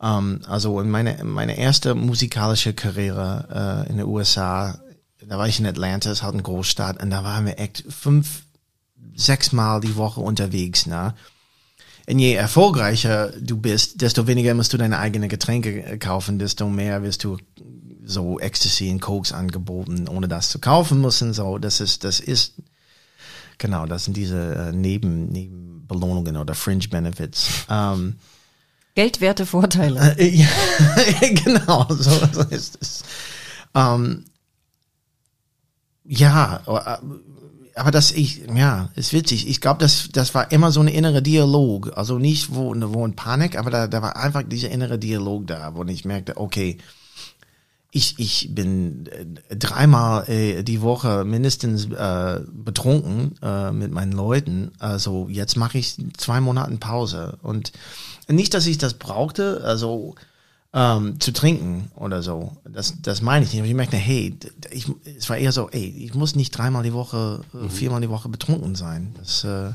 Ähm, 0.00 0.40
also 0.46 0.80
in 0.80 0.90
meine, 0.90 1.24
meine 1.24 1.58
erste 1.58 1.94
musikalische 1.94 2.72
Karriere 2.74 3.84
äh, 3.86 3.90
in 3.90 3.98
den 3.98 4.06
USA, 4.06 4.78
da 5.26 5.38
war 5.38 5.48
ich 5.48 5.60
in 5.60 5.66
Atlanta, 5.66 6.10
ist 6.10 6.22
halt 6.22 6.34
eine 6.34 6.42
Großstadt, 6.42 7.02
und 7.02 7.10
da 7.10 7.24
waren 7.24 7.46
wir 7.46 7.58
echt 7.58 7.84
fünf, 7.88 8.42
sechs 9.14 9.52
Mal 9.52 9.80
die 9.80 9.96
Woche 9.96 10.20
unterwegs, 10.20 10.86
ne? 10.86 11.14
Und 12.08 12.20
je 12.20 12.32
erfolgreicher 12.32 13.32
du 13.38 13.58
bist, 13.58 14.00
desto 14.00 14.26
weniger 14.26 14.54
musst 14.54 14.72
du 14.72 14.78
deine 14.78 14.98
eigenen 14.98 15.28
Getränke 15.28 15.84
äh, 15.84 15.98
kaufen, 15.98 16.38
desto 16.38 16.68
mehr 16.68 17.02
wirst 17.02 17.24
du 17.24 17.36
so 18.02 18.40
Ecstasy 18.40 18.90
und 18.90 19.00
Cokes 19.00 19.32
angeboten, 19.32 20.08
ohne 20.08 20.28
das 20.28 20.48
zu 20.48 20.58
kaufen 20.58 21.02
müssen. 21.02 21.34
So, 21.34 21.58
das 21.58 21.80
ist, 21.80 22.04
das 22.04 22.20
ist, 22.20 22.54
genau, 23.58 23.84
das 23.84 24.06
sind 24.06 24.16
diese 24.16 24.54
äh, 24.54 24.72
Neben, 24.72 25.26
Nebenbelohnungen 25.26 26.38
oder 26.38 26.54
Fringe 26.54 26.88
Benefits. 26.88 27.66
Ähm, 27.68 28.16
Geldwerte 28.98 29.46
Vorteile. 29.46 30.16
äh, 30.18 30.26
ja, 30.28 30.48
genau, 31.20 31.86
so, 31.88 32.10
so 32.32 32.42
ist 32.50 32.78
es. 32.80 33.04
Ähm, 33.72 34.24
ja, 36.04 36.62
äh, 36.66 37.76
aber 37.76 37.92
das 37.92 38.10
ich 38.10 38.42
ja 38.52 38.90
ist 38.96 39.12
witzig. 39.12 39.48
Ich 39.48 39.60
glaube, 39.60 39.78
das 39.78 40.08
das 40.12 40.34
war 40.34 40.50
immer 40.50 40.72
so 40.72 40.80
ein 40.80 40.88
innerer 40.88 41.20
Dialog. 41.20 41.96
Also 41.96 42.18
nicht 42.18 42.52
wo 42.52 42.74
wo 42.74 43.06
ein 43.06 43.14
Panik, 43.14 43.56
aber 43.56 43.70
da 43.70 43.86
da 43.86 44.02
war 44.02 44.16
einfach 44.16 44.42
dieser 44.42 44.70
innere 44.70 44.98
Dialog 44.98 45.46
da, 45.46 45.76
wo 45.76 45.84
ich 45.84 46.04
merkte, 46.04 46.36
okay, 46.36 46.78
ich 47.92 48.18
ich 48.18 48.52
bin 48.52 49.06
äh, 49.06 49.54
dreimal 49.54 50.28
äh, 50.28 50.64
die 50.64 50.82
Woche 50.82 51.22
mindestens 51.24 51.84
äh, 51.84 52.40
betrunken 52.50 53.36
äh, 53.42 53.70
mit 53.70 53.92
meinen 53.92 54.10
Leuten. 54.10 54.72
Also 54.80 55.28
jetzt 55.30 55.56
mache 55.56 55.78
ich 55.78 55.94
zwei 56.16 56.40
Monaten 56.40 56.80
Pause 56.80 57.38
und 57.42 57.70
nicht, 58.28 58.54
dass 58.54 58.66
ich 58.66 58.78
das 58.78 58.94
brauchte. 58.94 59.62
Also 59.64 60.14
ähm, 60.72 61.18
zu 61.20 61.32
trinken 61.32 61.90
oder 61.94 62.22
so. 62.22 62.56
Das, 62.64 62.94
das 63.00 63.22
meine 63.22 63.44
ich 63.44 63.52
nicht. 63.52 63.60
Aber 63.60 63.68
ich 63.68 63.74
merkte, 63.74 63.96
hey, 63.96 64.36
ich, 64.70 64.86
es 65.04 65.28
war 65.28 65.36
eher 65.36 65.52
so, 65.52 65.70
ey, 65.70 65.84
ich 65.84 66.14
muss 66.14 66.36
nicht 66.36 66.50
dreimal 66.50 66.82
die 66.82 66.92
Woche, 66.92 67.40
äh, 67.54 67.68
viermal 67.68 68.00
die 68.00 68.10
Woche 68.10 68.28
betrunken 68.28 68.74
sein. 68.74 69.14
Das, 69.18 69.44
äh, 69.44 69.70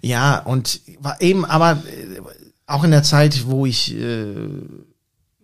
ja, 0.00 0.40
und 0.40 0.80
war 1.00 1.20
eben, 1.20 1.44
aber 1.44 1.82
äh, 1.86 2.20
auch 2.66 2.84
in 2.84 2.90
der 2.90 3.02
Zeit, 3.02 3.46
wo 3.46 3.64
ich, 3.64 3.94
äh, 3.94 4.34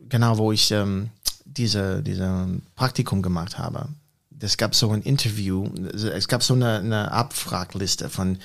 genau, 0.09 0.39
wo 0.39 0.53
ich 0.53 0.71
ähm, 0.73 1.11
diese, 1.45 2.03
diese 2.03 2.49
Praktikum 2.75 3.23
gemacht 3.23 3.59
habe, 3.59 3.89
es 4.43 4.57
gab 4.57 4.75
so 4.75 4.91
ein 4.91 5.03
Interview, 5.03 5.69
es 5.93 6.27
gab 6.27 6.43
so 6.43 6.55
eine, 6.55 6.79
eine 6.79 7.13
Abfragliste 7.13 8.09
von 8.09 8.39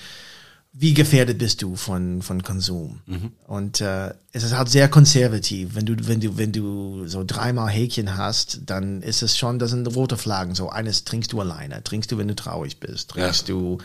wie 0.77 0.93
gefährdet 0.93 1.37
bist 1.37 1.61
du 1.61 1.77
von 1.77 2.21
von 2.21 2.43
Konsum? 2.43 2.99
Und 3.47 3.79
äh, 3.79 4.13
es 4.33 4.43
ist 4.43 4.57
halt 4.57 4.67
sehr 4.67 4.89
konservativ. 4.89 5.73
Wenn 5.73 5.85
du 5.85 5.95
wenn 6.01 6.19
du 6.19 6.37
wenn 6.37 6.51
du 6.51 7.07
so 7.07 7.23
dreimal 7.25 7.69
Häkchen 7.69 8.17
hast 8.17 8.59
dann 8.65 9.01
ist 9.01 9.23
es 9.23 9.37
schon 9.37 9.57
das 9.57 9.71
sind 9.71 9.87
rote 9.95 10.17
Flaggen. 10.17 10.53
So 10.53 10.69
eines 10.69 11.05
trinkst 11.05 11.31
du 11.31 11.39
alleine. 11.39 11.81
Trinkst 11.81 12.11
du 12.11 12.17
wenn 12.17 12.27
du 12.27 12.35
traurig 12.35 12.81
bist? 12.81 13.09
Trinkst 13.11 13.47
du 13.47 13.77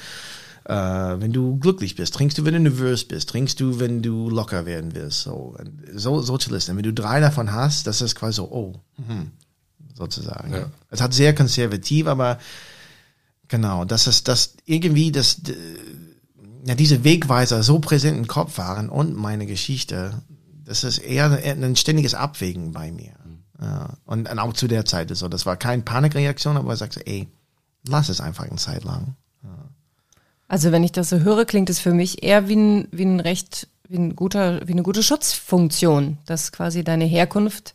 äh, 0.64 0.74
wenn 0.74 1.32
du 1.32 1.58
glücklich 1.58 1.94
bist? 1.94 2.12
Trinkst 2.14 2.38
du 2.38 2.44
wenn 2.44 2.54
du 2.54 2.60
nervös 2.60 3.04
bist? 3.04 3.28
Trinkst 3.28 3.60
du 3.60 3.78
wenn 3.78 4.02
du 4.02 4.28
locker 4.28 4.66
werden 4.66 4.92
willst? 4.92 5.22
So 5.22 5.56
so 5.94 6.20
solche 6.22 6.50
Listen. 6.50 6.76
Wenn 6.76 6.82
du 6.82 6.92
drei 6.92 7.20
davon 7.20 7.52
hast 7.52 7.86
das 7.86 8.02
ist 8.02 8.16
quasi 8.16 8.36
so 8.36 8.50
oh 8.50 8.74
mhm, 8.96 9.30
sozusagen. 9.94 10.52
Ja. 10.52 10.68
es 10.90 11.00
hat 11.00 11.14
sehr 11.14 11.36
konservativ 11.36 12.08
aber 12.08 12.40
genau 13.46 13.84
das 13.84 14.08
ist 14.08 14.26
das 14.26 14.54
irgendwie 14.64 15.12
das 15.12 15.40
ja, 16.64 16.74
diese 16.74 17.04
Wegweiser 17.04 17.62
so 17.62 17.78
präsent 17.78 18.18
im 18.18 18.26
Kopf 18.26 18.58
waren 18.58 18.88
und 18.88 19.16
meine 19.16 19.46
Geschichte, 19.46 20.22
das 20.64 20.84
ist 20.84 20.98
eher 20.98 21.30
ein 21.30 21.76
ständiges 21.76 22.14
Abwägen 22.14 22.72
bei 22.72 22.92
mir. 22.92 23.12
Ja, 23.60 23.94
und, 24.06 24.30
und 24.30 24.38
auch 24.38 24.52
zu 24.54 24.68
der 24.68 24.84
Zeit 24.84 25.10
ist 25.10 25.18
so, 25.18 25.28
das 25.28 25.44
war 25.44 25.56
keine 25.56 25.82
Panikreaktion, 25.82 26.56
aber 26.56 26.72
ich 26.72 26.78
sagte, 26.78 27.06
ey, 27.06 27.28
lass 27.86 28.08
es 28.08 28.20
einfach 28.20 28.44
eine 28.44 28.56
Zeit 28.56 28.84
lang. 28.84 29.16
Also 30.48 30.72
wenn 30.72 30.82
ich 30.82 30.90
das 30.90 31.10
so 31.10 31.20
höre, 31.20 31.44
klingt 31.44 31.70
es 31.70 31.78
für 31.78 31.94
mich 31.94 32.24
eher 32.24 32.48
wie 32.48 32.56
ein, 32.56 32.88
wie 32.90 33.04
ein 33.04 33.20
recht, 33.20 33.68
wie 33.88 33.98
ein 33.98 34.16
guter, 34.16 34.66
wie 34.66 34.72
eine 34.72 34.82
gute 34.82 35.02
Schutzfunktion, 35.02 36.18
dass 36.26 36.50
quasi 36.50 36.82
deine 36.82 37.04
Herkunft 37.04 37.74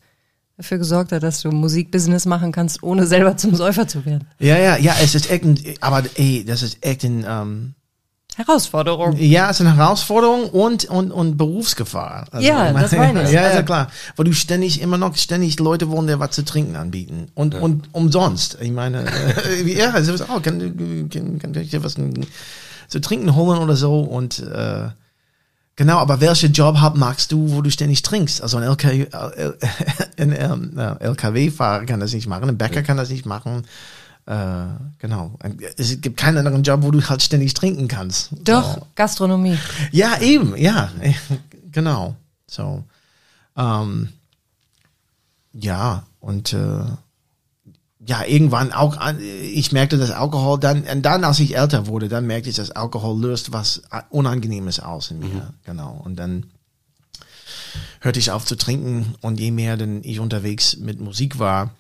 dafür 0.58 0.78
gesorgt 0.78 1.14
hat, 1.14 1.24
dass 1.24 1.42
du 1.42 1.52
Musikbusiness 1.52 2.26
machen 2.26 2.52
kannst, 2.52 2.84
ohne 2.84 3.08
selber 3.08 3.38
zum 3.38 3.56
Säufer 3.56 3.88
zu 3.88 4.06
werden. 4.06 4.28
Ja, 4.40 4.58
ja, 4.58 4.78
ja, 4.78 4.94
es 5.02 5.16
ist 5.16 5.30
echt 5.32 5.46
ein, 5.46 5.58
aber 5.80 6.04
ey, 6.16 6.44
das 6.46 6.64
ist 6.64 6.86
echt 6.86 7.06
ein, 7.06 7.26
ähm, 7.26 7.76
Herausforderung. 8.36 9.16
Ja, 9.18 9.50
es 9.50 9.60
ist 9.60 9.66
eine 9.66 9.78
Herausforderung 9.78 10.50
und, 10.50 10.86
und, 10.86 11.12
und 11.12 11.38
Berufsgefahr. 11.38 12.26
Also, 12.32 12.46
Ja, 12.48 12.72
das 12.74 12.92
meine 12.92 13.24
ich. 13.24 13.32
Ja, 13.32 13.42
ja, 13.44 13.50
Also- 13.50 13.64
klar. 13.64 13.90
Weil 14.16 14.26
du 14.26 14.34
ständig, 14.34 14.82
immer 14.82 14.98
noch 14.98 15.16
ständig 15.16 15.60
Leute 15.60 15.90
wollen 15.90 16.08
dir 16.08 16.20
was 16.20 16.32
zu 16.32 16.44
trinken 16.44 16.76
anbieten. 16.76 17.28
Und, 17.34 17.56
und 17.56 17.90
umsonst. 17.94 18.58
Ich 18.62 18.72
meine, 18.72 19.06
äh, 19.06 19.64
ja, 19.78 19.92
also, 19.92 20.14
oh, 20.26 20.40
kann, 20.42 21.10
kann, 21.10 21.40
kann 21.40 21.56
ich 21.56 21.70
dir 21.70 21.84
was 21.84 21.96
zu 22.88 23.02
trinken 23.02 23.36
holen 23.36 23.60
oder 23.60 23.76
so 23.76 24.02
und, 24.02 24.40
äh, 24.40 24.90
Genau, 25.78 25.98
aber 25.98 26.22
welchen 26.22 26.54
Job 26.54 26.78
hab, 26.80 26.96
magst 26.96 27.34
du, 27.34 27.52
wo 27.52 27.62
du 27.62 27.70
ständig 27.70 28.02
trinkst? 28.02 28.42
Also 28.42 28.56
ein, 28.56 28.64
LK, 28.64 28.86
äh, 28.86 29.08
ein 30.18 30.32
ähm, 30.32 30.72
äh, 30.78 31.04
LKW-Fahrer 31.04 31.86
kann 31.86 32.00
das 32.00 32.14
nicht 32.14 32.28
machen, 32.28 32.48
ein 32.48 32.58
Bäcker 32.58 32.82
kann 32.82 32.96
das 32.96 33.10
nicht 33.10 33.26
machen. 33.26 33.64
Äh, 34.28 34.66
genau. 34.98 35.38
Es 35.78 36.02
gibt 36.02 36.18
keinen 36.18 36.40
anderen 36.40 36.64
Job, 36.64 36.82
wo 36.84 36.92
du 36.92 37.02
halt 37.08 37.22
ständig 37.22 37.54
trinken 37.54 37.88
kannst. 37.88 38.30
Doch, 38.44 38.76
So. 38.76 38.88
Gastronomie. 38.96 39.58
Ja, 39.92 40.20
eben, 40.20 40.58
ja, 40.58 40.92
genau. 41.72 42.16
So, 42.48 42.84
ähm, 43.56 44.10
ja, 45.54 46.04
und 46.20 46.54
äh, 46.54 46.84
ja, 48.08 48.24
irgendwann 48.26 48.72
auch, 48.72 48.98
ich 49.20 49.72
merkte, 49.72 49.98
dass 49.98 50.12
Alkohol 50.12 50.60
dann, 50.60 50.84
und 50.84 51.02
dann, 51.04 51.24
als 51.24 51.40
ich 51.40 51.58
älter 51.58 51.88
wurde, 51.88 52.08
dann 52.08 52.28
merkte 52.28 52.50
ich, 52.50 52.56
dass 52.56 52.72
Alkohol 52.72 53.20
löst 53.20 53.52
was 53.52 53.82
Unangenehmes 54.10 54.80
aus 54.80 55.12
in 55.12 55.20
mir, 55.20 55.54
genau. 55.64 56.02
Und 56.04 56.18
dann 56.18 56.46
hörte 58.02 58.20
ich 58.20 58.32
auf 58.32 58.46
zu 58.46 58.56
trinken 58.58 59.16
und 59.22 59.40
je 59.40 59.52
mehr 59.52 59.78
denn 59.78 60.02
ich 60.04 60.20
unterwegs 60.20 60.78
mit 60.78 61.00
Musik 61.00 61.40
war, 61.40 61.72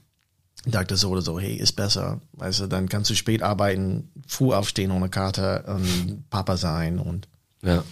dachte 0.65 0.97
so 0.97 1.09
oder 1.09 1.21
so, 1.21 1.39
hey, 1.39 1.55
ist 1.55 1.73
besser. 1.73 2.21
Weißt 2.33 2.59
du, 2.61 2.67
dann 2.67 2.89
kannst 2.89 3.09
du 3.09 3.15
spät 3.15 3.41
arbeiten, 3.43 4.09
früh 4.27 4.53
aufstehen 4.53 4.91
ohne 4.91 5.09
Kater, 5.09 5.67
ähm, 5.67 6.23
Papa 6.29 6.57
sein 6.57 6.99
und 6.99 7.27
Ja. 7.61 7.83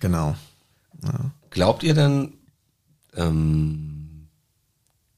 genau. 0.00 0.34
Glaubt 1.50 1.82
ihr 1.82 1.94
denn, 1.94 2.34
ähm, 3.16 4.28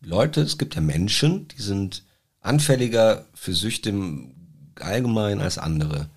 Leute, 0.01 0.41
es 0.43 0.59
gibt 0.59 0.75
ja 0.75 0.81
Menschen, 0.81 1.49
die 1.49 1.63
sind 1.63 2.05
anfälliger 2.41 3.27
für 3.35 3.55
Süchte 3.55 3.91
im 3.91 4.35
Allgemeinen 4.81 5.41
als 5.41 5.59
andere. 5.59 6.09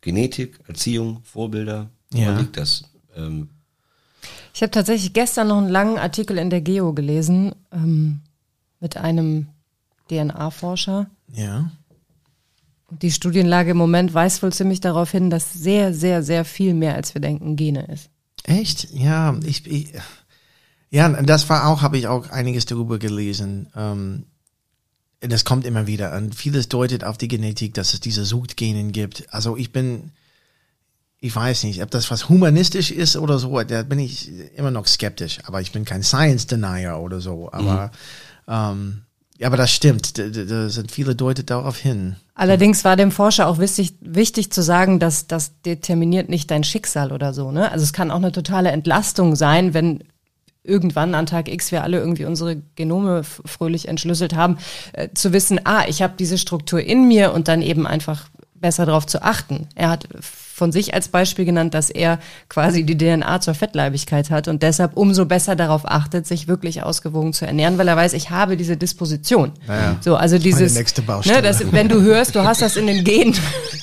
Genetik, 0.00 0.60
Erziehung, 0.68 1.20
Vorbilder, 1.24 1.90
woran 2.10 2.34
Ja. 2.34 2.38
liegt 2.38 2.56
das? 2.56 2.84
Ähm, 3.16 3.48
Ich 4.54 4.62
habe 4.62 4.70
tatsächlich 4.70 5.12
gestern 5.12 5.48
noch 5.48 5.58
einen 5.58 5.68
langen 5.68 5.98
Artikel 5.98 6.36
in 6.38 6.50
der 6.50 6.60
Geo 6.60 6.92
gelesen 6.92 7.54
ähm, 7.72 8.20
mit 8.80 8.96
einem 8.96 9.48
DNA-Forscher. 10.08 11.08
Ja. 11.32 11.70
Und 12.90 13.02
die 13.02 13.12
Studienlage 13.12 13.72
im 13.72 13.76
Moment 13.76 14.14
weist 14.14 14.42
wohl 14.42 14.52
ziemlich 14.52 14.80
darauf 14.80 15.10
hin, 15.10 15.30
dass 15.30 15.52
sehr, 15.52 15.92
sehr, 15.92 16.22
sehr 16.22 16.44
viel 16.44 16.74
mehr 16.74 16.94
als 16.94 17.14
wir 17.14 17.20
denken 17.20 17.56
Gene 17.56 17.86
ist. 17.86 18.10
Echt? 18.44 18.90
Ja, 18.92 19.38
ich, 19.44 19.66
ich 19.66 19.92
ja, 20.90 21.08
das 21.22 21.48
war 21.50 21.66
auch, 21.66 21.82
habe 21.82 21.98
ich 21.98 22.06
auch 22.06 22.30
einiges 22.30 22.64
darüber 22.64 22.98
gelesen. 22.98 23.68
Ähm, 23.76 24.24
das 25.20 25.44
kommt 25.44 25.66
immer 25.66 25.86
wieder 25.86 26.12
an. 26.12 26.32
Vieles 26.32 26.68
deutet 26.68 27.04
auf 27.04 27.18
die 27.18 27.28
Genetik, 27.28 27.74
dass 27.74 27.92
es 27.92 28.00
diese 28.00 28.24
Suchtgenen 28.24 28.92
gibt. 28.92 29.32
Also 29.32 29.56
ich 29.56 29.72
bin, 29.72 30.12
ich 31.20 31.34
weiß 31.34 31.64
nicht, 31.64 31.82
ob 31.82 31.90
das 31.90 32.10
was 32.10 32.28
humanistisch 32.28 32.90
ist 32.90 33.16
oder 33.16 33.38
so, 33.38 33.60
da 33.62 33.82
bin 33.82 33.98
ich 33.98 34.30
immer 34.56 34.70
noch 34.70 34.86
skeptisch. 34.86 35.40
Aber 35.44 35.60
ich 35.60 35.72
bin 35.72 35.84
kein 35.84 36.02
Science 36.02 36.46
Denier 36.46 36.98
oder 36.98 37.20
so. 37.20 37.50
Aber, 37.52 37.90
ähm, 38.46 39.02
ja, 39.02 39.07
aber 39.46 39.56
das 39.56 39.70
stimmt. 39.70 40.18
Da, 40.18 40.28
da- 40.28 40.68
sind 40.68 40.90
viele 40.90 41.14
deutet 41.14 41.50
darauf 41.50 41.76
hin. 41.76 42.16
Allerdings 42.34 42.84
war 42.84 42.96
dem 42.96 43.10
Forscher 43.12 43.48
auch 43.48 43.58
wichtig, 43.58 43.94
wichtig 44.00 44.52
zu 44.52 44.62
sagen, 44.62 44.98
dass 44.98 45.26
das 45.26 45.60
determiniert 45.62 46.28
nicht 46.28 46.50
dein 46.50 46.64
Schicksal 46.64 47.12
oder 47.12 47.32
so. 47.32 47.50
Ne? 47.52 47.70
Also 47.70 47.82
es 47.84 47.92
kann 47.92 48.10
auch 48.10 48.16
eine 48.16 48.32
totale 48.32 48.70
Entlastung 48.70 49.36
sein, 49.36 49.74
wenn 49.74 50.04
irgendwann 50.64 51.14
an 51.14 51.26
Tag 51.26 51.48
X 51.48 51.72
wir 51.72 51.82
alle 51.82 51.98
irgendwie 51.98 52.26
unsere 52.26 52.56
Genome 52.76 53.22
fröhlich 53.24 53.88
entschlüsselt 53.88 54.34
haben, 54.34 54.58
äh, 54.92 55.08
zu 55.14 55.32
wissen, 55.32 55.60
ah, 55.64 55.84
ich 55.88 56.02
habe 56.02 56.14
diese 56.18 56.36
Struktur 56.36 56.80
in 56.80 57.08
mir 57.08 57.32
und 57.32 57.48
dann 57.48 57.62
eben 57.62 57.86
einfach 57.86 58.28
besser 58.60 58.86
darauf 58.86 59.06
zu 59.06 59.22
achten. 59.22 59.68
Er 59.74 59.90
hat 59.90 60.08
von 60.58 60.72
sich 60.72 60.92
als 60.92 61.08
Beispiel 61.08 61.44
genannt, 61.44 61.72
dass 61.74 61.88
er 61.88 62.18
quasi 62.48 62.84
die 62.84 62.98
DNA 62.98 63.40
zur 63.40 63.54
Fettleibigkeit 63.54 64.30
hat 64.30 64.48
und 64.48 64.62
deshalb 64.62 64.96
umso 64.96 65.24
besser 65.24 65.56
darauf 65.56 65.88
achtet, 65.88 66.26
sich 66.26 66.48
wirklich 66.48 66.82
ausgewogen 66.82 67.32
zu 67.32 67.46
ernähren, 67.46 67.78
weil 67.78 67.88
er 67.88 67.96
weiß, 67.96 68.12
ich 68.12 68.30
habe 68.30 68.56
diese 68.56 68.76
Disposition. 68.76 69.52
Ja. 69.68 69.96
So, 70.00 70.16
also 70.16 70.38
dieses, 70.38 70.74
nächste 70.74 71.02
Baustelle. 71.02 71.36
ne, 71.36 71.42
das, 71.42 71.72
wenn 71.72 71.88
du 71.88 72.02
hörst, 72.02 72.34
du 72.34 72.42
hast 72.42 72.60
das 72.60 72.76
in 72.76 72.88
den 72.88 73.04
Genen, 73.04 73.34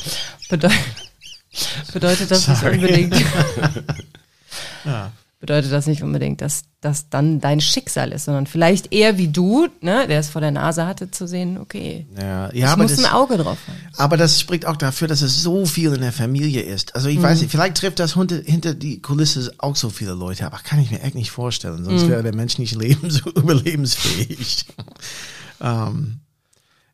bedeutet, 0.50 0.78
bedeutet 1.94 2.30
das 2.30 2.48
nicht 2.48 2.64
unbedingt, 2.64 3.16
bedeutet 5.40 5.72
das 5.72 5.86
nicht 5.86 6.02
unbedingt, 6.02 6.42
dass 6.42 6.64
das 6.82 7.10
dann 7.10 7.40
dein 7.40 7.60
Schicksal 7.60 8.12
ist, 8.12 8.26
sondern 8.26 8.48
vielleicht 8.48 8.94
eher 8.94 9.18
wie 9.18 9.28
du, 9.28 9.68
ne, 9.82 10.08
der 10.08 10.20
es 10.20 10.30
vor 10.30 10.40
der 10.42 10.52
Nase 10.52 10.86
hatte, 10.86 11.12
zu 11.12 11.28
sehen, 11.28 11.58
okay, 11.58 12.08
Ja, 12.20 12.50
ich 12.52 12.60
ja 12.60 12.72
aber 12.72 12.84
muss 12.84 12.96
das, 12.96 13.04
ein 13.04 13.12
Auge 13.12 13.38
drauf 13.38 13.58
haben. 13.68 13.78
Aber 13.98 14.18
das 14.18 14.40
spricht 14.40 14.66
auch 14.66 14.78
dafür, 14.78 15.08
dass 15.08 15.22
es 15.22 15.42
so 15.44 15.66
viel 15.66 15.94
in 15.94 16.02
der 16.02 16.14
Familie 16.14 16.62
ist. 16.62 16.96
Also 16.96 17.10
ich 17.10 17.22
weiß 17.22 17.42
nicht, 17.42 17.52
vielleicht 17.52 17.78
trifft 17.78 18.00
das 18.00 18.14
hinter, 18.14 18.38
hinter 18.38 18.74
die 18.74 19.02
Kulisse 19.02 19.54
auch 19.58 19.76
so 19.76 19.90
viele 19.90 20.14
Leute, 20.14 20.46
aber 20.46 20.58
kann 20.58 20.80
ich 20.80 20.92
mir 20.92 21.02
echt 21.02 21.16
nicht 21.16 21.32
vorstellen, 21.32 21.84
sonst 21.84 22.08
wäre 22.08 22.24
der 22.24 22.36
Mensch 22.36 22.58
nicht 22.58 22.76
lebens 22.76 23.20
überlebensfähig. 23.36 24.66
ähm, 25.62 26.20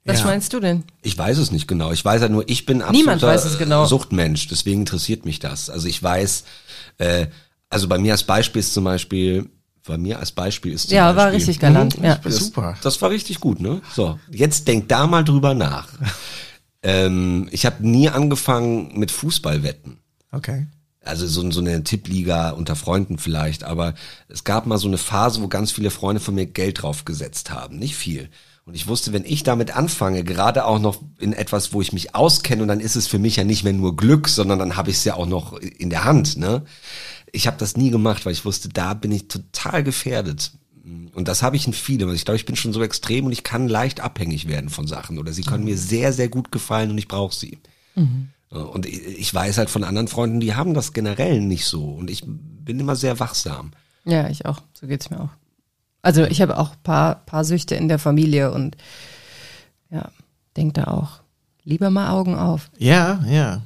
Was 0.05 0.19
ja. 0.19 0.25
meinst 0.25 0.51
du 0.53 0.59
denn? 0.59 0.83
Ich 1.03 1.17
weiß 1.17 1.37
es 1.37 1.51
nicht 1.51 1.67
genau. 1.67 1.91
Ich 1.91 2.03
weiß 2.03 2.21
ja 2.21 2.29
nur, 2.29 2.43
ich 2.49 2.65
bin 2.65 2.77
Niemand 2.77 3.23
absoluter 3.23 3.27
weiß 3.27 3.45
es 3.45 3.57
genau. 3.59 3.85
Suchtmensch. 3.85 4.47
Deswegen 4.47 4.81
interessiert 4.81 5.25
mich 5.25 5.39
das. 5.39 5.69
Also 5.69 5.87
ich 5.87 6.01
weiß, 6.01 6.43
äh, 6.97 7.27
also 7.71 7.87
bei 7.87 7.97
mir 7.97 8.11
als 8.11 8.23
Beispiel 8.23 8.59
ist 8.59 8.73
zum 8.73 8.83
Beispiel, 8.83 9.49
bei 9.87 9.97
mir 9.97 10.19
als 10.19 10.31
Beispiel 10.31 10.73
ist 10.73 10.89
zum 10.89 10.95
Ja, 10.95 11.11
Beispiel, 11.11 11.17
war 11.25 11.31
richtig 11.31 11.59
galant, 11.59 11.97
ja. 12.03 12.15
Das 12.17 12.35
super. 12.37 12.77
Das 12.83 13.01
war 13.01 13.09
richtig 13.09 13.39
gut, 13.39 13.59
ne? 13.59 13.81
So, 13.93 14.19
jetzt 14.29 14.67
denk 14.67 14.89
da 14.89 15.07
mal 15.07 15.23
drüber 15.23 15.55
nach. 15.55 15.87
ähm, 16.83 17.47
ich 17.51 17.65
habe 17.65 17.87
nie 17.87 18.09
angefangen 18.09 18.99
mit 18.99 19.09
Fußballwetten. 19.09 19.97
Okay. 20.31 20.67
Also 21.03 21.25
so, 21.25 21.49
so 21.49 21.61
eine 21.61 21.83
Tippliga 21.83 22.51
unter 22.51 22.75
Freunden 22.75 23.17
vielleicht, 23.17 23.63
aber 23.63 23.95
es 24.27 24.43
gab 24.43 24.67
mal 24.67 24.77
so 24.77 24.87
eine 24.87 24.99
Phase, 24.99 25.41
wo 25.41 25.47
ganz 25.47 25.71
viele 25.71 25.89
Freunde 25.89 26.19
von 26.21 26.35
mir 26.35 26.45
Geld 26.45 26.83
drauf 26.83 27.05
gesetzt 27.05 27.49
haben, 27.49 27.79
nicht 27.79 27.95
viel. 27.95 28.29
Und 28.65 28.75
ich 28.75 28.87
wusste, 28.87 29.11
wenn 29.11 29.25
ich 29.25 29.41
damit 29.41 29.75
anfange, 29.75 30.23
gerade 30.23 30.65
auch 30.65 30.77
noch 30.77 31.01
in 31.17 31.33
etwas, 31.33 31.73
wo 31.73 31.81
ich 31.81 31.93
mich 31.93 32.13
auskenne, 32.13 32.61
und 32.61 32.67
dann 32.67 32.79
ist 32.79 32.95
es 32.95 33.07
für 33.07 33.17
mich 33.17 33.35
ja 33.35 33.43
nicht 33.43 33.63
mehr 33.63 33.73
nur 33.73 33.95
Glück, 33.95 34.29
sondern 34.29 34.59
dann 34.59 34.77
habe 34.77 34.91
ich 34.91 34.97
es 34.97 35.03
ja 35.03 35.15
auch 35.15 35.25
noch 35.25 35.53
in 35.57 35.89
der 35.89 36.03
Hand. 36.03 36.37
Ne? 36.37 36.63
Ich 37.31 37.47
habe 37.47 37.57
das 37.57 37.77
nie 37.77 37.89
gemacht, 37.91 38.25
weil 38.25 38.33
ich 38.33 38.45
wusste, 38.45 38.69
da 38.69 38.93
bin 38.93 39.11
ich 39.11 39.27
total 39.27 39.83
gefährdet. 39.83 40.51
Und 41.13 41.27
das 41.27 41.43
habe 41.43 41.55
ich 41.55 41.67
in 41.67 41.73
vielem. 41.73 42.09
Also 42.09 42.15
ich 42.15 42.25
glaube, 42.25 42.37
ich 42.37 42.45
bin 42.45 42.55
schon 42.55 42.73
so 42.73 42.81
extrem 42.83 43.25
und 43.25 43.31
ich 43.31 43.43
kann 43.43 43.67
leicht 43.67 43.99
abhängig 44.01 44.47
werden 44.47 44.69
von 44.69 44.87
Sachen. 44.87 45.19
Oder 45.19 45.31
sie 45.31 45.43
können 45.43 45.63
mir 45.63 45.77
sehr, 45.77 46.11
sehr 46.11 46.27
gut 46.27 46.51
gefallen 46.51 46.91
und 46.91 46.97
ich 46.97 47.07
brauche 47.07 47.35
sie. 47.35 47.59
Und 48.49 48.85
ich 48.85 49.33
weiß 49.33 49.57
halt 49.57 49.69
von 49.69 49.83
anderen 49.83 50.07
Freunden, 50.07 50.39
die 50.39 50.55
haben 50.55 50.73
das 50.73 50.91
generell 50.91 51.39
nicht 51.39 51.65
so. 51.65 51.85
Und 51.85 52.09
ich 52.09 52.23
bin 52.25 52.79
immer 52.79 52.95
sehr 52.95 53.19
wachsam. 53.19 53.71
Ja, 54.03 54.29
ich 54.29 54.45
auch. 54.45 54.61
So 54.73 54.87
geht's 54.87 55.09
mir 55.09 55.21
auch. 55.21 55.29
Also 56.01 56.23
ich 56.23 56.41
habe 56.41 56.57
auch 56.57 56.75
paar, 56.83 57.23
paar 57.25 57.45
Süchte 57.45 57.75
in 57.75 57.87
der 57.87 57.99
Familie 57.99 58.51
und 58.51 58.75
ja, 59.89 60.09
denk 60.57 60.73
da 60.73 60.85
auch. 60.85 61.21
Lieber 61.63 61.91
mal 61.91 62.09
Augen 62.09 62.35
auf. 62.35 62.71
Ja, 62.79 63.23
ja. 63.27 63.61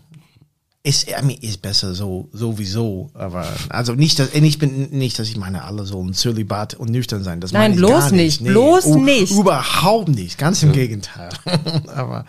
Ist, 0.88 1.08
I 1.10 1.15
mean, 1.26 1.39
ist 1.41 1.63
besser 1.63 1.95
so, 1.95 2.30
sowieso, 2.32 3.10
aber, 3.15 3.48
also 3.69 3.93
nicht, 3.95 4.19
dass, 4.19 4.36
ich 4.36 4.60
bin 4.60 4.91
nicht, 4.91 5.17
dass 5.17 5.28
ich 5.28 5.36
meine, 5.36 5.63
alle 5.63 5.84
sollen 5.84 6.13
Zölibat 6.13 6.76
und 6.76 6.91
nüchtern 6.91 7.23
sein. 7.23 7.42
Das 7.42 7.52
Nein, 7.52 7.71
meine 7.71 7.73
ich 7.73 7.79
bloß 7.79 8.00
gar 8.04 8.12
nicht, 8.12 8.42
Nee, 8.42 8.50
bloß 8.50 8.86
u- 8.86 9.04
nicht. 9.04 9.31
Überhaupt 9.31 10.10
nicht, 10.10 10.38
ganz 10.38 10.62
im 10.62 10.73
Gegenteil. 10.73 11.29
aber, 11.88 12.25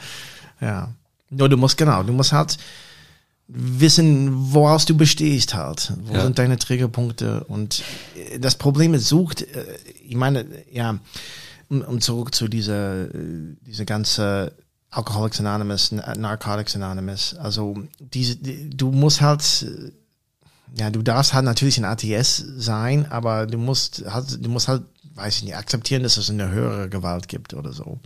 ja. 0.61 0.89
Nur 1.29 1.51
du 1.51 1.59
musst, 1.59 1.77
genau, 1.77 2.03
du 2.03 2.15
musst 2.15 2.33
halt 2.33 2.57
wissen, 3.49 4.31
woraus 4.55 4.87
du 4.87 4.97
bestehst 4.97 5.55
halt. 5.55 5.93
Wo 6.05 6.15
Ja. 6.15 6.23
sind 6.23 6.39
deine 6.39 6.59
Triggerpunkte? 6.59 7.45
Und 7.45 7.83
äh, 8.33 8.39
das 8.39 8.55
Problem 8.57 8.95
ist, 8.95 9.07
sucht, 9.07 9.43
äh, 9.43 9.65
ich 10.09 10.17
meine, 10.17 10.47
ja, 10.73 10.99
um, 11.69 11.83
um 11.83 12.01
zurück 12.01 12.35
zu 12.35 12.49
dieser, 12.49 13.05
äh, 13.05 13.09
diese 13.67 13.85
ganze 13.85 14.53
Alcoholics 14.97 15.41
Anonymous, 15.41 15.93
N- 15.93 16.03
Narcotics 16.21 16.75
Anonymous. 16.75 17.35
Also 17.35 17.77
diese, 18.01 18.37
die, 18.37 18.71
du 18.71 18.91
musst 18.91 19.21
halt, 19.21 19.43
äh, 19.69 19.93
ja, 20.81 20.91
du 20.91 21.03
darfst 21.03 21.35
halt 21.35 21.45
natürlich 21.45 21.79
ein 21.79 21.85
ATS 21.85 22.43
sein, 22.57 23.11
aber 23.11 23.47
du 23.47 23.59
musst 23.59 24.05
halt, 24.09 24.45
du 24.45 24.49
musst 24.49 24.69
halt, 24.69 24.83
weiß 25.15 25.37
ich 25.39 25.45
nicht, 25.45 25.57
akzeptieren, 25.57 26.03
dass 26.03 26.17
es 26.17 26.31
eine 26.31 26.51
höhere 26.51 26.89
Gewalt 26.89 27.29
gibt 27.29 27.55
oder 27.55 27.73
so. 27.73 28.01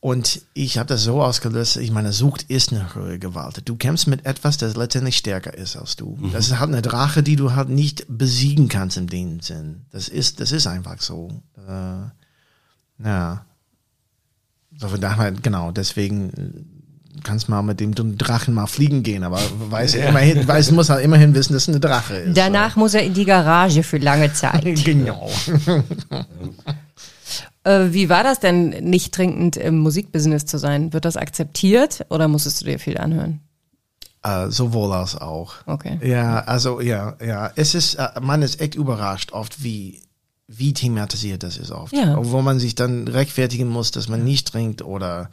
Und 0.00 0.42
ich 0.54 0.78
habe 0.78 0.88
das 0.88 1.04
so 1.04 1.22
ausgelöst, 1.22 1.76
ich 1.76 1.92
meine, 1.92 2.12
Sucht 2.12 2.42
ist 2.42 2.72
eine 2.72 2.92
höhere 2.92 3.20
Gewalt. 3.20 3.62
Du 3.66 3.76
kämpfst 3.76 4.08
mit 4.08 4.26
etwas, 4.26 4.56
das 4.56 4.74
letztendlich 4.74 5.16
stärker 5.16 5.54
ist 5.54 5.76
als 5.76 5.94
du. 5.94 6.16
Mhm. 6.20 6.32
Das 6.32 6.46
ist 6.48 6.58
halt 6.58 6.70
eine 6.70 6.82
Drache, 6.82 7.22
die 7.22 7.36
du 7.36 7.52
halt 7.54 7.68
nicht 7.68 8.06
besiegen 8.08 8.68
kannst 8.68 8.96
in 8.96 9.06
dem 9.06 9.40
Sinn. 9.40 9.82
Das 9.92 10.08
ist, 10.08 10.40
das 10.40 10.50
ist 10.50 10.66
einfach 10.66 11.00
so. 11.00 11.40
Äh, 11.68 13.04
ja. 13.04 13.46
So 14.78 14.88
von 14.88 15.00
daher, 15.00 15.32
genau, 15.32 15.70
deswegen 15.70 16.30
äh, 16.30 17.20
kannst 17.22 17.48
mal 17.48 17.62
mit 17.62 17.80
dem 17.80 17.94
Drachen 17.94 18.54
mal 18.54 18.66
fliegen 18.66 19.02
gehen, 19.02 19.24
aber 19.24 19.40
weiß 19.70 19.94
ja. 19.94 20.08
immerhin, 20.08 20.46
weiß, 20.46 20.70
muss 20.72 20.90
halt 20.90 21.04
immerhin 21.04 21.34
wissen, 21.34 21.52
dass 21.52 21.62
es 21.62 21.68
eine 21.68 21.80
Drache 21.80 22.16
ist. 22.16 22.36
Danach 22.36 22.74
so. 22.74 22.80
muss 22.80 22.94
er 22.94 23.02
in 23.02 23.14
die 23.14 23.24
Garage 23.24 23.82
für 23.82 23.98
lange 23.98 24.32
Zeit. 24.32 24.64
genau. 24.84 25.30
Äh, 27.64 27.92
wie 27.92 28.08
war 28.08 28.24
das 28.24 28.40
denn, 28.40 28.70
nicht 28.70 29.14
trinkend 29.14 29.56
im 29.56 29.78
Musikbusiness 29.78 30.46
zu 30.46 30.58
sein? 30.58 30.92
Wird 30.92 31.04
das 31.04 31.16
akzeptiert 31.16 32.04
oder 32.10 32.26
musstest 32.26 32.60
du 32.60 32.64
dir 32.64 32.80
viel 32.80 32.98
anhören? 32.98 33.40
Uh, 34.26 34.50
sowohl 34.50 34.92
als 34.92 35.16
auch. 35.16 35.54
Okay. 35.66 35.98
Ja, 36.02 36.40
also 36.40 36.80
ja, 36.80 37.16
ja. 37.24 37.50
Es 37.56 37.74
ist, 37.74 37.98
uh, 37.98 38.20
man 38.20 38.42
ist 38.42 38.60
echt 38.60 38.74
überrascht 38.74 39.32
oft, 39.32 39.62
wie, 39.64 40.02
wie 40.54 40.74
thematisiert 40.74 41.42
das 41.42 41.56
ist 41.56 41.70
oft. 41.70 41.94
Ja. 41.94 42.16
Wo 42.20 42.42
man 42.42 42.58
sich 42.58 42.74
dann 42.74 43.08
rechtfertigen 43.08 43.68
muss, 43.68 43.90
dass 43.90 44.08
man 44.08 44.24
nicht 44.24 44.48
trinkt 44.52 44.82
oder 44.82 45.30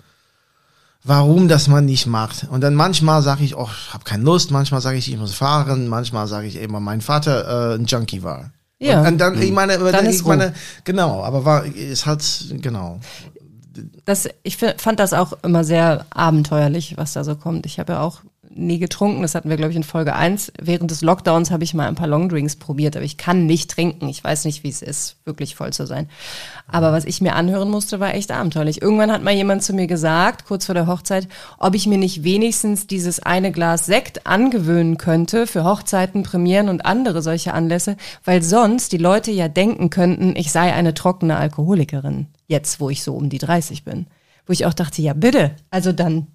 warum 1.03 1.47
das 1.47 1.67
man 1.67 1.85
nicht 1.85 2.07
macht. 2.07 2.47
Und 2.49 2.61
dann 2.61 2.75
manchmal 2.75 3.21
sage 3.21 3.43
ich, 3.43 3.55
oh, 3.55 3.69
ich 3.71 3.93
habe 3.93 4.03
keine 4.03 4.23
Lust, 4.23 4.51
manchmal 4.51 4.81
sage 4.81 4.97
ich, 4.97 5.11
ich 5.11 5.17
muss 5.17 5.33
fahren, 5.33 5.87
manchmal 5.87 6.27
sage 6.27 6.47
ich 6.47 6.57
eben, 6.57 6.81
mein 6.83 7.01
Vater 7.01 7.73
äh, 7.73 7.75
ein 7.75 7.85
Junkie 7.85 8.23
war. 8.23 8.51
Ja. 8.79 9.01
Und, 9.01 9.07
und 9.07 9.17
dann, 9.17 9.41
ich 9.41 9.51
meine, 9.51 9.77
dann 9.77 10.05
ich 10.05 10.11
ist 10.11 10.25
meine, 10.25 10.53
genau, 10.85 11.23
aber 11.23 11.43
war, 11.43 11.65
es 11.65 12.05
hat, 12.05 12.23
genau. 12.61 12.99
Das, 14.05 14.27
ich 14.43 14.57
fand 14.57 14.99
das 14.99 15.13
auch 15.13 15.33
immer 15.43 15.63
sehr 15.63 16.05
abenteuerlich, 16.09 16.97
was 16.97 17.13
da 17.13 17.23
so 17.23 17.35
kommt. 17.35 17.65
Ich 17.65 17.79
habe 17.79 17.93
ja 17.93 18.01
auch 18.01 18.21
nie 18.59 18.79
getrunken. 18.79 19.21
Das 19.21 19.35
hatten 19.35 19.49
wir, 19.49 19.57
glaube 19.57 19.71
ich, 19.71 19.77
in 19.77 19.83
Folge 19.83 20.15
1. 20.15 20.53
Während 20.61 20.91
des 20.91 21.01
Lockdowns 21.01 21.51
habe 21.51 21.63
ich 21.63 21.73
mal 21.73 21.87
ein 21.87 21.95
paar 21.95 22.07
Longdrinks 22.07 22.55
probiert, 22.55 22.95
aber 22.95 23.05
ich 23.05 23.17
kann 23.17 23.45
nicht 23.45 23.71
trinken. 23.71 24.09
Ich 24.09 24.23
weiß 24.23 24.45
nicht, 24.45 24.63
wie 24.63 24.69
es 24.69 24.81
ist, 24.81 25.17
wirklich 25.25 25.55
voll 25.55 25.73
zu 25.73 25.85
sein. 25.85 26.09
Aber 26.67 26.91
was 26.91 27.05
ich 27.05 27.21
mir 27.21 27.35
anhören 27.35 27.69
musste, 27.69 27.99
war 27.99 28.13
echt 28.13 28.31
abenteuerlich. 28.31 28.81
Irgendwann 28.81 29.11
hat 29.11 29.23
mal 29.23 29.33
jemand 29.33 29.63
zu 29.63 29.73
mir 29.73 29.87
gesagt, 29.87 30.45
kurz 30.45 30.65
vor 30.65 30.75
der 30.75 30.87
Hochzeit, 30.87 31.27
ob 31.57 31.75
ich 31.75 31.87
mir 31.87 31.97
nicht 31.97 32.23
wenigstens 32.23 32.87
dieses 32.87 33.21
eine 33.21 33.51
Glas 33.51 33.85
Sekt 33.85 34.27
angewöhnen 34.27 34.97
könnte 34.97 35.47
für 35.47 35.63
Hochzeiten, 35.63 36.23
Premieren 36.23 36.69
und 36.69 36.85
andere 36.85 37.21
solche 37.21 37.53
Anlässe, 37.53 37.97
weil 38.23 38.41
sonst 38.41 38.91
die 38.91 38.97
Leute 38.97 39.31
ja 39.31 39.47
denken 39.47 39.89
könnten, 39.89 40.35
ich 40.35 40.51
sei 40.51 40.73
eine 40.73 40.93
trockene 40.93 41.37
Alkoholikerin. 41.37 42.27
Jetzt, 42.47 42.79
wo 42.79 42.89
ich 42.89 43.03
so 43.03 43.13
um 43.15 43.29
die 43.29 43.37
30 43.37 43.83
bin. 43.83 44.07
Wo 44.45 44.53
ich 44.53 44.65
auch 44.65 44.73
dachte, 44.73 45.01
ja 45.01 45.13
bitte, 45.13 45.51
also 45.69 45.91
dann 45.91 46.27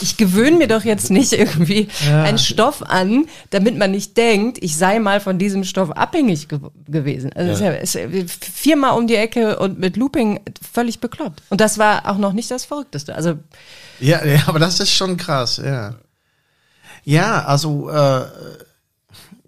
ich 0.00 0.16
gewöhne 0.16 0.56
mir 0.56 0.68
doch 0.68 0.84
jetzt 0.84 1.10
nicht 1.10 1.32
irgendwie 1.32 1.88
ja. 2.06 2.22
einen 2.22 2.38
Stoff 2.38 2.82
an, 2.82 3.26
damit 3.50 3.76
man 3.76 3.90
nicht 3.90 4.16
denkt, 4.16 4.58
ich 4.60 4.76
sei 4.76 4.98
mal 4.98 5.20
von 5.20 5.38
diesem 5.38 5.64
Stoff 5.64 5.90
abhängig 5.92 6.48
ge 6.48 6.58
gewesen. 6.88 7.32
Also 7.34 7.64
ja. 7.64 7.70
ist 7.70 7.94
ja, 7.94 8.00
ist 8.02 8.44
viermal 8.44 8.98
um 8.98 9.06
die 9.06 9.16
Ecke 9.16 9.58
und 9.58 9.78
mit 9.78 9.96
Looping 9.96 10.40
völlig 10.72 11.00
bekloppt. 11.00 11.42
Und 11.50 11.60
das 11.60 11.78
war 11.78 12.10
auch 12.10 12.18
noch 12.18 12.32
nicht 12.32 12.50
das 12.50 12.64
Verrückteste. 12.64 13.14
Also 13.14 13.38
ja, 14.00 14.24
ja 14.24 14.42
aber 14.46 14.58
das 14.58 14.80
ist 14.80 14.92
schon 14.92 15.16
krass, 15.16 15.60
ja. 15.64 15.94
Ja, 17.04 17.44
also 17.44 17.90
äh, 17.90 18.22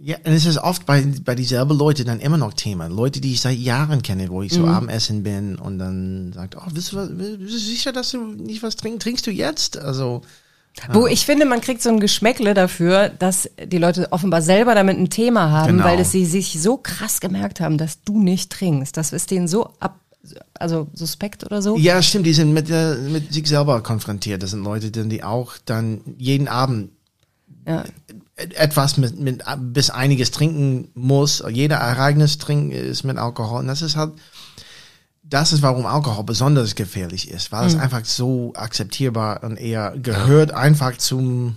ja, 0.07 0.19
und 0.19 0.33
es 0.35 0.47
ist 0.47 0.59
oft 0.59 0.87
bei, 0.87 1.05
bei 1.25 1.35
dieselben 1.35 1.77
Leute 1.77 2.05
dann 2.05 2.21
immer 2.21 2.37
noch 2.37 2.55
Thema. 2.55 2.87
Leute, 2.87 3.21
die 3.21 3.33
ich 3.33 3.41
seit 3.41 3.59
Jahren 3.59 4.03
kenne, 4.03 4.29
wo 4.29 4.41
ich 4.41 4.53
so 4.53 4.61
mhm. 4.61 4.69
Abendessen 4.69 5.25
bin 5.25 5.57
und 5.57 5.81
dann 5.81 6.33
sagt, 6.33 6.57
oh, 6.57 6.71
bist 6.73 6.93
du, 6.93 7.09
bist 7.09 7.41
du 7.41 7.59
sicher, 7.59 7.91
dass 7.91 8.13
du 8.13 8.19
nicht 8.25 8.63
was 8.63 8.77
trinkst? 8.77 9.03
Trinkst 9.03 9.27
du 9.27 9.33
jetzt? 9.33 9.77
Also, 9.77 10.23
wo 10.93 11.09
ich 11.09 11.27
finde, 11.27 11.45
man 11.45 11.61
kriegt 11.61 11.83
so 11.83 11.89
ein 11.89 11.99
Geschmäckle 11.99 12.55
dafür, 12.55 13.09
dass 13.09 13.51
die 13.61 13.79
Leute 13.79 14.13
offenbar 14.13 14.43
selber 14.43 14.77
damit 14.77 14.97
ein 14.97 15.11
Thema 15.11 15.51
haben, 15.51 15.79
genau. 15.79 15.85
weil 15.85 15.99
es 15.99 16.13
sie 16.13 16.25
sich 16.25 16.63
so 16.63 16.77
krass 16.77 17.19
gemerkt 17.19 17.59
haben, 17.59 17.77
dass 17.77 18.05
du 18.05 18.23
nicht 18.23 18.53
trinkst. 18.53 18.97
Das 18.97 19.13
ist 19.13 19.33
denen 19.33 19.49
so 19.49 19.71
ab, 19.81 19.99
also 20.55 20.87
suspekt 20.95 21.43
oder 21.43 21.63
so. 21.63 21.77
Ja, 21.79 22.01
stimmt, 22.01 22.27
die 22.27 22.33
sind 22.33 22.53
mit, 22.53 22.71
äh, 22.71 22.95
mit 22.95 23.33
sich 23.33 23.49
selber 23.49 23.83
konfrontiert. 23.83 24.45
Das 24.45 24.51
sind 24.51 24.63
Leute, 24.63 24.93
die 24.93 25.25
auch 25.25 25.55
dann 25.65 26.03
jeden 26.17 26.47
Abend 26.47 26.93
ja. 27.67 27.83
Etwas 28.37 28.99
mit, 28.99 29.19
mit 29.19 29.43
bis 29.59 29.91
einiges 29.91 30.31
trinken 30.31 30.91
muss. 30.95 31.43
Jeder 31.49 31.77
Ereignis 31.77 32.39
trinken 32.39 32.71
ist 32.71 33.03
mit 33.03 33.17
Alkohol. 33.17 33.61
Und 33.61 33.67
das 33.67 33.83
ist 33.83 33.97
halt, 33.97 34.13
das 35.23 35.53
ist, 35.53 35.63
warum 35.63 35.87
Alkohol 35.87 36.25
besonders 36.25 36.75
gefährlich 36.75 37.31
ist, 37.31 37.51
weil 37.51 37.63
mhm. 37.63 37.69
es 37.69 37.77
einfach 37.77 38.05
so 38.05 38.53
akzeptierbar 38.55 39.43
und 39.43 39.57
eher 39.57 39.95
gehört 39.97 40.53
einfach 40.53 40.97
zum, 40.99 41.57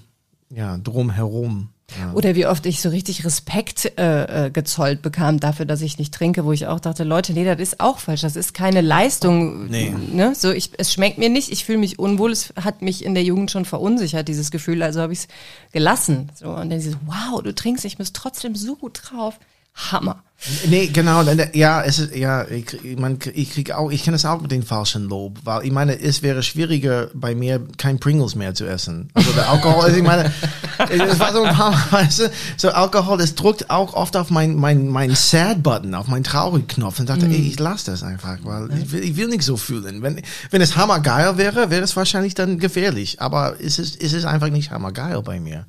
ja, 0.50 0.78
drumherum. 0.78 1.70
Ja. 2.00 2.14
Oder 2.14 2.36
wie 2.36 2.46
oft 2.46 2.66
ich 2.66 2.82
so 2.82 2.90
richtig 2.90 3.26
Respekt 3.26 3.92
äh, 3.98 4.48
äh, 4.48 4.52
gezollt 4.52 5.02
bekam 5.02 5.40
dafür, 5.40 5.66
dass 5.66 5.82
ich 5.82 5.98
nicht 5.98 6.14
trinke, 6.14 6.46
wo 6.46 6.52
ich 6.52 6.68
auch 6.68 6.80
dachte, 6.80 7.04
Leute, 7.04 7.34
nee, 7.34 7.46
das 7.46 7.60
ist 7.60 7.80
auch 7.80 8.00
falsch, 8.00 8.22
das 8.22 8.36
ist 8.36 8.54
keine 8.54 8.82
Leistung. 8.82 9.68
Nee. 9.68 9.94
Ne? 10.12 10.34
So, 10.36 10.52
ich, 10.52 10.72
es 10.78 10.94
schmeckt 10.94 11.18
mir 11.18 11.30
nicht, 11.30 11.52
ich 11.52 11.66
fühle 11.66 11.80
mich 11.80 12.00
unwohl, 12.00 12.32
es 12.32 12.54
hat 12.62 12.82
mich 12.82 13.04
in 13.04 13.14
der 13.14 13.24
Jugend 13.24 13.52
schon 13.52 13.66
verunsichert, 13.66 14.28
dieses 14.28 14.52
Gefühl, 14.52 14.84
also 14.84 15.02
habe 15.02 15.14
ich 15.14 15.20
es 15.20 15.28
gelassen. 15.72 16.32
So, 16.36 16.50
und 16.50 16.70
dann 16.70 16.82
so, 16.82 16.92
wow, 17.06 17.42
du 17.42 17.54
trinkst, 17.54 17.86
ich 17.86 18.00
muss 18.00 18.14
trotzdem 18.14 18.56
so 18.56 18.76
gut 18.76 19.02
drauf. 19.04 19.40
Hammer. 19.74 20.24
Nee, 20.68 20.88
genau, 20.88 21.22
ja, 21.54 21.84
es 21.84 22.00
ist, 22.00 22.16
ja, 22.16 22.48
ich, 22.48 22.78
man, 22.98 23.20
ich 23.34 23.52
krieg 23.52 23.72
auch, 23.72 23.92
ich 23.92 24.04
kenne 24.04 24.16
es 24.16 24.24
auch 24.24 24.40
mit 24.42 24.52
den 24.52 24.64
falschen 24.64 25.04
Lob, 25.04 25.38
weil 25.44 25.66
ich 25.66 25.72
meine, 25.72 26.00
es 26.00 26.22
wäre 26.24 26.44
schwieriger 26.44 27.10
bei 27.14 27.36
mir 27.36 27.62
kein 27.78 28.00
Pringles 28.00 28.36
mehr 28.36 28.56
zu 28.56 28.66
essen. 28.66 29.10
Also 29.14 29.34
der 29.34 29.50
Alkohol, 29.50 29.94
ich 29.94 30.02
meine, 30.02 30.32
es 30.90 31.20
war 31.20 31.34
so 31.34 31.44
ein 31.44 31.54
paar, 31.54 31.74
weißt 31.92 32.20
du, 32.20 32.32
so 32.56 32.70
Alkohol, 32.70 33.20
es 33.20 33.36
drückt 33.36 33.70
auch 33.70 33.94
oft 33.94 34.16
auf 34.16 34.30
mein, 34.30 34.56
mein, 34.56 34.88
mein 34.88 35.14
Sad-Button, 35.14 35.94
auf 35.94 36.08
meinen 36.08 36.24
Traurig-Knopf 36.24 37.02
und 37.02 37.10
dachte, 37.10 37.26
mm. 37.26 37.32
ey, 37.32 37.48
ich 37.50 37.60
lasse 37.60 37.92
das 37.92 38.02
einfach, 38.02 38.38
weil 38.44 38.70
ich 38.80 38.94
will, 38.94 39.04
ich 39.04 39.18
will 39.18 39.28
nicht 39.28 39.44
so 39.44 39.58
fühlen. 39.58 40.02
Wenn, 40.02 40.22
wenn 40.52 40.62
es 40.62 40.78
hammergeil 40.78 41.38
wäre, 41.38 41.70
wäre 41.70 41.84
es 41.84 41.98
wahrscheinlich 41.98 42.34
dann 42.34 42.60
gefährlich, 42.60 43.22
aber 43.22 43.56
es 43.60 43.78
ist, 43.78 44.02
es 44.02 44.14
ist 44.14 44.24
einfach 44.24 44.50
nicht 44.50 44.72
hammergeil 44.72 45.22
bei 45.22 45.42
mir. 45.42 45.66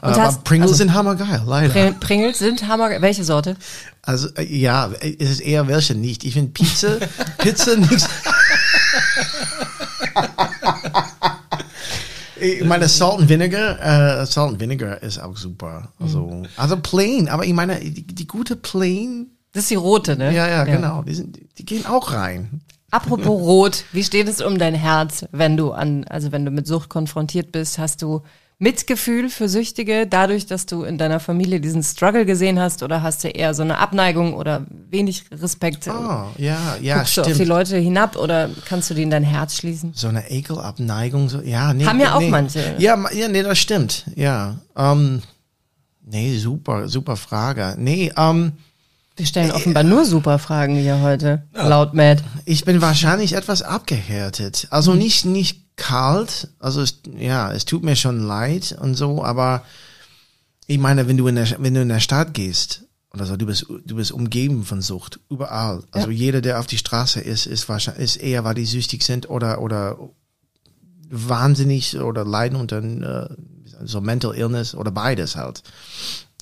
Und 0.00 0.14
aber 0.14 0.22
hast, 0.22 0.44
Pringles 0.44 0.70
also, 0.70 0.78
sind 0.78 0.94
hammergeil, 0.94 1.42
leider. 1.46 1.92
Pringles 1.92 2.38
sind 2.38 2.66
hammergeil. 2.66 3.02
Welche 3.02 3.24
Sorte? 3.24 3.56
Also 4.06 4.28
äh, 4.36 4.44
ja, 4.44 4.90
es 5.00 5.30
ist 5.30 5.40
eher 5.40 5.66
welche 5.66 5.94
nicht. 5.94 6.24
Ich 6.24 6.34
finde 6.34 6.52
Pizza, 6.52 6.98
Pizza 7.38 7.76
nichts. 7.76 8.08
ich 12.40 12.64
meine, 12.64 12.88
Salt 12.88 13.20
and 13.20 13.28
Vinegar, 13.28 13.80
äh, 14.20 14.26
Salt 14.26 14.52
and 14.52 14.60
Vinegar 14.60 15.02
ist 15.02 15.18
auch 15.18 15.36
super. 15.36 15.88
Also, 15.98 16.26
mhm. 16.26 16.46
also 16.56 16.76
plain, 16.76 17.28
aber 17.28 17.46
ich 17.46 17.54
meine, 17.54 17.80
die, 17.80 18.06
die, 18.06 18.26
gute 18.26 18.56
plain. 18.56 19.30
Das 19.52 19.64
ist 19.64 19.70
die 19.70 19.76
rote, 19.76 20.16
ne? 20.16 20.34
Ja, 20.34 20.48
ja, 20.48 20.64
genau. 20.64 21.02
Die, 21.02 21.14
sind, 21.14 21.38
die 21.58 21.64
gehen 21.64 21.86
auch 21.86 22.12
rein. 22.12 22.60
Apropos 22.90 23.40
rot, 23.40 23.84
wie 23.92 24.04
steht 24.04 24.28
es 24.28 24.40
um 24.40 24.58
dein 24.58 24.74
Herz, 24.74 25.24
wenn 25.32 25.56
du 25.56 25.72
an, 25.72 26.04
also 26.04 26.30
wenn 26.30 26.44
du 26.44 26.50
mit 26.50 26.66
Sucht 26.66 26.90
konfrontiert 26.90 27.50
bist, 27.50 27.78
hast 27.78 28.02
du 28.02 28.22
Mitgefühl 28.58 29.30
für 29.30 29.48
Süchtige, 29.48 30.06
dadurch, 30.06 30.46
dass 30.46 30.66
du 30.66 30.84
in 30.84 30.96
deiner 30.96 31.18
Familie 31.18 31.60
diesen 31.60 31.82
Struggle 31.82 32.24
gesehen 32.24 32.60
hast, 32.60 32.82
oder 32.82 33.02
hast 33.02 33.24
du 33.24 33.28
eher 33.28 33.52
so 33.52 33.62
eine 33.62 33.78
Abneigung 33.78 34.34
oder 34.34 34.64
wenig 34.90 35.24
Respekt? 35.32 35.88
Oh, 35.88 36.28
ja, 36.38 36.76
ja, 36.80 36.98
Guckst 36.98 37.12
stimmt. 37.12 37.26
du 37.26 37.30
auf 37.32 37.36
die 37.36 37.44
Leute 37.44 37.76
hinab 37.76 38.16
oder 38.16 38.48
kannst 38.66 38.90
du 38.90 38.94
die 38.94 39.02
in 39.02 39.10
dein 39.10 39.24
Herz 39.24 39.56
schließen? 39.56 39.92
So 39.94 40.08
eine 40.08 40.30
Ekelabneigung, 40.30 41.28
so, 41.28 41.40
ja, 41.40 41.74
nee. 41.74 41.84
Haben 41.84 42.00
ja 42.00 42.14
auch 42.14 42.20
nee. 42.20 42.30
manche. 42.30 42.76
Ja, 42.78 42.96
ja, 43.12 43.28
nee, 43.28 43.42
das 43.42 43.58
stimmt, 43.58 44.04
ja. 44.14 44.56
Ähm, 44.76 45.22
nee, 46.04 46.38
super, 46.38 46.88
super 46.88 47.16
Frage. 47.16 47.74
Nee, 47.76 48.12
ähm, 48.16 48.52
wir 49.16 49.26
stellen 49.26 49.50
offenbar 49.50 49.82
nur 49.82 50.04
super 50.04 50.38
Fragen 50.38 50.76
hier 50.76 51.00
heute, 51.00 51.42
laut 51.52 51.94
Matt. 51.94 52.22
Ich 52.44 52.64
bin 52.64 52.80
wahrscheinlich 52.80 53.34
etwas 53.34 53.62
abgehärtet. 53.62 54.68
Also 54.70 54.92
hm. 54.92 54.98
nicht, 54.98 55.24
nicht 55.24 55.63
kalt. 55.76 56.48
Also 56.58 56.82
es, 56.82 57.00
ja, 57.16 57.52
es 57.52 57.64
tut 57.64 57.82
mir 57.82 57.96
schon 57.96 58.20
leid 58.20 58.76
und 58.80 58.94
so, 58.94 59.24
aber 59.24 59.64
ich 60.66 60.78
meine, 60.78 61.08
wenn 61.08 61.16
du 61.16 61.26
in 61.26 61.34
der, 61.34 61.48
wenn 61.58 61.74
du 61.74 61.82
in 61.82 61.88
der 61.88 62.00
Stadt 62.00 62.34
gehst 62.34 62.84
oder 63.12 63.26
so, 63.26 63.36
du 63.36 63.46
bist, 63.46 63.66
du 63.68 63.96
bist 63.96 64.12
umgeben 64.12 64.64
von 64.64 64.82
Sucht 64.82 65.20
überall. 65.30 65.82
Also 65.90 66.10
ja. 66.10 66.16
jeder, 66.16 66.40
der 66.40 66.58
auf 66.58 66.66
die 66.66 66.78
Straße 66.78 67.20
ist, 67.20 67.46
ist 67.46 67.68
wahrscheinlich, 67.68 68.04
ist 68.04 68.16
eher, 68.16 68.44
weil 68.44 68.54
die 68.54 68.66
süchtig 68.66 69.02
sind 69.02 69.28
oder, 69.28 69.60
oder 69.60 69.98
wahnsinnig 71.10 71.98
oder 71.98 72.24
leiden 72.24 72.58
unter 72.58 72.82
äh, 72.82 73.28
so 73.84 74.00
Mental 74.00 74.34
Illness 74.34 74.74
oder 74.74 74.90
beides 74.90 75.36
halt. 75.36 75.62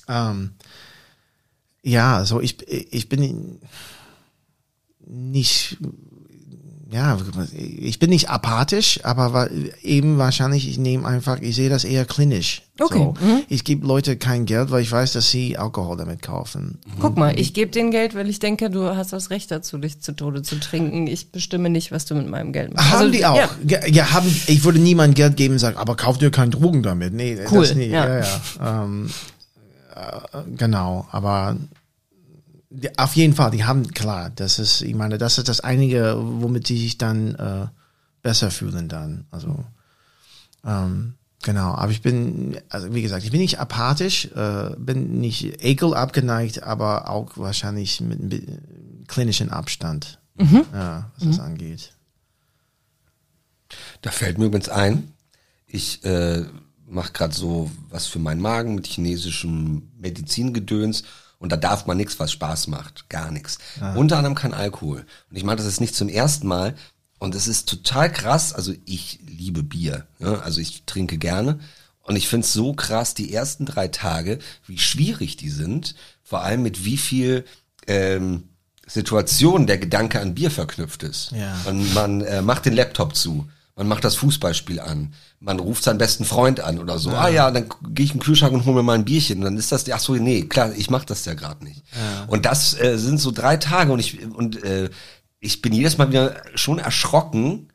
Ähm, 0.07 0.51
ja, 1.81 2.23
so 2.25 2.39
ich, 2.39 2.67
ich 2.69 3.09
bin 3.09 3.59
nicht 5.05 5.77
ja, 6.93 7.17
ich 7.55 7.97
bin 7.97 8.11
nicht 8.11 8.29
apathisch, 8.29 8.99
aber 9.03 9.49
eben 9.81 10.19
wahrscheinlich, 10.19 10.69
ich 10.69 10.77
nehme 10.77 11.07
einfach, 11.07 11.39
ich 11.41 11.55
sehe 11.55 11.69
das 11.69 11.85
eher 11.85 12.05
klinisch. 12.05 12.61
Okay. 12.79 12.97
So. 12.99 13.13
Ich 13.49 13.63
gebe 13.63 13.85
Leute 13.87 14.15
kein 14.15 14.45
Geld, 14.45 14.69
weil 14.69 14.81
ich 14.83 14.91
weiß, 14.91 15.13
dass 15.13 15.29
sie 15.31 15.57
Alkohol 15.57 15.97
damit 15.97 16.21
kaufen. 16.21 16.77
Guck 16.99 17.17
mal, 17.17 17.37
ich 17.39 17.53
gebe 17.55 17.71
den 17.71 17.89
Geld, 17.89 18.13
weil 18.13 18.29
ich 18.29 18.37
denke, 18.39 18.69
du 18.69 18.95
hast 18.95 19.11
das 19.11 19.31
Recht 19.31 19.49
dazu, 19.49 19.77
dich 19.79 20.01
zu 20.01 20.11
Tode 20.15 20.43
zu 20.43 20.59
trinken. 20.59 21.07
Ich 21.07 21.31
bestimme 21.31 21.69
nicht, 21.71 21.91
was 21.91 22.05
du 22.05 22.13
mit 22.15 22.27
meinem 22.29 22.53
Geld 22.53 22.73
machst. 22.75 22.91
Haben 22.91 22.99
Also, 22.99 23.11
die 23.11 23.25
auch. 23.25 23.35
Ja. 23.65 23.85
Ja. 23.87 24.11
Haben, 24.13 24.27
ich 24.47 24.63
würde 24.63 24.77
niemandem 24.79 25.15
Geld 25.15 25.35
geben 25.37 25.53
und 25.55 25.59
sagen, 25.59 25.77
aber 25.77 25.95
kauft 25.95 26.21
ihr 26.21 26.29
keinen 26.31 26.51
Drogen 26.51 26.83
damit. 26.83 27.13
Nee, 27.13 27.37
Cool, 27.49 27.61
das 27.65 27.75
nicht. 27.75 27.91
ja. 27.91 28.07
Ja, 28.07 28.19
ja. 28.59 28.83
Ähm, 28.83 29.09
äh, 29.95 30.39
genau, 30.57 31.07
aber 31.11 31.57
auf 32.97 33.15
jeden 33.15 33.33
Fall, 33.35 33.51
die 33.51 33.65
haben, 33.65 33.87
klar, 33.89 34.31
das 34.35 34.59
ist, 34.59 34.81
ich 34.81 34.95
meine, 34.95 35.17
das 35.17 35.37
ist 35.37 35.47
das 35.47 35.59
Einige, 35.59 36.15
womit 36.17 36.67
sie 36.67 36.77
sich 36.79 36.97
dann 36.97 37.35
äh, 37.35 37.67
besser 38.21 38.49
fühlen 38.51 38.89
dann. 38.89 39.25
Also, 39.31 39.63
ähm, 40.65 41.13
genau, 41.43 41.75
aber 41.75 41.91
ich 41.91 42.01
bin, 42.01 42.57
also 42.69 42.93
wie 42.93 43.01
gesagt, 43.01 43.23
ich 43.25 43.31
bin 43.31 43.41
nicht 43.41 43.59
apathisch, 43.59 44.25
äh, 44.35 44.71
bin 44.77 45.19
nicht 45.19 45.63
ekel 45.63 45.93
abgeneigt, 45.93 46.63
aber 46.63 47.09
auch 47.09 47.37
wahrscheinlich 47.37 48.01
mit 48.01 48.19
einem 48.19 48.29
bi- 48.29 48.47
klinischen 49.07 49.49
Abstand, 49.49 50.19
ja, 50.73 51.11
was 51.15 51.27
das 51.27 51.39
angeht. 51.39 51.93
Da 54.01 54.11
fällt 54.11 54.37
mir 54.37 54.45
übrigens 54.45 54.69
ein, 54.69 55.11
ich 55.67 56.03
äh, 56.05 56.45
mache 56.87 57.11
gerade 57.13 57.33
so 57.33 57.69
was 57.89 58.07
für 58.07 58.19
meinen 58.19 58.41
Magen 58.41 58.75
mit 58.75 58.87
chinesischem 58.87 59.89
Medizingedöns 59.99 61.03
und 61.43 61.51
da 61.51 61.57
darf 61.57 61.87
man 61.87 61.97
nichts, 61.97 62.21
was 62.21 62.31
Spaß 62.31 62.67
macht. 62.67 63.09
Gar 63.09 63.29
nichts. 63.29 63.57
Unter 63.97 64.15
anderem 64.15 64.33
kein 64.33 64.53
Alkohol. 64.53 65.05
Und 65.29 65.35
ich 65.35 65.43
mache 65.43 65.57
das 65.57 65.65
jetzt 65.65 65.81
nicht 65.81 65.93
zum 65.93 66.07
ersten 66.07 66.47
Mal. 66.47 66.73
Und 67.19 67.35
es 67.35 67.49
ist 67.49 67.67
total 67.67 68.09
krass. 68.09 68.53
Also 68.53 68.73
ich 68.85 69.19
liebe 69.27 69.61
Bier. 69.61 70.07
Ja? 70.19 70.35
Also 70.35 70.61
ich 70.61 70.85
trinke 70.85 71.17
gerne. 71.17 71.59
Und 72.01 72.15
ich 72.15 72.29
finde 72.29 72.45
es 72.45 72.53
so 72.53 72.71
krass, 72.71 73.13
die 73.13 73.33
ersten 73.33 73.65
drei 73.65 73.89
Tage, 73.89 74.39
wie 74.67 74.77
schwierig 74.77 75.35
die 75.35 75.49
sind. 75.49 75.95
Vor 76.23 76.43
allem 76.43 76.61
mit 76.61 76.85
wie 76.85 76.97
viel 76.97 77.43
ähm, 77.87 78.43
Situationen 78.87 79.67
der 79.67 79.79
Gedanke 79.79 80.21
an 80.21 80.35
Bier 80.35 80.49
verknüpft 80.49 81.03
ist. 81.03 81.31
Ja. 81.31 81.57
Man, 81.65 81.93
man 81.93 82.21
äh, 82.21 82.41
macht 82.41 82.65
den 82.65 82.73
Laptop 82.73 83.17
zu. 83.17 83.49
Man 83.75 83.87
macht 83.87 84.03
das 84.03 84.15
Fußballspiel 84.15 84.79
an. 84.79 85.13
Man 85.39 85.59
ruft 85.59 85.83
seinen 85.83 85.97
besten 85.97 86.25
Freund 86.25 86.59
an 86.59 86.77
oder 86.77 86.99
so. 86.99 87.09
Ah 87.09 87.29
ja, 87.29 87.49
dann 87.49 87.69
gehe 87.89 88.05
ich 88.05 88.11
in 88.11 88.19
den 88.19 88.23
Kühlschrank 88.23 88.53
und 88.53 88.65
hole 88.65 88.75
mir 88.75 88.83
mal 88.83 88.93
ein 88.93 89.05
Bierchen. 89.05 89.39
Und 89.39 89.45
dann 89.45 89.57
ist 89.57 89.71
das, 89.71 89.89
ach 89.89 89.99
so, 89.99 90.13
nee, 90.13 90.43
klar, 90.43 90.71
ich 90.75 90.91
mache 90.91 91.07
das 91.07 91.25
ja 91.25 91.33
gerade 91.33 91.63
nicht. 91.63 91.83
Und 92.27 92.45
das 92.45 92.79
äh, 92.79 92.97
sind 92.97 93.19
so 93.19 93.31
drei 93.31 93.57
Tage 93.57 93.91
und 93.91 93.99
ich 93.99 94.23
und 94.25 94.63
äh, 94.63 94.89
ich 95.39 95.61
bin 95.61 95.73
jedes 95.73 95.97
Mal 95.97 96.09
wieder 96.09 96.35
schon 96.55 96.77
erschrocken, 96.79 97.72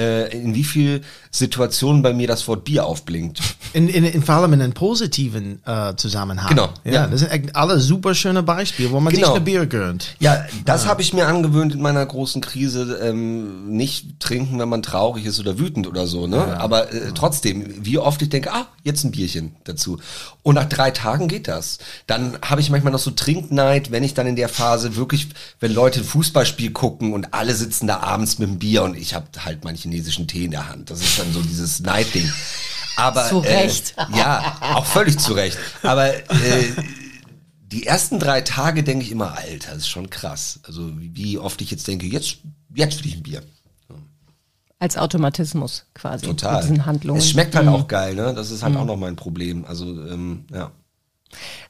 äh, 0.00 0.32
in 0.36 0.54
wie 0.54 0.64
viel 0.64 1.02
Situationen 1.30 2.02
bei 2.02 2.12
mir 2.12 2.26
das 2.26 2.48
Wort 2.48 2.64
Bier 2.64 2.86
aufblinkt. 2.86 3.40
In, 3.72 3.88
in, 3.88 4.04
in 4.04 4.22
vor 4.22 4.36
allem 4.36 4.52
in 4.54 4.62
einem 4.62 4.72
positiven 4.72 5.60
äh, 5.66 5.94
Zusammenhang. 5.96 6.48
Genau, 6.48 6.70
Ja, 6.84 6.92
ja. 6.92 7.06
das 7.06 7.20
sind 7.20 7.54
alle 7.54 7.78
super 7.78 8.14
schöne 8.14 8.42
Beispiele, 8.42 8.90
wo 8.90 8.98
man 8.98 9.12
Genau. 9.12 9.26
sich 9.28 9.36
eine 9.36 9.44
Bier 9.44 9.66
gönnt. 9.66 10.16
Ja, 10.18 10.44
das 10.64 10.86
habe 10.86 11.02
ich 11.02 11.12
mir 11.12 11.28
angewöhnt 11.28 11.74
in 11.74 11.82
meiner 11.82 12.04
großen 12.04 12.40
Krise. 12.40 12.98
Ähm, 13.02 13.68
nicht 13.76 14.18
trinken, 14.20 14.58
wenn 14.58 14.68
man 14.68 14.82
traurig 14.82 15.24
ist 15.26 15.38
oder 15.38 15.58
wütend 15.58 15.86
oder 15.86 16.06
so. 16.06 16.26
Ne? 16.26 16.58
Aber 16.58 16.92
äh, 16.92 17.12
trotzdem, 17.14 17.84
wie 17.84 17.98
oft 17.98 18.22
ich 18.22 18.28
denke, 18.30 18.52
ah, 18.52 18.66
jetzt 18.82 19.04
ein 19.04 19.10
Bierchen 19.12 19.54
dazu. 19.64 19.98
Und 20.42 20.54
nach 20.54 20.64
drei 20.64 20.90
Tagen 20.90 21.28
geht 21.28 21.46
das. 21.48 21.78
Dann 22.06 22.38
habe 22.42 22.60
ich 22.60 22.70
manchmal 22.70 22.92
noch 22.92 22.98
so 22.98 23.10
Trinkneid, 23.10 23.90
wenn 23.90 24.02
ich 24.02 24.14
dann 24.14 24.26
in 24.26 24.36
der 24.36 24.48
Phase 24.48 24.96
wirklich, 24.96 25.28
wenn 25.60 25.72
Leute 25.72 26.00
ein 26.00 26.04
Fußballspiel 26.04 26.70
gucken 26.72 27.12
und 27.12 27.34
alle 27.34 27.54
sitzen 27.54 27.86
da 27.86 28.00
abends 28.00 28.38
mit 28.38 28.48
dem 28.48 28.58
Bier 28.58 28.82
und 28.82 28.96
ich 28.96 29.14
habe 29.14 29.26
halt 29.44 29.64
meinen 29.64 29.76
chinesischen 29.90 30.26
Tee 30.28 30.44
in 30.44 30.50
der 30.52 30.68
Hand. 30.68 30.90
Das 30.90 31.00
ist 31.00 31.18
dann 31.18 31.32
so 31.32 31.42
dieses 31.42 31.80
Neidding. 31.80 32.30
Aber 32.96 33.28
Zu 33.28 33.38
Recht. 33.38 33.94
Äh, 33.96 34.18
ja, 34.18 34.56
auch 34.74 34.84
völlig 34.86 35.18
zu 35.18 35.32
Recht. 35.32 35.58
Aber 35.82 36.14
äh, 36.14 36.22
die 37.62 37.86
ersten 37.86 38.18
drei 38.18 38.40
Tage 38.42 38.82
denke 38.82 39.04
ich 39.04 39.10
immer, 39.12 39.36
Alter, 39.36 39.70
das 39.70 39.78
ist 39.82 39.88
schon 39.88 40.10
krass. 40.10 40.60
Also 40.64 40.90
wie 40.94 41.38
oft 41.38 41.60
ich 41.62 41.70
jetzt 41.70 41.86
denke, 41.88 42.06
jetzt, 42.06 42.38
jetzt 42.74 42.98
will 43.00 43.06
ich 43.06 43.16
ein 43.16 43.22
Bier. 43.22 43.42
Als 44.78 44.96
Automatismus 44.96 45.84
quasi. 45.94 46.24
Total. 46.26 46.54
Mit 46.54 46.62
diesen 46.64 46.86
Handlungen. 46.86 47.18
Es 47.18 47.28
schmeckt 47.28 47.54
halt 47.54 47.66
Mhm. 47.66 47.72
auch 47.74 47.86
geil, 47.86 48.14
ne? 48.14 48.32
Das 48.34 48.50
ist 48.50 48.62
halt 48.62 48.76
auch 48.76 48.86
noch 48.86 48.96
mein 48.96 49.14
Problem. 49.14 49.64
Also, 49.66 49.84
ähm, 50.06 50.46
ja. 50.50 50.70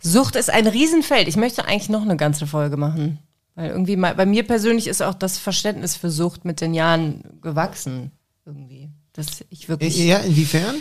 Sucht 0.01 0.37
ist 0.37 0.49
ein 0.49 0.66
Riesenfeld. 0.66 1.27
Ich 1.27 1.37
möchte 1.37 1.64
eigentlich 1.64 1.89
noch 1.89 2.03
eine 2.03 2.16
ganze 2.16 2.47
Folge 2.47 2.77
machen. 2.77 3.18
Weil 3.61 3.72
irgendwie 3.72 3.96
mal, 3.96 4.14
bei 4.14 4.24
mir 4.24 4.46
persönlich 4.46 4.86
ist 4.86 5.02
auch 5.02 5.12
das 5.12 5.36
Verständnis 5.36 5.94
für 5.94 6.11
Sucht 6.11 6.46
mit 6.46 6.62
den 6.62 6.72
Jahren 6.72 7.22
gewachsen. 7.42 8.11
Irgendwie. 8.46 8.88
Dass 9.12 9.44
ich 9.50 9.68
wirklich. 9.68 9.98
Ja, 9.98 10.16
inwiefern? 10.20 10.76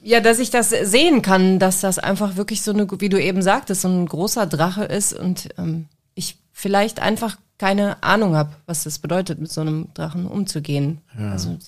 Ja, 0.00 0.20
dass 0.20 0.38
ich 0.38 0.50
das 0.50 0.70
sehen 0.70 1.22
kann, 1.22 1.58
dass 1.58 1.80
das 1.80 1.98
einfach 1.98 2.36
wirklich 2.36 2.62
so 2.62 2.70
eine, 2.70 2.88
wie 3.00 3.08
du 3.08 3.20
eben 3.20 3.42
sagtest, 3.42 3.80
so 3.80 3.88
ein 3.88 4.06
großer 4.06 4.46
Drache 4.46 4.84
ist 4.84 5.12
und 5.12 5.48
ähm, 5.58 5.88
ich 6.14 6.38
vielleicht 6.52 7.00
einfach 7.00 7.36
keine 7.58 8.00
Ahnung 8.04 8.36
habe, 8.36 8.50
was 8.64 8.84
das 8.84 9.00
bedeutet, 9.00 9.40
mit 9.40 9.50
so 9.50 9.62
einem 9.62 9.88
Drachen 9.94 10.26
umzugehen. 10.26 11.00
Also, 11.18 11.58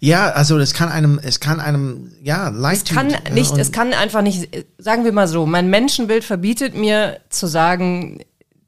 Ja, 0.00 0.30
also 0.30 0.58
es 0.58 0.74
kann 0.74 0.88
einem, 0.88 1.20
es 1.22 1.38
kann 1.38 1.60
einem, 1.60 2.10
ja, 2.20 2.48
leid 2.48 2.78
es 2.78 2.84
kann 2.84 3.10
tut, 3.10 3.32
nicht, 3.32 3.56
es 3.56 3.70
kann 3.70 3.92
einfach 3.92 4.22
nicht, 4.22 4.48
sagen 4.78 5.04
wir 5.04 5.12
mal 5.12 5.28
so, 5.28 5.46
mein 5.46 5.70
Menschenbild 5.70 6.24
verbietet 6.24 6.74
mir 6.74 7.20
zu 7.28 7.46
sagen, 7.46 8.18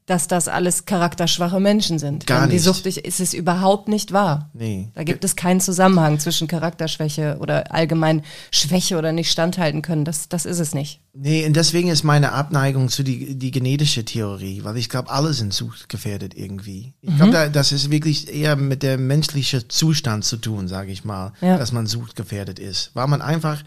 dass 0.05 0.27
das 0.27 0.47
alles 0.47 0.85
charakterschwache 0.85 1.59
Menschen 1.59 1.97
sind. 1.97 2.27
Gar 2.27 2.43
Wenn 2.43 2.49
die 2.49 2.55
nicht. 2.57 2.63
Sucht 2.65 2.85
ist 2.85 3.19
es 3.19 3.33
überhaupt 3.33 3.87
nicht 3.87 4.11
wahr. 4.11 4.49
Nee. 4.53 4.89
Da 4.93 5.03
gibt 5.03 5.23
es 5.23 5.35
keinen 5.35 5.59
Zusammenhang 5.61 6.19
zwischen 6.19 6.47
Charakterschwäche 6.47 7.37
oder 7.39 7.73
allgemein 7.73 8.21
Schwäche 8.51 8.97
oder 8.99 9.11
nicht 9.11 9.31
standhalten 9.31 9.81
können. 9.81 10.05
Das, 10.05 10.29
das 10.29 10.45
ist 10.45 10.59
es 10.59 10.75
nicht. 10.75 11.01
Nee, 11.13 11.45
und 11.47 11.55
deswegen 11.55 11.89
ist 11.89 12.03
meine 12.03 12.33
Abneigung 12.33 12.89
zu 12.89 13.01
die, 13.01 13.35
die 13.35 13.49
genetische 13.49 14.05
Theorie, 14.05 14.63
weil 14.63 14.77
ich 14.77 14.89
glaube, 14.89 15.09
alle 15.09 15.33
sind 15.33 15.53
suchtgefährdet 15.53 16.35
irgendwie. 16.35 16.93
Ich 17.01 17.09
Mhm. 17.09 17.15
glaube, 17.15 17.31
da, 17.31 17.49
das 17.49 17.71
ist 17.71 17.89
wirklich 17.89 18.31
eher 18.31 18.55
mit 18.57 18.83
der 18.83 18.97
menschlichen 18.99 19.63
Zustand 19.69 20.23
zu 20.25 20.37
tun, 20.37 20.67
sage 20.67 20.91
ich 20.91 21.03
mal, 21.03 21.33
Ja. 21.41 21.57
dass 21.57 21.71
man 21.71 21.87
suchtgefährdet 21.87 22.59
ist. 22.59 22.91
Weil 22.93 23.07
man 23.07 23.21
einfach 23.23 23.63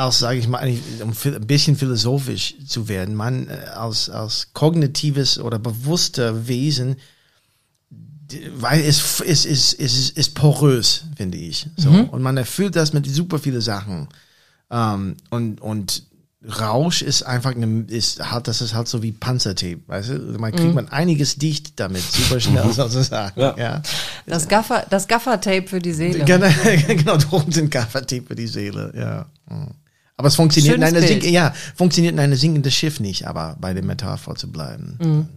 als, 0.00 0.18
sage 0.18 0.38
ich 0.38 0.48
mal, 0.48 0.66
um 1.02 1.12
ein 1.12 1.46
bisschen 1.46 1.76
philosophisch 1.76 2.54
zu 2.66 2.88
werden, 2.88 3.14
man 3.14 3.48
äh, 3.48 3.52
als, 3.74 4.08
als 4.08 4.48
kognitives 4.54 5.38
oder 5.38 5.58
bewusster 5.58 6.48
Wesen, 6.48 6.96
weil 8.54 8.80
es, 8.80 9.20
es, 9.20 9.44
es, 9.44 9.72
es 9.74 9.98
ist, 9.98 10.16
ist 10.16 10.34
porös, 10.34 11.04
finde 11.16 11.36
ich. 11.36 11.66
So. 11.76 11.90
Und 11.90 12.22
man 12.22 12.36
erfüllt 12.36 12.76
das 12.76 12.92
mit 12.92 13.06
super 13.06 13.38
viele 13.38 13.60
Sachen. 13.60 14.08
Ähm, 14.70 15.16
und, 15.30 15.60
und 15.60 16.04
Rausch 16.42 17.02
ist 17.02 17.24
einfach 17.24 17.54
eine, 17.54 17.84
ist 17.88 18.30
halt, 18.30 18.48
das 18.48 18.62
ist 18.62 18.74
halt 18.74 18.88
so 18.88 19.02
wie 19.02 19.12
Panzertape, 19.12 19.80
weißt 19.86 20.10
du? 20.10 20.14
Man 20.38 20.52
kriegt 20.52 20.74
man 20.74 20.88
einiges 20.88 21.36
dicht 21.36 21.78
damit, 21.78 22.02
super 22.02 22.40
schnell 22.40 22.72
sozusagen. 22.72 23.38
Ja. 23.38 23.54
ja. 23.58 23.82
Das 24.26 24.48
Gaffer, 24.48 24.86
das 24.88 25.06
Gaffertape 25.06 25.66
für 25.66 25.80
die 25.80 25.92
Seele. 25.92 26.24
Genau, 26.24 26.48
genau, 26.86 27.18
Drogen 27.18 27.52
sind 27.52 27.70
Gaffertape 27.70 28.22
für 28.22 28.36
die 28.36 28.46
Seele, 28.46 28.90
ja. 28.96 29.26
Mhm. 29.54 29.74
Aber 30.20 30.28
es 30.28 30.34
funktioniert 30.34 30.76
in 30.76 30.82
einer 30.82 31.00
Bild. 31.00 31.22
Sink 31.22 31.24
ja, 31.24 31.54
funktioniert 31.74 32.12
in 32.12 32.20
einem 32.20 32.36
sinkenden 32.36 32.70
Schiff 32.70 33.00
nicht, 33.00 33.26
aber 33.26 33.56
bei 33.58 33.72
der 33.72 33.82
Metapher 33.82 34.34
zu 34.34 34.52
bleiben. 34.52 34.98
Mhm. 35.02 35.28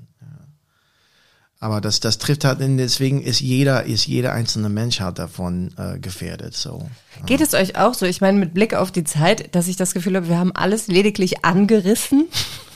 Aber 1.61 1.79
das, 1.79 2.01
das 2.01 2.17
trifft 2.17 2.43
halt, 2.43 2.57
deswegen 2.59 3.21
ist 3.21 3.39
jeder, 3.39 3.85
ist 3.85 4.05
jeder 4.07 4.33
einzelne 4.33 4.67
Mensch 4.67 4.99
halt 4.99 5.19
davon 5.19 5.73
äh, 5.77 5.97
gefährdet, 5.99 6.53
so. 6.53 6.89
Geht 7.25 7.39
es 7.39 7.53
euch 7.53 7.77
auch 7.77 7.93
so? 7.93 8.05
Ich 8.05 8.19
meine, 8.19 8.37
mit 8.37 8.53
Blick 8.53 8.73
auf 8.73 8.91
die 8.91 9.05
Zeit, 9.05 9.55
dass 9.55 9.69
ich 9.69 9.77
das 9.77 9.93
Gefühl 9.93 10.17
habe, 10.17 10.27
wir 10.27 10.37
haben 10.37 10.53
alles 10.53 10.87
lediglich 10.87 11.45
angerissen. 11.45 12.25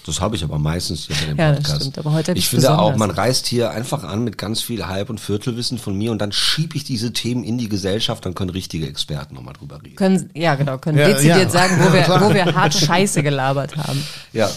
Das 0.07 0.19
habe 0.21 0.35
ich 0.35 0.43
aber 0.43 0.57
meistens 0.57 1.05
hier 1.05 1.15
bei 1.17 1.25
dem 1.27 1.37
Ja, 1.37 1.49
das 1.51 1.57
Podcast. 1.59 1.81
stimmt, 1.81 1.97
aber 1.99 2.13
heute 2.13 2.31
ich 2.33 2.47
finde 2.47 2.77
auch, 2.79 2.95
man 2.95 3.11
reist 3.11 3.45
hier 3.45 3.69
einfach 3.71 4.03
an 4.03 4.23
mit 4.23 4.37
ganz 4.37 4.61
viel 4.61 4.87
Halb- 4.87 5.09
und 5.09 5.19
Viertelwissen 5.19 5.77
von 5.77 5.95
mir 5.97 6.11
und 6.11 6.19
dann 6.19 6.31
schiebe 6.31 6.75
ich 6.75 6.83
diese 6.85 7.13
Themen 7.13 7.43
in 7.43 7.57
die 7.57 7.69
Gesellschaft, 7.69 8.25
dann 8.25 8.33
können 8.33 8.49
richtige 8.49 8.87
Experten 8.87 9.35
nochmal 9.35 9.53
drüber 9.53 9.83
reden. 9.83 9.95
Können, 9.95 10.29
ja, 10.33 10.55
genau, 10.55 10.77
können 10.79 10.97
Ja, 10.97 11.07
dezidiert 11.09 11.37
ja. 11.37 11.49
sagen, 11.49 11.77
wo 11.79 11.93
wir, 11.93 12.07
wo 12.29 12.33
wir 12.33 12.55
hart 12.55 12.73
Scheiße 12.73 13.21
gelabert 13.21 13.77
haben. 13.77 14.01
Ja. 14.33 14.49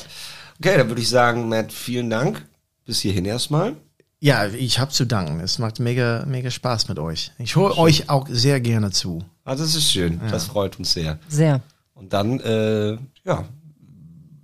Okay, 0.58 0.76
dann 0.78 0.88
würde 0.88 1.02
ich 1.02 1.08
sagen, 1.08 1.48
Matt, 1.48 1.72
vielen 1.72 2.08
Dank. 2.10 2.46
Bis 2.86 3.00
hierhin 3.00 3.24
erstmal. 3.24 3.74
Ja, 4.20 4.46
ich 4.46 4.78
habe 4.78 4.90
zu 4.92 5.06
danken. 5.06 5.40
Es 5.40 5.58
macht 5.58 5.80
mega, 5.80 6.24
mega 6.26 6.50
Spaß 6.50 6.88
mit 6.88 6.98
euch. 6.98 7.32
Ich 7.38 7.56
höre 7.56 7.78
euch 7.78 8.08
auch 8.10 8.26
sehr 8.30 8.60
gerne 8.60 8.90
zu. 8.90 9.24
Ah, 9.44 9.54
das 9.54 9.74
ist 9.74 9.90
schön. 9.90 10.20
Das 10.30 10.44
freut 10.44 10.78
uns 10.78 10.92
sehr. 10.92 11.18
Sehr. 11.28 11.60
Und 11.94 12.12
dann, 12.12 12.38
äh, 12.40 12.92
ja, 13.24 13.44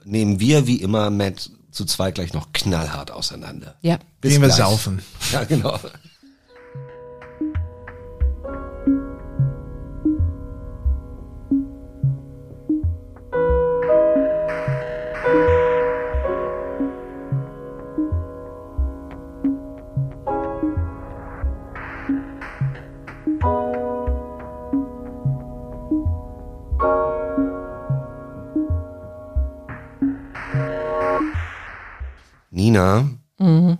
nehmen 0.06 0.40
wir 0.40 0.66
wie 0.66 0.76
immer 0.80 1.10
Matt 1.10 1.50
zu 1.70 1.84
zweit 1.84 2.14
gleich 2.14 2.32
noch 2.32 2.52
knallhart 2.52 3.10
auseinander. 3.10 3.76
Ja. 3.82 3.98
Bis 4.20 4.32
Gehen 4.32 4.40
wir 4.40 4.48
gleich. 4.48 4.58
saufen. 4.58 5.02
Ja, 5.32 5.44
genau. 5.44 5.78
Nina. 32.76 33.04
Mhm. 33.38 33.78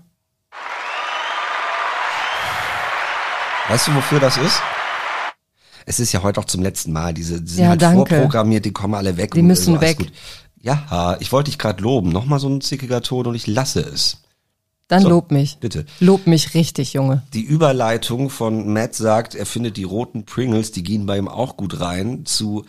Weißt 3.69 3.89
du, 3.89 3.95
wofür 3.95 4.21
das 4.21 4.37
ist? 4.39 4.61
Es 5.87 6.01
ist 6.01 6.13
ja 6.13 6.23
heute 6.23 6.41
auch 6.41 6.45
zum 6.45 6.63
letzten 6.63 6.93
Mal. 6.93 7.13
Diese 7.15 7.41
die 7.43 7.51
sind 7.53 7.63
Ja, 7.65 7.71
halt 7.71 7.83
danke. 7.83 8.15
vorprogrammiert, 8.15 8.65
die 8.65 8.73
kommen 8.73 8.95
alle 8.95 9.17
weg. 9.17 9.33
Die 9.35 9.41
und 9.41 9.47
müssen 9.47 9.81
weg. 9.81 9.99
Gut. 9.99 10.13
Ja, 10.61 11.17
ich 11.21 11.31
wollte 11.33 11.51
dich 11.51 11.59
gerade 11.59 11.83
loben. 11.83 12.09
Nochmal 12.11 12.41
so 12.41 12.49
ein 12.49 12.61
zickiger 12.61 13.03
Ton 13.03 13.27
und 13.27 13.35
ich 13.35 13.47
lasse 13.47 13.81
es. 13.81 14.23
Dann 14.89 15.03
So. 15.03 15.09
lob 15.09 15.31
mich. 15.33 15.59
Bitte. 15.59 15.85
Lob 16.01 16.27
mich 16.29 16.55
richtig, 16.55 16.93
Junge. 16.93 17.23
Die 17.35 17.43
Überleitung 17.43 18.31
von 18.31 18.73
Matt 18.73 18.95
sagt, 18.95 19.35
er 19.35 19.47
findet 19.47 19.77
die 19.77 19.85
roten 19.85 20.25
Pringles, 20.25 20.71
die 20.73 20.83
gehen 20.85 21.07
bei 21.07 21.19
ihm 21.19 21.29
auch 21.29 21.57
gut 21.57 21.81
rein, 21.81 22.25
zu 22.25 22.65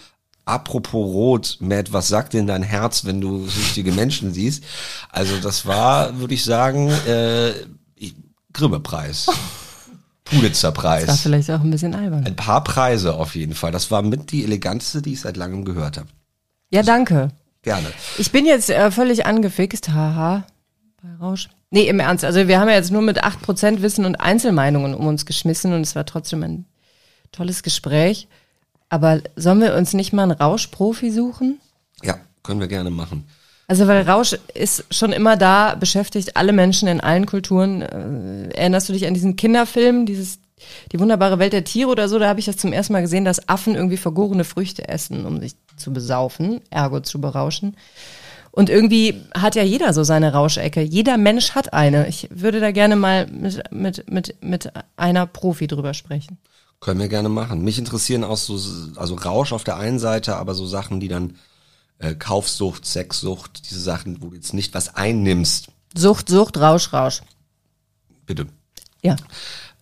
Apropos 0.48 1.06
Rot, 1.06 1.58
Matt, 1.60 1.92
was 1.92 2.08
sagt 2.08 2.34
denn 2.34 2.48
dein 2.48 2.64
Herz, 2.64 3.04
wenn 3.06 3.20
du 3.20 3.48
süchtige 3.48 3.92
Menschen 3.92 4.34
siehst? 4.34 4.64
Also 5.10 5.38
das 5.38 5.66
war, 5.66 6.20
würde 6.20 6.34
ich 6.34 6.46
sagen, 6.46 6.90
äh, 7.06 7.52
Grimme-Preis. 8.54 9.26
Das 9.26 9.36
war 9.36 9.44
Pulitzer-Preis. 10.26 11.22
vielleicht 11.22 11.52
auch 11.52 11.62
ein 11.62 11.72
bisschen 11.72 11.96
albern. 11.96 12.26
Ein 12.26 12.36
paar 12.36 12.64
Preise 12.64 13.16
auf 13.16 13.36
jeden 13.36 13.56
Fall. 13.56 13.72
Das 13.72 13.92
war 13.92 14.02
mit 14.02 14.32
die 14.32 14.44
eleganteste, 14.44 15.02
die 15.02 15.14
ich 15.14 15.22
seit 15.22 15.38
langem 15.38 15.64
gehört 15.64 15.98
habe. 15.98 16.08
Ja, 16.70 16.82
danke. 16.82 17.30
Gerne. 17.62 17.88
Ich 18.18 18.32
bin 18.32 18.46
jetzt 18.46 18.70
äh, 18.70 18.92
völlig 18.92 19.26
angefixt, 19.26 19.90
haha, 19.90 20.46
bei 21.02 21.26
Rausch. 21.26 21.50
Nee, 21.70 21.88
im 21.88 22.00
Ernst. 22.00 22.24
Also 22.24 22.48
wir 22.48 22.60
haben 22.60 22.70
ja 22.70 22.76
jetzt 22.76 22.92
nur 22.92 23.02
mit 23.02 23.24
8% 23.24 23.82
Wissen 23.82 24.06
und 24.06 24.16
Einzelmeinungen 24.16 24.94
um 24.94 25.08
uns 25.08 25.26
geschmissen 25.26 25.74
und 25.74 25.82
es 25.82 25.96
war 25.96 26.06
trotzdem 26.06 26.44
ein 26.44 26.66
tolles 27.32 27.64
Gespräch. 27.64 28.28
Aber 28.90 29.22
sollen 29.36 29.62
wir 29.62 29.76
uns 29.76 29.94
nicht 29.94 30.14
mal 30.14 30.24
einen 30.24 30.32
Rauschprofi 30.32 31.12
suchen? 31.12 31.60
Ja, 32.04 32.18
können 32.44 32.60
wir 32.60 32.68
gerne 32.68 32.90
machen. 32.90 33.28
Also 33.68 33.88
weil 33.88 34.04
Rausch 34.04 34.38
ist 34.54 34.86
schon 34.92 35.12
immer 35.12 35.36
da, 35.36 35.76
beschäftigt 35.76 36.38
alle 36.38 36.54
Menschen 36.54 36.88
in 36.88 37.02
allen 37.02 37.26
Kulturen. 37.26 37.82
Äh, 37.82 38.56
erinnerst 38.56 38.88
du 38.88 38.94
dich 38.94 39.08
an 39.08 39.14
diesen 39.14 39.36
Kinderfilm, 39.36 40.06
dieses 40.06 40.40
die 40.92 41.00
wunderbare 41.00 41.38
Welt 41.38 41.54
der 41.54 41.66
Tiere 41.66 41.90
oder 41.90 42.08
so? 42.08 42.18
Da 42.18 42.28
habe 42.30 42.40
ich 42.40 42.46
das 42.46 42.58
zum 42.58 42.74
ersten 42.74 42.94
Mal 42.94 43.02
gesehen, 43.02 43.26
dass 43.26 43.48
Affen 43.50 43.76
irgendwie 43.76 43.98
vergorene 43.98 44.46
Früchte 44.46 44.88
essen, 44.88 45.26
um 45.26 45.40
sich 45.40 45.56
zu 45.76 45.92
besaufen, 45.92 46.62
ergo 46.70 47.02
zu 47.02 47.20
berauschen. 47.22 47.76
Und 48.52 48.72
irgendwie 48.72 49.22
hat 49.36 49.54
ja 49.54 49.62
jeder 49.62 49.94
so 49.94 50.04
seine 50.04 50.34
Rauschecke. 50.34 50.82
Jeder 50.82 51.18
Mensch 51.18 51.52
hat 51.52 51.74
eine. 51.74 52.08
Ich 52.08 52.28
würde 52.32 52.60
da 52.60 52.72
gerne 52.72 52.96
mal 52.96 53.28
mit, 53.28 53.72
mit, 53.72 54.10
mit, 54.10 54.36
mit 54.42 54.72
einer 54.96 55.28
Profi 55.28 55.68
drüber 55.68 55.94
sprechen. 55.94 56.40
Können 56.80 57.00
wir 57.00 57.08
gerne 57.08 57.30
machen. 57.30 57.64
Mich 57.64 57.80
interessieren 57.80 58.24
auch 58.24 58.38
so, 58.38 58.54
also 58.96 59.16
Rausch 59.16 59.52
auf 59.52 59.64
der 59.64 59.78
einen 59.78 60.00
Seite, 60.00 60.36
aber 60.36 60.54
so 60.54 60.68
Sachen, 60.68 61.00
die 61.00 61.08
dann 61.08 61.38
äh, 62.00 62.14
Kaufsucht, 62.14 62.86
Sexsucht, 62.86 63.70
diese 63.70 63.80
Sachen, 63.80 64.22
wo 64.22 64.30
du 64.30 64.36
jetzt 64.36 64.54
nicht 64.54 64.74
was 64.74 64.96
einnimmst. 64.96 65.70
Sucht, 65.96 66.30
Sucht, 66.30 66.58
Rausch, 66.58 66.94
Rausch. 66.94 67.22
Bitte. 68.26 68.48
Ja. 69.02 69.16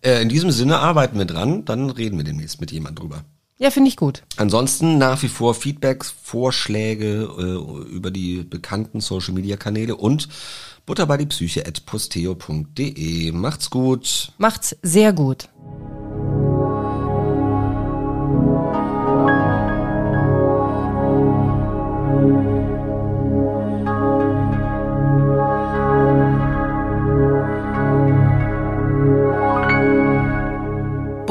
Äh, 0.01 0.21
in 0.21 0.29
diesem 0.29 0.51
Sinne 0.51 0.79
arbeiten 0.79 1.17
wir 1.17 1.25
dran, 1.25 1.65
dann 1.65 1.89
reden 1.89 2.17
wir 2.17 2.23
demnächst 2.23 2.61
mit 2.61 2.71
jemand 2.71 2.99
drüber. 2.99 3.23
Ja, 3.57 3.71
finde 3.71 3.89
ich 3.89 3.95
gut. 3.95 4.23
Ansonsten 4.35 4.97
nach 4.97 5.21
wie 5.23 5.29
vor 5.29 5.55
Feedbacks, 5.55 6.13
Vorschläge 6.21 7.29
äh, 7.37 7.89
über 7.89 8.11
die 8.11 8.43
bekannten 8.43 8.99
Social 8.99 9.33
Media 9.33 9.55
Kanäle 9.55 9.95
und 9.95 10.27
Butter 10.85 11.05
bei 11.05 11.17
die 11.17 11.25
Psyche 11.25 11.65
at 11.65 11.85
posteo.de. 11.85 13.31
Macht's 13.31 13.69
gut. 13.69 14.33
Macht's 14.37 14.75
sehr 14.81 15.13
gut. 15.13 15.47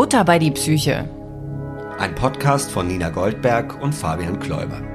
Butter 0.05 0.23
bei 0.23 0.39
die 0.39 0.51
Psyche. 0.51 1.09
Ein 1.99 2.15
Podcast 2.15 2.71
von 2.71 2.87
Nina 2.87 3.09
Goldberg 3.09 3.83
und 3.83 3.95
Fabian 3.95 4.39
Kläuber. 4.39 4.94